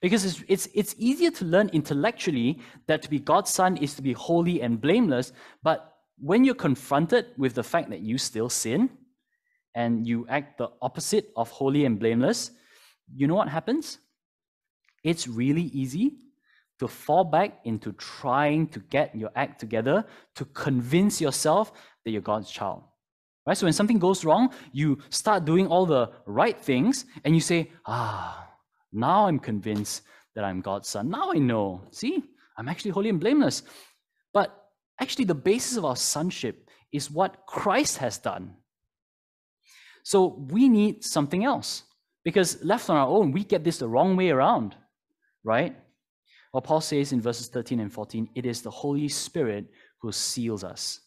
Because 0.00 0.24
it's, 0.24 0.44
it's, 0.48 0.68
it's 0.74 0.94
easier 0.98 1.30
to 1.32 1.44
learn 1.44 1.68
intellectually 1.72 2.60
that 2.86 3.02
to 3.02 3.10
be 3.10 3.18
God's 3.18 3.50
son 3.50 3.76
is 3.76 3.94
to 3.94 4.02
be 4.02 4.12
holy 4.12 4.62
and 4.62 4.80
blameless, 4.80 5.32
but 5.62 5.94
when 6.18 6.44
you're 6.44 6.54
confronted 6.54 7.26
with 7.36 7.54
the 7.54 7.62
fact 7.62 7.90
that 7.90 8.00
you 8.00 8.18
still 8.18 8.48
sin 8.48 8.90
and 9.74 10.06
you 10.06 10.26
act 10.28 10.58
the 10.58 10.68
opposite 10.80 11.32
of 11.36 11.50
holy 11.50 11.84
and 11.84 11.98
blameless, 11.98 12.50
you 13.14 13.26
know 13.26 13.34
what 13.34 13.48
happens? 13.48 13.98
It's 15.02 15.26
really 15.28 15.64
easy 15.64 16.18
to 16.78 16.88
fall 16.88 17.24
back 17.24 17.60
into 17.64 17.92
trying 17.92 18.68
to 18.68 18.80
get 18.80 19.14
your 19.14 19.30
act 19.36 19.60
together 19.60 20.04
to 20.36 20.44
convince 20.46 21.20
yourself 21.20 21.72
that 22.04 22.10
you're 22.10 22.22
God's 22.22 22.50
child. 22.50 22.84
Right? 23.46 23.56
So 23.56 23.66
when 23.66 23.72
something 23.72 23.98
goes 23.98 24.24
wrong, 24.24 24.50
you 24.72 24.98
start 25.10 25.44
doing 25.44 25.66
all 25.66 25.86
the 25.86 26.10
right 26.26 26.58
things 26.58 27.04
and 27.24 27.34
you 27.34 27.40
say, 27.40 27.70
ah, 27.86 28.48
now 28.92 29.26
I'm 29.26 29.38
convinced 29.38 30.02
that 30.34 30.44
I'm 30.44 30.60
God's 30.60 30.88
son. 30.88 31.10
Now 31.10 31.30
I 31.32 31.38
know. 31.38 31.82
See, 31.90 32.24
I'm 32.56 32.68
actually 32.68 32.92
holy 32.92 33.10
and 33.10 33.20
blameless. 33.20 33.62
But 34.32 34.68
actually, 35.00 35.26
the 35.26 35.34
basis 35.34 35.76
of 35.76 35.84
our 35.84 35.96
sonship 35.96 36.68
is 36.92 37.10
what 37.10 37.46
Christ 37.46 37.98
has 37.98 38.18
done. 38.18 38.54
So 40.04 40.46
we 40.50 40.68
need 40.68 41.04
something 41.04 41.44
else 41.44 41.84
because 42.24 42.62
left 42.62 42.90
on 42.90 42.96
our 42.96 43.08
own, 43.08 43.32
we 43.32 43.44
get 43.44 43.64
this 43.64 43.78
the 43.78 43.88
wrong 43.88 44.16
way 44.16 44.30
around, 44.30 44.74
right? 45.42 45.76
Well, 46.52 46.60
Paul 46.62 46.80
says 46.80 47.12
in 47.12 47.20
verses 47.20 47.48
13 47.48 47.80
and 47.80 47.92
14, 47.92 48.28
it 48.34 48.46
is 48.46 48.62
the 48.62 48.70
Holy 48.70 49.08
Spirit 49.08 49.66
who 50.00 50.12
seals 50.12 50.62
us. 50.62 51.00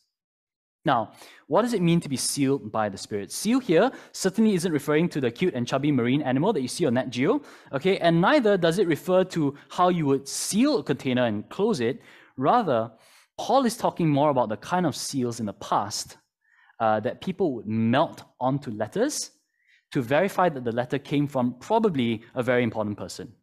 Now, 0.87 1.11
what 1.47 1.63
does 1.63 1.73
it 1.73 1.81
mean 1.81 1.99
to 1.99 2.07
be 2.07 2.15
sealed 2.15 2.71
by 2.71 2.87
the 2.87 2.97
Spirit? 2.97 3.29
Seal 3.29 3.59
here 3.59 3.91
certainly 4.13 4.53
isn't 4.53 4.71
referring 4.71 5.09
to 5.09 5.19
the 5.19 5.29
cute 5.29 5.53
and 5.53 5.67
chubby 5.67 5.91
marine 5.91 6.21
animal 6.21 6.53
that 6.53 6.61
you 6.61 6.69
see 6.69 6.85
on 6.85 6.93
Nat 6.93 7.09
Geo, 7.09 7.41
okay? 7.73 7.97
And 7.97 8.21
neither 8.21 8.57
does 8.57 8.79
it 8.79 8.87
refer 8.87 9.25
to 9.35 9.53
how 9.69 9.89
you 9.89 10.05
would 10.05 10.25
seal 10.29 10.79
a 10.79 10.83
container 10.83 11.25
and 11.25 11.47
close 11.49 11.81
it. 11.81 12.01
Rather, 12.37 12.89
Paul 13.37 13.65
is 13.65 13.75
talking 13.75 14.07
more 14.07 14.29
about 14.29 14.47
the 14.47 14.55
kind 14.55 14.85
of 14.85 14.95
seals 14.95 15.41
in 15.41 15.45
the 15.45 15.59
past 15.71 16.17
uh, 16.79 17.01
that 17.01 17.19
people 17.19 17.53
would 17.55 17.67
melt 17.67 18.23
onto 18.39 18.71
letters 18.71 19.31
to 19.91 20.01
verify 20.01 20.47
that 20.47 20.63
the 20.63 20.71
letter 20.71 20.97
came 20.97 21.27
from 21.27 21.55
probably 21.59 22.23
a 22.33 22.41
very 22.41 22.63
important 22.63 22.97
person 22.97 23.33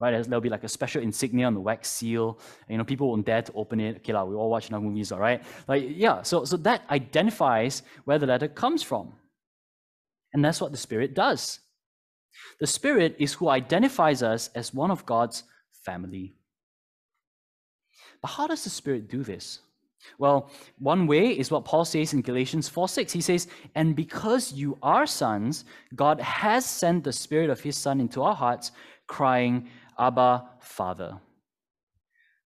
right? 0.00 0.22
There'll 0.24 0.40
be 0.40 0.48
like 0.48 0.64
a 0.64 0.68
special 0.68 1.02
insignia 1.02 1.46
on 1.46 1.54
the 1.54 1.60
wax 1.60 1.88
seal. 1.88 2.38
You 2.68 2.78
know, 2.78 2.84
people 2.84 3.08
won't 3.08 3.26
dare 3.26 3.42
to 3.42 3.52
open 3.54 3.80
it. 3.80 3.96
Okay, 3.96 4.12
la, 4.12 4.24
we 4.24 4.34
all 4.34 4.50
watch 4.50 4.68
enough 4.68 4.82
movies, 4.82 5.12
all 5.12 5.20
right? 5.20 5.42
Like, 5.68 5.84
yeah, 5.88 6.22
so, 6.22 6.44
so 6.44 6.56
that 6.58 6.82
identifies 6.90 7.82
where 8.04 8.18
the 8.18 8.26
letter 8.26 8.48
comes 8.48 8.82
from. 8.82 9.12
And 10.32 10.44
that's 10.44 10.60
what 10.60 10.72
the 10.72 10.78
Spirit 10.78 11.14
does. 11.14 11.60
The 12.60 12.66
Spirit 12.66 13.14
is 13.18 13.32
who 13.32 13.48
identifies 13.48 14.22
us 14.22 14.50
as 14.54 14.74
one 14.74 14.90
of 14.90 15.06
God's 15.06 15.44
family. 15.84 16.34
But 18.20 18.28
how 18.28 18.46
does 18.46 18.64
the 18.64 18.70
Spirit 18.70 19.08
do 19.08 19.22
this? 19.22 19.60
Well, 20.18 20.50
one 20.78 21.06
way 21.06 21.28
is 21.28 21.50
what 21.50 21.64
Paul 21.64 21.84
says 21.84 22.12
in 22.12 22.22
Galatians 22.22 22.68
4 22.68 22.88
6. 22.88 23.12
He 23.12 23.20
says, 23.20 23.48
And 23.74 23.96
because 23.96 24.52
you 24.52 24.76
are 24.82 25.06
sons, 25.06 25.64
God 25.94 26.20
has 26.20 26.66
sent 26.66 27.04
the 27.04 27.12
Spirit 27.12 27.48
of 27.50 27.60
His 27.60 27.76
Son 27.76 28.00
into 28.00 28.22
our 28.22 28.34
hearts, 28.34 28.72
crying, 29.06 29.68
Abba, 29.98 30.44
Father. 30.60 31.20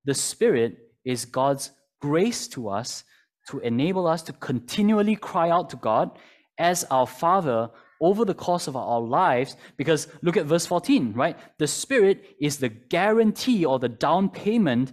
The 0.04 0.14
Spirit 0.14 0.78
is 1.04 1.24
God's 1.24 1.70
grace 2.00 2.48
to 2.48 2.68
us 2.68 3.04
to 3.48 3.58
enable 3.60 4.06
us 4.06 4.22
to 4.22 4.32
continually 4.32 5.16
cry 5.16 5.50
out 5.50 5.70
to 5.70 5.76
God 5.76 6.18
as 6.58 6.84
our 6.84 7.06
Father 7.06 7.70
over 8.00 8.24
the 8.24 8.34
course 8.34 8.68
of 8.68 8.76
our 8.76 9.00
lives. 9.00 9.56
Because 9.76 10.08
look 10.22 10.36
at 10.36 10.46
verse 10.46 10.66
14, 10.66 11.12
right? 11.14 11.36
The 11.58 11.66
Spirit 11.66 12.36
is 12.40 12.58
the 12.58 12.68
guarantee 12.68 13.64
or 13.64 13.78
the 13.78 13.88
down 13.88 14.28
payment 14.28 14.92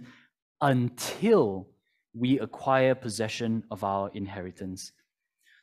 until 0.60 1.68
we 2.14 2.38
acquire 2.38 2.94
possession 2.94 3.62
of 3.70 3.84
our 3.84 4.10
inheritance. 4.14 4.92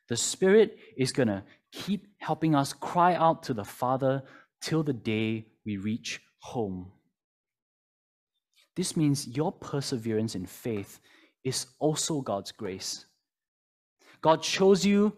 The 0.08 0.18
Spirit 0.18 0.78
is 0.98 1.12
going 1.12 1.30
to 1.30 1.44
keep 1.72 2.08
helping 2.20 2.54
us 2.54 2.74
cry 2.74 3.16
out 3.16 3.44
to 3.44 3.54
the 3.54 3.64
Father 3.64 4.24
till 4.62 4.84
the 4.84 4.94
day 4.94 5.48
we 5.66 5.78
reach 5.78 6.22
home. 6.44 6.92
This 8.76 8.98
means 8.98 9.28
your 9.28 9.52
perseverance 9.52 10.36
in 10.36 10.46
faith 10.46 11.00
is 11.44 11.68
also 11.80 12.22
God's 12.22 12.52
grace. 12.52 13.06
God 14.22 14.42
chose 14.42 14.86
you. 14.86 15.14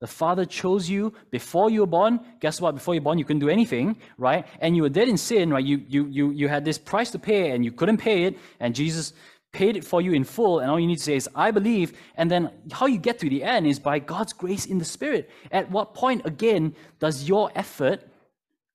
The 0.00 0.06
Father 0.06 0.44
chose 0.44 0.88
you 0.88 1.14
before 1.30 1.70
you 1.70 1.80
were 1.80 1.86
born. 1.86 2.20
Guess 2.40 2.60
what? 2.60 2.74
Before 2.74 2.94
you 2.94 3.00
were 3.00 3.04
born, 3.04 3.18
you 3.18 3.24
couldn't 3.24 3.40
do 3.40 3.48
anything, 3.48 3.96
right? 4.18 4.46
And 4.60 4.76
you 4.76 4.82
were 4.82 4.90
dead 4.90 5.08
in 5.08 5.16
sin, 5.16 5.50
right? 5.50 5.64
You, 5.64 5.82
you, 5.88 6.06
you, 6.08 6.30
you 6.32 6.48
had 6.48 6.64
this 6.64 6.78
price 6.78 7.10
to 7.12 7.18
pay 7.18 7.52
and 7.52 7.64
you 7.64 7.72
couldn't 7.72 7.98
pay 7.98 8.24
it. 8.24 8.36
And 8.60 8.74
Jesus 8.74 9.14
paid 9.52 9.76
it 9.76 9.84
for 9.84 10.02
you 10.02 10.12
in 10.12 10.24
full. 10.24 10.58
And 10.58 10.70
all 10.70 10.78
you 10.78 10.86
need 10.86 10.98
to 10.98 11.04
say 11.04 11.16
is, 11.16 11.28
I 11.34 11.52
believe. 11.52 11.96
And 12.16 12.30
then 12.30 12.50
how 12.70 12.86
you 12.86 12.98
get 12.98 13.18
to 13.20 13.30
the 13.30 13.44
end 13.44 13.66
is 13.66 13.78
by 13.78 13.98
God's 13.98 14.34
grace 14.34 14.66
in 14.66 14.78
the 14.78 14.84
Spirit. 14.84 15.30
At 15.50 15.70
what 15.70 15.94
point, 15.94 16.26
again, 16.26 16.74
does 16.98 17.28
your 17.28 17.50
effort 17.54 18.02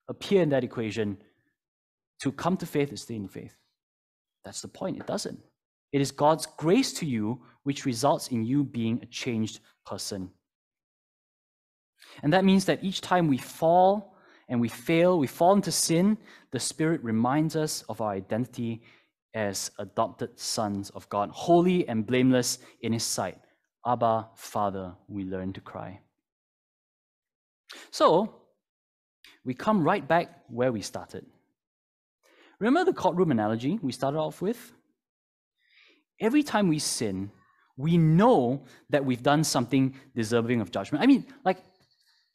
appear 0.08 0.42
in 0.42 0.50
that 0.50 0.64
equation 0.64 1.18
to 2.22 2.32
come 2.32 2.57
to 2.57 2.65
faith 2.65 2.91
is 2.91 3.01
stay 3.01 3.15
in 3.15 3.28
faith. 3.28 3.55
That's 4.43 4.61
the 4.61 4.68
point. 4.68 4.97
It 4.97 5.07
doesn't. 5.07 5.39
It 5.91 6.01
is 6.01 6.11
God's 6.11 6.45
grace 6.45 6.93
to 6.93 7.05
you 7.05 7.41
which 7.63 7.86
results 7.86 8.30
in 8.30 8.43
you 8.45 8.63
being 8.63 8.99
a 9.01 9.05
changed 9.05 9.59
person. 9.86 10.30
And 12.24 12.34
that 12.34 12.45
means 12.45 12.65
that 12.65 12.84
each 12.84 13.01
time 13.01 13.28
we 13.28 13.38
fall 13.38 14.15
and 14.49 14.61
we 14.61 14.70
fail, 14.70 15.20
we 15.20 15.28
fall 15.28 15.53
into 15.53 15.72
sin, 15.72 16.18
the 16.51 16.59
Spirit 16.59 17.03
reminds 17.03 17.55
us 17.55 17.84
of 17.89 18.01
our 18.01 18.11
identity 18.11 18.82
as 19.34 19.72
adopted 19.80 20.39
sons 20.39 20.89
of 20.91 21.07
God, 21.09 21.30
holy 21.30 21.88
and 21.88 22.05
blameless 22.05 22.59
in 22.82 22.93
His 22.93 23.03
sight. 23.03 23.38
Abba, 23.86 24.30
Father, 24.36 24.93
we 25.07 25.24
learn 25.26 25.53
to 25.53 25.61
cry. 25.61 25.99
So, 27.91 28.41
we 29.45 29.53
come 29.53 29.84
right 29.84 30.05
back 30.05 30.43
where 30.47 30.72
we 30.72 30.82
started. 30.82 31.26
Remember 32.60 32.91
the 32.91 32.93
courtroom 32.93 33.32
analogy 33.32 33.80
we 33.82 33.91
started 33.91 34.18
off 34.18 34.41
with? 34.41 34.74
Every 36.20 36.43
time 36.43 36.68
we 36.68 36.80
sin, 36.80 37.32
we 37.78 37.97
know 37.97 38.66
that 38.89 39.05
we've 39.05 39.22
done 39.22 39.43
something 39.43 39.95
deserving 40.16 40.62
of 40.62 40.72
judgment. 40.72 41.03
I 41.03 41.08
mean, 41.08 41.26
like, 41.45 41.58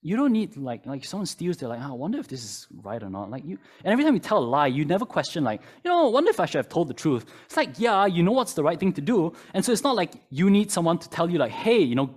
you 0.04 0.16
don't 0.16 0.32
need 0.32 0.56
like 0.56 0.84
like 0.84 1.04
someone 1.04 1.26
steals, 1.26 1.56
they're 1.56 1.68
like, 1.68 1.80
oh, 1.80 1.90
I 1.90 1.92
wonder 1.92 2.18
if 2.18 2.26
this 2.26 2.42
is 2.42 2.66
right 2.82 3.00
or 3.00 3.08
not. 3.08 3.30
Like 3.30 3.44
you, 3.44 3.56
and 3.84 3.92
every 3.92 4.04
time 4.04 4.14
you 4.14 4.20
tell 4.20 4.38
a 4.38 4.44
lie, 4.44 4.66
you 4.66 4.84
never 4.84 5.06
question 5.06 5.44
like, 5.44 5.62
you 5.84 5.90
know, 5.90 6.08
I 6.08 6.10
wonder 6.10 6.30
if 6.30 6.40
I 6.40 6.46
should 6.46 6.58
have 6.58 6.68
told 6.68 6.88
the 6.88 6.94
truth. 6.94 7.24
It's 7.46 7.56
like, 7.56 7.78
yeah, 7.78 8.06
you 8.06 8.24
know 8.24 8.32
what's 8.32 8.54
the 8.54 8.64
right 8.64 8.78
thing 8.78 8.92
to 8.94 9.00
do, 9.00 9.32
and 9.54 9.64
so 9.64 9.70
it's 9.70 9.84
not 9.84 9.94
like 9.94 10.14
you 10.30 10.50
need 10.50 10.72
someone 10.72 10.98
to 10.98 11.08
tell 11.08 11.30
you 11.30 11.38
like, 11.38 11.52
hey, 11.52 11.78
you 11.78 11.94
know, 11.94 12.16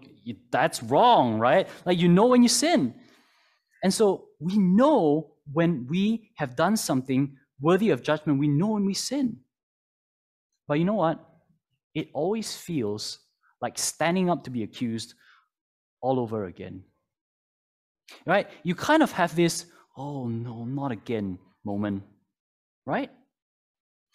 that's 0.49 0.81
wrong, 0.81 1.37
right? 1.37 1.67
Like 1.85 1.99
you 1.99 2.07
know 2.07 2.25
when 2.25 2.41
you 2.41 2.49
sin, 2.49 2.95
and 3.83 3.93
so 3.93 4.29
we 4.39 4.57
know 4.57 5.35
when 5.53 5.85
we 5.87 6.31
have 6.37 6.55
done 6.55 6.75
something 6.75 7.37
worthy 7.59 7.89
of 7.89 8.03
judgment, 8.03 8.39
we 8.39 8.47
know 8.47 8.69
when 8.69 8.85
we 8.85 8.93
sin. 8.93 9.37
But 10.67 10.79
you 10.79 10.85
know 10.85 10.95
what? 10.95 11.23
It 11.93 12.09
always 12.13 12.55
feels 12.55 13.19
like 13.61 13.77
standing 13.77 14.29
up 14.29 14.43
to 14.43 14.49
be 14.49 14.63
accused 14.63 15.13
all 16.01 16.19
over 16.19 16.45
again. 16.45 16.83
Right? 18.25 18.47
You 18.63 18.75
kind 18.75 19.01
of 19.01 19.11
have 19.13 19.35
this, 19.35 19.65
oh 19.97 20.27
no, 20.27 20.65
not 20.65 20.91
again 20.91 21.39
moment, 21.63 22.03
right? 22.85 23.09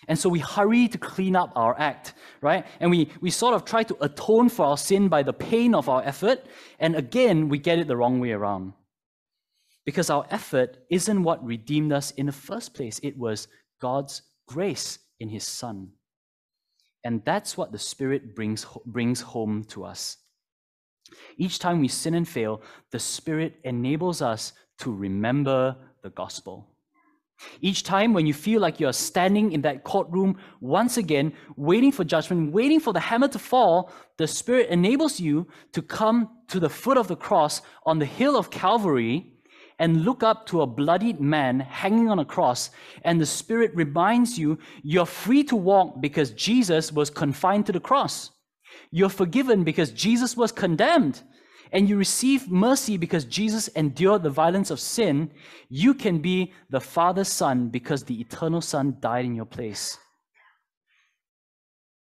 And 0.09 0.19
so 0.19 0.29
we 0.29 0.39
hurry 0.39 0.89
to 0.89 0.99
clean 0.99 1.37
up 1.37 1.53
our 1.57 1.79
act, 1.79 2.15
right? 2.41 2.67
And 2.81 2.91
we, 2.91 3.11
we 3.21 3.31
sort 3.31 3.55
of 3.55 3.65
try 3.65 3.83
to 3.83 3.97
atone 4.01 4.49
for 4.49 4.65
our 4.65 4.79
sin 4.79 5.09
by 5.09 5.23
the 5.23 5.33
pain 5.33 5.75
of 5.75 5.89
our 5.89 6.03
effort. 6.05 6.47
And 6.79 6.97
again, 6.97 7.49
we 7.49 7.59
get 7.59 7.79
it 7.79 7.87
the 7.87 7.97
wrong 7.97 8.21
way 8.21 8.33
around. 8.33 8.73
Because 9.91 10.09
our 10.09 10.25
effort 10.31 10.77
isn't 10.89 11.25
what 11.25 11.45
redeemed 11.45 11.93
us 11.93 12.13
in 12.13 12.27
the 12.27 12.33
first 12.49 12.75
place, 12.75 13.01
it 13.03 13.19
was 13.19 13.49
God's 13.81 14.23
grace 14.47 15.01
in 15.19 15.29
His 15.29 15.43
Son. 15.43 15.89
And 17.03 17.25
that's 17.25 17.57
what 17.57 17.73
the 17.73 17.79
Spirit 17.81 18.37
brings, 18.37 18.65
brings 18.87 19.21
home 19.21 19.65
to 19.65 19.85
us. 19.85 20.19
Each 21.39 21.59
time 21.59 21.81
we 21.81 21.89
sin 21.89 22.15
and 22.15 22.29
fail, 22.29 22.63
the 22.93 23.01
Spirit 23.01 23.59
enables 23.65 24.23
us 24.23 24.53
to 24.79 24.95
remember 24.95 25.75
the 26.05 26.11
gospel. 26.11 26.69
Each 27.61 27.83
time 27.83 28.13
when 28.13 28.29
you 28.29 28.33
feel 28.33 28.61
like 28.61 28.79
you're 28.79 28.93
standing 28.93 29.51
in 29.51 29.63
that 29.63 29.83
courtroom 29.83 30.39
once 30.61 30.99
again, 30.99 31.33
waiting 31.57 31.91
for 31.91 32.05
judgment, 32.05 32.53
waiting 32.53 32.79
for 32.79 32.93
the 32.93 33.01
hammer 33.01 33.27
to 33.27 33.41
fall, 33.41 33.91
the 34.19 34.29
Spirit 34.29 34.69
enables 34.69 35.19
you 35.19 35.49
to 35.73 35.83
come 35.83 36.29
to 36.47 36.61
the 36.61 36.71
foot 36.71 36.97
of 36.97 37.09
the 37.09 37.17
cross 37.17 37.61
on 37.85 37.99
the 37.99 38.07
hill 38.07 38.37
of 38.37 38.51
Calvary 38.53 39.35
and 39.81 40.05
look 40.05 40.23
up 40.23 40.47
to 40.47 40.61
a 40.61 40.67
bloodied 40.67 41.21
man 41.21 41.59
hanging 41.59 42.09
on 42.09 42.21
a 42.21 42.25
cross, 42.25 42.71
and 43.03 43.21
the 43.21 43.27
Spirit 43.27 43.75
reminds 43.75 44.39
you 44.39 44.59
you're 44.85 45.07
free 45.07 45.43
to 45.45 45.57
walk 45.57 46.01
because 46.01 46.31
Jesus 46.31 46.93
was 46.93 47.11
confined 47.11 47.67
to 47.67 47.73
the 47.73 47.81
cross. 47.81 48.31
You're 48.93 49.09
forgiven 49.09 49.65
because 49.65 49.91
Jesus 49.91 50.37
was 50.37 50.53
condemned. 50.53 51.23
and 51.73 51.89
you 51.89 51.97
receive 51.97 52.51
mercy 52.51 52.97
because 52.97 53.25
Jesus 53.25 53.69
endured 53.69 54.23
the 54.23 54.31
violence 54.31 54.71
of 54.71 54.81
sin, 54.81 55.31
you 55.69 55.95
can 55.95 56.19
be 56.19 56.53
the 56.69 56.81
Father's 56.81 57.29
Son 57.29 57.69
because 57.69 58.03
the 58.03 58.21
eternal 58.21 58.61
Son 58.61 58.97
died 59.01 59.25
in 59.25 59.37
your 59.37 59.45
place. 59.45 59.97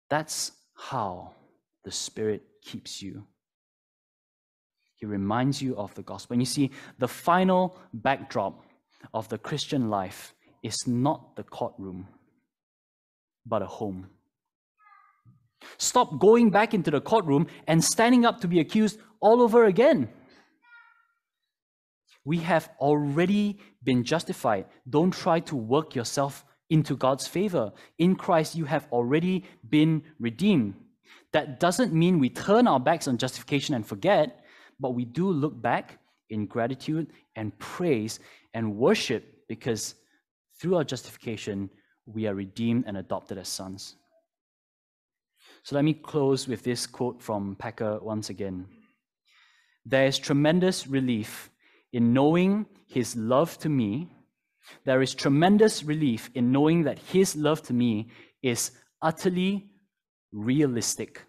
That's 0.10 0.52
how 0.74 1.36
the 1.84 1.92
Spirit 1.92 2.44
keeps 2.64 3.02
you. 3.02 3.28
He 5.02 5.08
reminds 5.08 5.62
you 5.62 5.76
of 5.76 5.94
the 5.96 6.04
gospel. 6.04 6.36
And 6.36 6.42
you 6.42 6.46
see, 6.46 6.70
the 7.00 7.08
final 7.08 7.76
backdrop 7.92 8.64
of 9.16 9.28
the 9.30 9.40
Christian 9.40 9.90
life 9.90 10.36
is 10.62 10.78
not 10.86 11.36
the 11.36 11.44
courtroom, 11.44 12.08
but 13.46 13.64
a 13.64 13.66
home. 13.66 14.12
Stop 15.80 16.20
going 16.20 16.52
back 16.52 16.76
into 16.76 16.92
the 16.92 17.02
courtroom 17.02 17.48
and 17.68 17.84
standing 17.84 18.26
up 18.26 18.42
to 18.42 18.48
be 18.48 18.60
accused 18.60 19.00
all 19.20 19.42
over 19.42 19.66
again. 19.66 20.08
We 22.24 22.38
have 22.38 22.70
already 22.80 23.58
been 23.84 24.04
justified. 24.04 24.66
Don't 24.88 25.12
try 25.12 25.40
to 25.42 25.56
work 25.56 25.96
yourself 25.96 26.46
into 26.70 26.96
God's 26.96 27.26
favor. 27.26 27.72
In 27.98 28.16
Christ, 28.16 28.56
you 28.56 28.66
have 28.66 28.88
already 28.92 29.46
been 29.68 30.04
redeemed. 30.20 30.76
That 31.34 31.60
doesn't 31.60 31.92
mean 31.92 32.20
we 32.20 32.30
turn 32.30 32.68
our 32.68 32.80
backs 32.80 33.08
on 33.08 33.18
justification 33.18 33.74
and 33.74 33.86
forget, 33.86 34.41
but 34.82 34.96
we 34.96 35.06
do 35.06 35.30
look 35.30 35.62
back 35.62 36.00
in 36.30 36.48
gratitude 36.48 37.08
and 37.36 37.58
praise 37.60 38.20
and 38.54 38.76
worship 38.76 39.24
because 39.48 39.96
through 40.60 40.76
our 40.76 40.84
justification, 40.84 41.70
we 42.06 42.28
are 42.28 42.36
redeemed 42.36 42.86
and 42.88 42.98
adopted 42.98 43.38
as 43.38 43.48
sons. 43.48 43.96
So 45.64 45.76
let 45.76 45.86
me 45.86 45.94
close 45.94 46.48
with 46.48 46.64
this 46.64 46.88
quote 46.88 47.22
from 47.22 47.56
Packer 47.56 48.00
once 48.00 48.30
again. 48.30 48.66
There 49.86 50.06
is 50.06 50.18
tremendous 50.18 50.88
relief 50.88 51.50
in 51.94 52.14
knowing 52.14 52.66
his 52.88 53.16
love 53.16 53.58
to 53.60 53.70
me. 53.70 54.10
There 54.86 55.02
is 55.02 55.14
tremendous 55.14 55.84
relief 55.84 56.30
in 56.34 56.52
knowing 56.52 56.84
that 56.84 57.00
his 57.00 57.36
love 57.36 57.62
to 57.64 57.74
me 57.74 58.10
is 58.42 58.72
utterly 59.02 59.70
realistic, 60.32 61.22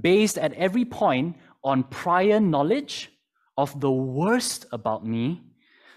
based 0.00 0.38
at 0.38 0.52
every 0.54 0.84
point 0.84 1.36
on 1.64 1.84
prior 1.84 2.38
knowledge 2.38 3.10
of 3.56 3.80
the 3.80 3.90
worst 3.90 4.66
about 4.72 5.06
me, 5.06 5.42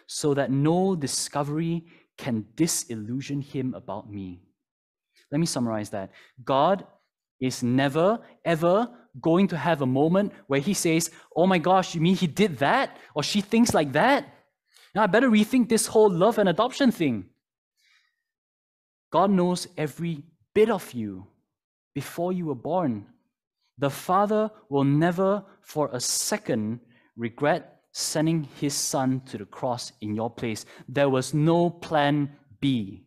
so 0.08 0.34
that 0.34 0.50
no 0.50 0.96
discovery 0.96 1.86
can 2.18 2.46
disillusion 2.56 3.42
him 3.42 3.74
about 3.74 4.10
me. 4.10 4.42
Let 5.32 5.40
me 5.40 5.46
summarize 5.46 5.90
that. 5.90 6.12
God 6.44 6.86
is 7.40 7.62
never, 7.62 8.20
ever 8.46 8.90
going 9.20 9.48
to 9.50 9.58
have 9.58 9.82
a 9.82 9.86
moment 9.86 10.32
where 10.48 10.60
he 10.60 10.74
says, 10.74 11.12
Oh 11.36 11.46
my 11.46 11.58
gosh, 11.58 11.94
you 11.94 12.02
mean 12.02 12.16
he 12.16 12.28
did 12.28 12.58
that? 12.60 12.98
Or 13.14 13.24
she 13.24 13.42
thinks 13.42 13.74
like 13.74 13.92
that? 13.94 14.34
Now 14.96 15.04
I 15.04 15.08
better 15.08 15.30
rethink 15.30 15.70
this 15.70 15.88
whole 15.88 16.10
love 16.10 16.38
and 16.38 16.50
adoption 16.50 16.92
thing. 16.92 17.26
God 19.12 19.32
knows 19.32 19.68
every 19.78 20.24
bit 20.54 20.70
of 20.70 20.92
you 20.94 21.28
before 21.94 22.34
you 22.34 22.46
were 22.46 22.56
born. 22.56 23.08
The 23.78 23.90
Father 23.90 24.50
will 24.70 24.84
never 24.84 25.44
for 25.62 25.90
a 25.92 26.00
second 26.00 26.80
regret 27.16 27.82
sending 27.92 28.44
his 28.60 28.74
Son 28.74 29.22
to 29.26 29.38
the 29.38 29.46
cross 29.46 29.92
in 30.02 30.16
your 30.16 30.30
place. 30.30 30.66
There 30.88 31.10
was 31.10 31.34
no 31.34 31.70
plan 31.70 32.32
B. 32.60 33.06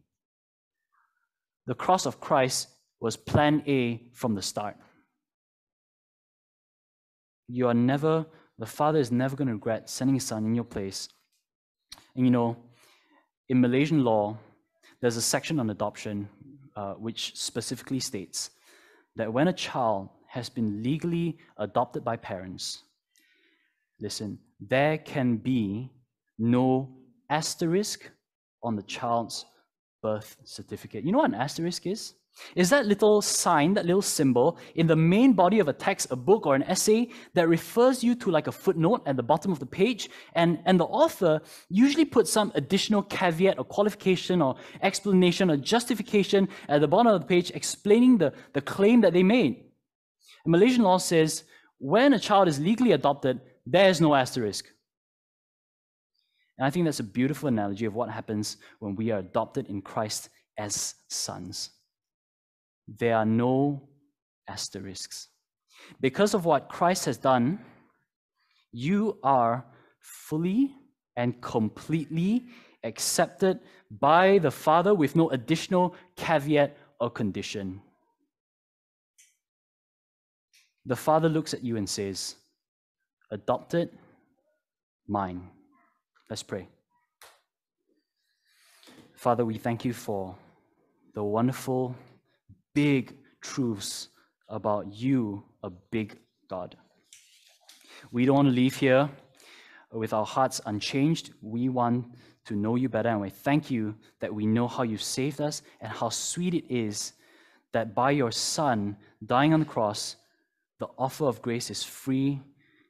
The 1.67 1.75
cross 1.75 2.07
of 2.07 2.21
Christ 2.21 2.69
was 3.01 3.17
plan 3.17 3.63
A 3.67 4.03
from 4.13 4.35
the 4.35 4.43
start. 4.43 4.77
You 7.49 7.69
are 7.69 7.75
never, 7.75 8.27
the 8.59 8.67
Father 8.67 8.99
is 8.99 9.11
never 9.11 9.37
going 9.37 9.49
to 9.49 9.55
regret 9.55 9.91
sending 9.91 10.15
his 10.15 10.25
Son 10.25 10.45
in 10.45 10.55
your 10.55 10.65
place. 10.65 11.09
And 12.15 12.25
you 12.25 12.31
know, 12.31 12.57
in 13.49 13.61
Malaysian 13.61 14.05
law, 14.05 14.39
there's 15.01 15.17
a 15.17 15.23
section 15.23 15.59
on 15.59 15.71
adoption 15.71 16.29
uh, 16.77 16.95
which 16.95 17.37
specifically 17.37 18.01
states 18.01 18.51
that 19.17 19.33
when 19.33 19.49
a 19.49 19.53
child 19.53 20.11
has 20.31 20.49
been 20.49 20.81
legally 20.81 21.37
adopted 21.57 22.05
by 22.05 22.17
parents, 22.17 22.85
listen, 24.01 24.39
there 24.61 24.97
can 24.97 25.37
be 25.37 25.91
no 26.39 26.89
asterisk 27.29 28.09
on 28.63 28.77
the 28.77 28.83
child's 28.85 29.45
birth 30.01 30.37
certificate. 30.45 31.03
You 31.05 31.11
know 31.11 31.19
what 31.19 31.31
an 31.31 31.35
asterisk 31.35 31.85
is? 31.85 32.15
Is 32.55 32.71
that 32.71 32.87
little 32.87 33.21
sign, 33.21 33.75
that 33.75 33.87
little 33.87 34.03
symbol 34.03 34.57
in 34.77 34.87
the 34.87 34.95
main 34.95 35.33
body 35.33 35.59
of 35.59 35.67
a 35.67 35.73
text, 35.73 36.13
a 36.13 36.17
book, 36.17 36.47
or 36.47 36.55
an 36.55 36.63
essay 36.63 37.09
that 37.35 37.49
refers 37.49 38.05
you 38.05 38.15
to 38.15 38.31
like 38.31 38.47
a 38.47 38.53
footnote 38.53 39.03
at 39.07 39.17
the 39.17 39.25
bottom 39.25 39.51
of 39.51 39.59
the 39.59 39.67
page? 39.67 40.11
And, 40.35 40.61
and 40.65 40.79
the 40.79 40.85
author 40.85 41.41
usually 41.69 42.05
puts 42.05 42.31
some 42.31 42.53
additional 42.55 43.03
caveat 43.03 43.59
or 43.59 43.65
qualification 43.65 44.41
or 44.41 44.55
explanation 44.81 45.51
or 45.51 45.57
justification 45.57 46.49
at 46.69 46.81
the 46.81 46.89
bottom 46.89 47.13
of 47.13 47.21
the 47.21 47.27
page 47.27 47.51
explaining 47.51 48.19
the, 48.19 48.33
the 48.53 48.61
claim 48.61 49.01
that 49.01 49.13
they 49.13 49.25
made. 49.25 49.65
And 50.45 50.53
Malaysian 50.53 50.83
law 50.83 50.99
says 50.99 51.45
when 51.79 52.13
a 52.13 52.19
child 52.19 52.49
is 52.49 52.61
legally 52.61 52.93
adopted, 52.93 53.41
there 53.67 53.89
is 53.89 54.01
no 54.01 54.15
asterisk. 54.15 54.67
And 56.59 56.67
I 56.67 56.71
think 56.71 56.85
that's 56.85 57.01
a 57.01 57.05
beautiful 57.05 57.49
analogy 57.49 57.87
of 57.87 57.95
what 57.95 58.11
happens 58.11 58.59
when 58.81 58.95
we 58.95 59.11
are 59.11 59.19
adopted 59.19 59.69
in 59.69 59.81
Christ 59.81 60.29
as 60.59 60.95
sons 61.09 61.71
there 62.99 63.17
are 63.17 63.25
no 63.25 63.89
asterisks. 64.49 65.29
Because 66.01 66.35
of 66.35 66.45
what 66.45 66.69
Christ 66.69 67.05
has 67.05 67.17
done, 67.17 67.61
you 68.73 69.19
are 69.23 69.65
fully 70.01 70.75
and 71.17 71.41
completely 71.41 72.45
accepted 72.85 73.61
by 73.91 74.39
the 74.39 74.51
Father 74.51 74.95
with 74.95 75.17
no 75.17 75.31
additional 75.31 75.95
caveat 76.17 76.77
or 77.01 77.11
condition. 77.11 77.81
The 80.91 80.97
Father 80.97 81.29
looks 81.29 81.55
at 81.55 81.63
you 81.63 81.77
and 81.77 81.89
says, 81.89 82.35
Adopted, 83.31 83.91
mine. 85.07 85.49
Let's 86.29 86.43
pray. 86.43 86.67
Father, 89.15 89.45
we 89.45 89.57
thank 89.57 89.85
you 89.85 89.93
for 89.93 90.35
the 91.15 91.23
wonderful 91.23 91.95
big 92.75 93.15
truths 93.41 94.09
about 94.49 94.93
you, 94.93 95.45
a 95.63 95.71
big 95.71 96.19
God. 96.49 96.77
We 98.11 98.25
don't 98.25 98.35
want 98.35 98.49
to 98.49 98.53
leave 98.53 98.75
here 98.75 99.09
with 99.93 100.13
our 100.13 100.27
hearts 100.27 100.61
unchanged. 100.67 101.31
We 101.41 101.69
want 101.69 102.07
to 102.47 102.57
know 102.57 102.75
you 102.75 102.89
better, 102.89 103.11
and 103.11 103.21
we 103.21 103.31
thank 103.31 103.71
you 103.71 103.95
that 104.19 104.35
we 104.35 104.45
know 104.45 104.67
how 104.67 104.83
you 104.83 104.99
saved 104.99 105.41
us 105.41 105.63
and 105.81 105.93
how 105.93 106.09
sweet 106.09 106.53
it 106.53 106.65
is 106.69 107.13
that 107.71 107.95
by 107.95 108.11
your 108.11 108.33
Son 108.33 108.97
dying 109.25 109.55
on 109.55 109.61
the 109.61 109.67
cross, 109.67 110.17
the 110.81 110.89
offer 110.99 111.27
of 111.27 111.41
grace 111.41 111.71
is 111.71 111.85
free, 111.85 112.41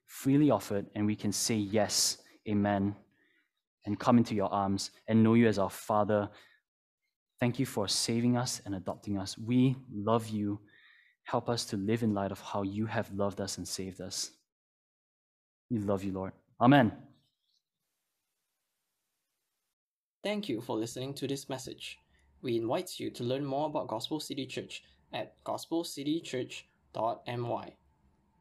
freely 0.06 0.50
offered, 0.50 0.86
and 0.94 1.04
we 1.04 1.14
can 1.14 1.32
say 1.32 1.56
yes, 1.56 2.16
amen, 2.48 2.96
and 3.84 4.00
come 4.00 4.16
into 4.16 4.34
your 4.34 4.52
arms 4.52 4.90
and 5.06 5.22
know 5.22 5.34
you 5.34 5.46
as 5.46 5.58
our 5.58 5.70
Father 5.70 6.30
Thank 7.40 7.58
you 7.58 7.66
for 7.66 7.88
saving 7.88 8.36
us 8.36 8.60
and 8.66 8.74
adopting 8.74 9.16
us. 9.18 9.38
We 9.38 9.76
love 9.90 10.28
you. 10.28 10.60
Help 11.22 11.48
us 11.48 11.64
to 11.66 11.76
live 11.78 12.02
in 12.02 12.12
light 12.12 12.32
of 12.32 12.40
how 12.40 12.62
you 12.62 12.84
have 12.84 13.10
loved 13.14 13.40
us 13.40 13.56
and 13.56 13.66
saved 13.66 14.02
us. 14.02 14.32
We 15.70 15.78
love 15.78 16.04
you, 16.04 16.12
Lord. 16.12 16.32
Amen. 16.60 16.92
Thank 20.22 20.50
you 20.50 20.60
for 20.60 20.76
listening 20.76 21.14
to 21.14 21.26
this 21.26 21.48
message. 21.48 21.96
We 22.42 22.58
invite 22.58 23.00
you 23.00 23.10
to 23.12 23.24
learn 23.24 23.46
more 23.46 23.68
about 23.68 23.88
Gospel 23.88 24.20
City 24.20 24.44
Church 24.44 24.84
at 25.14 25.42
gospelcitychurch.my. 25.44 27.72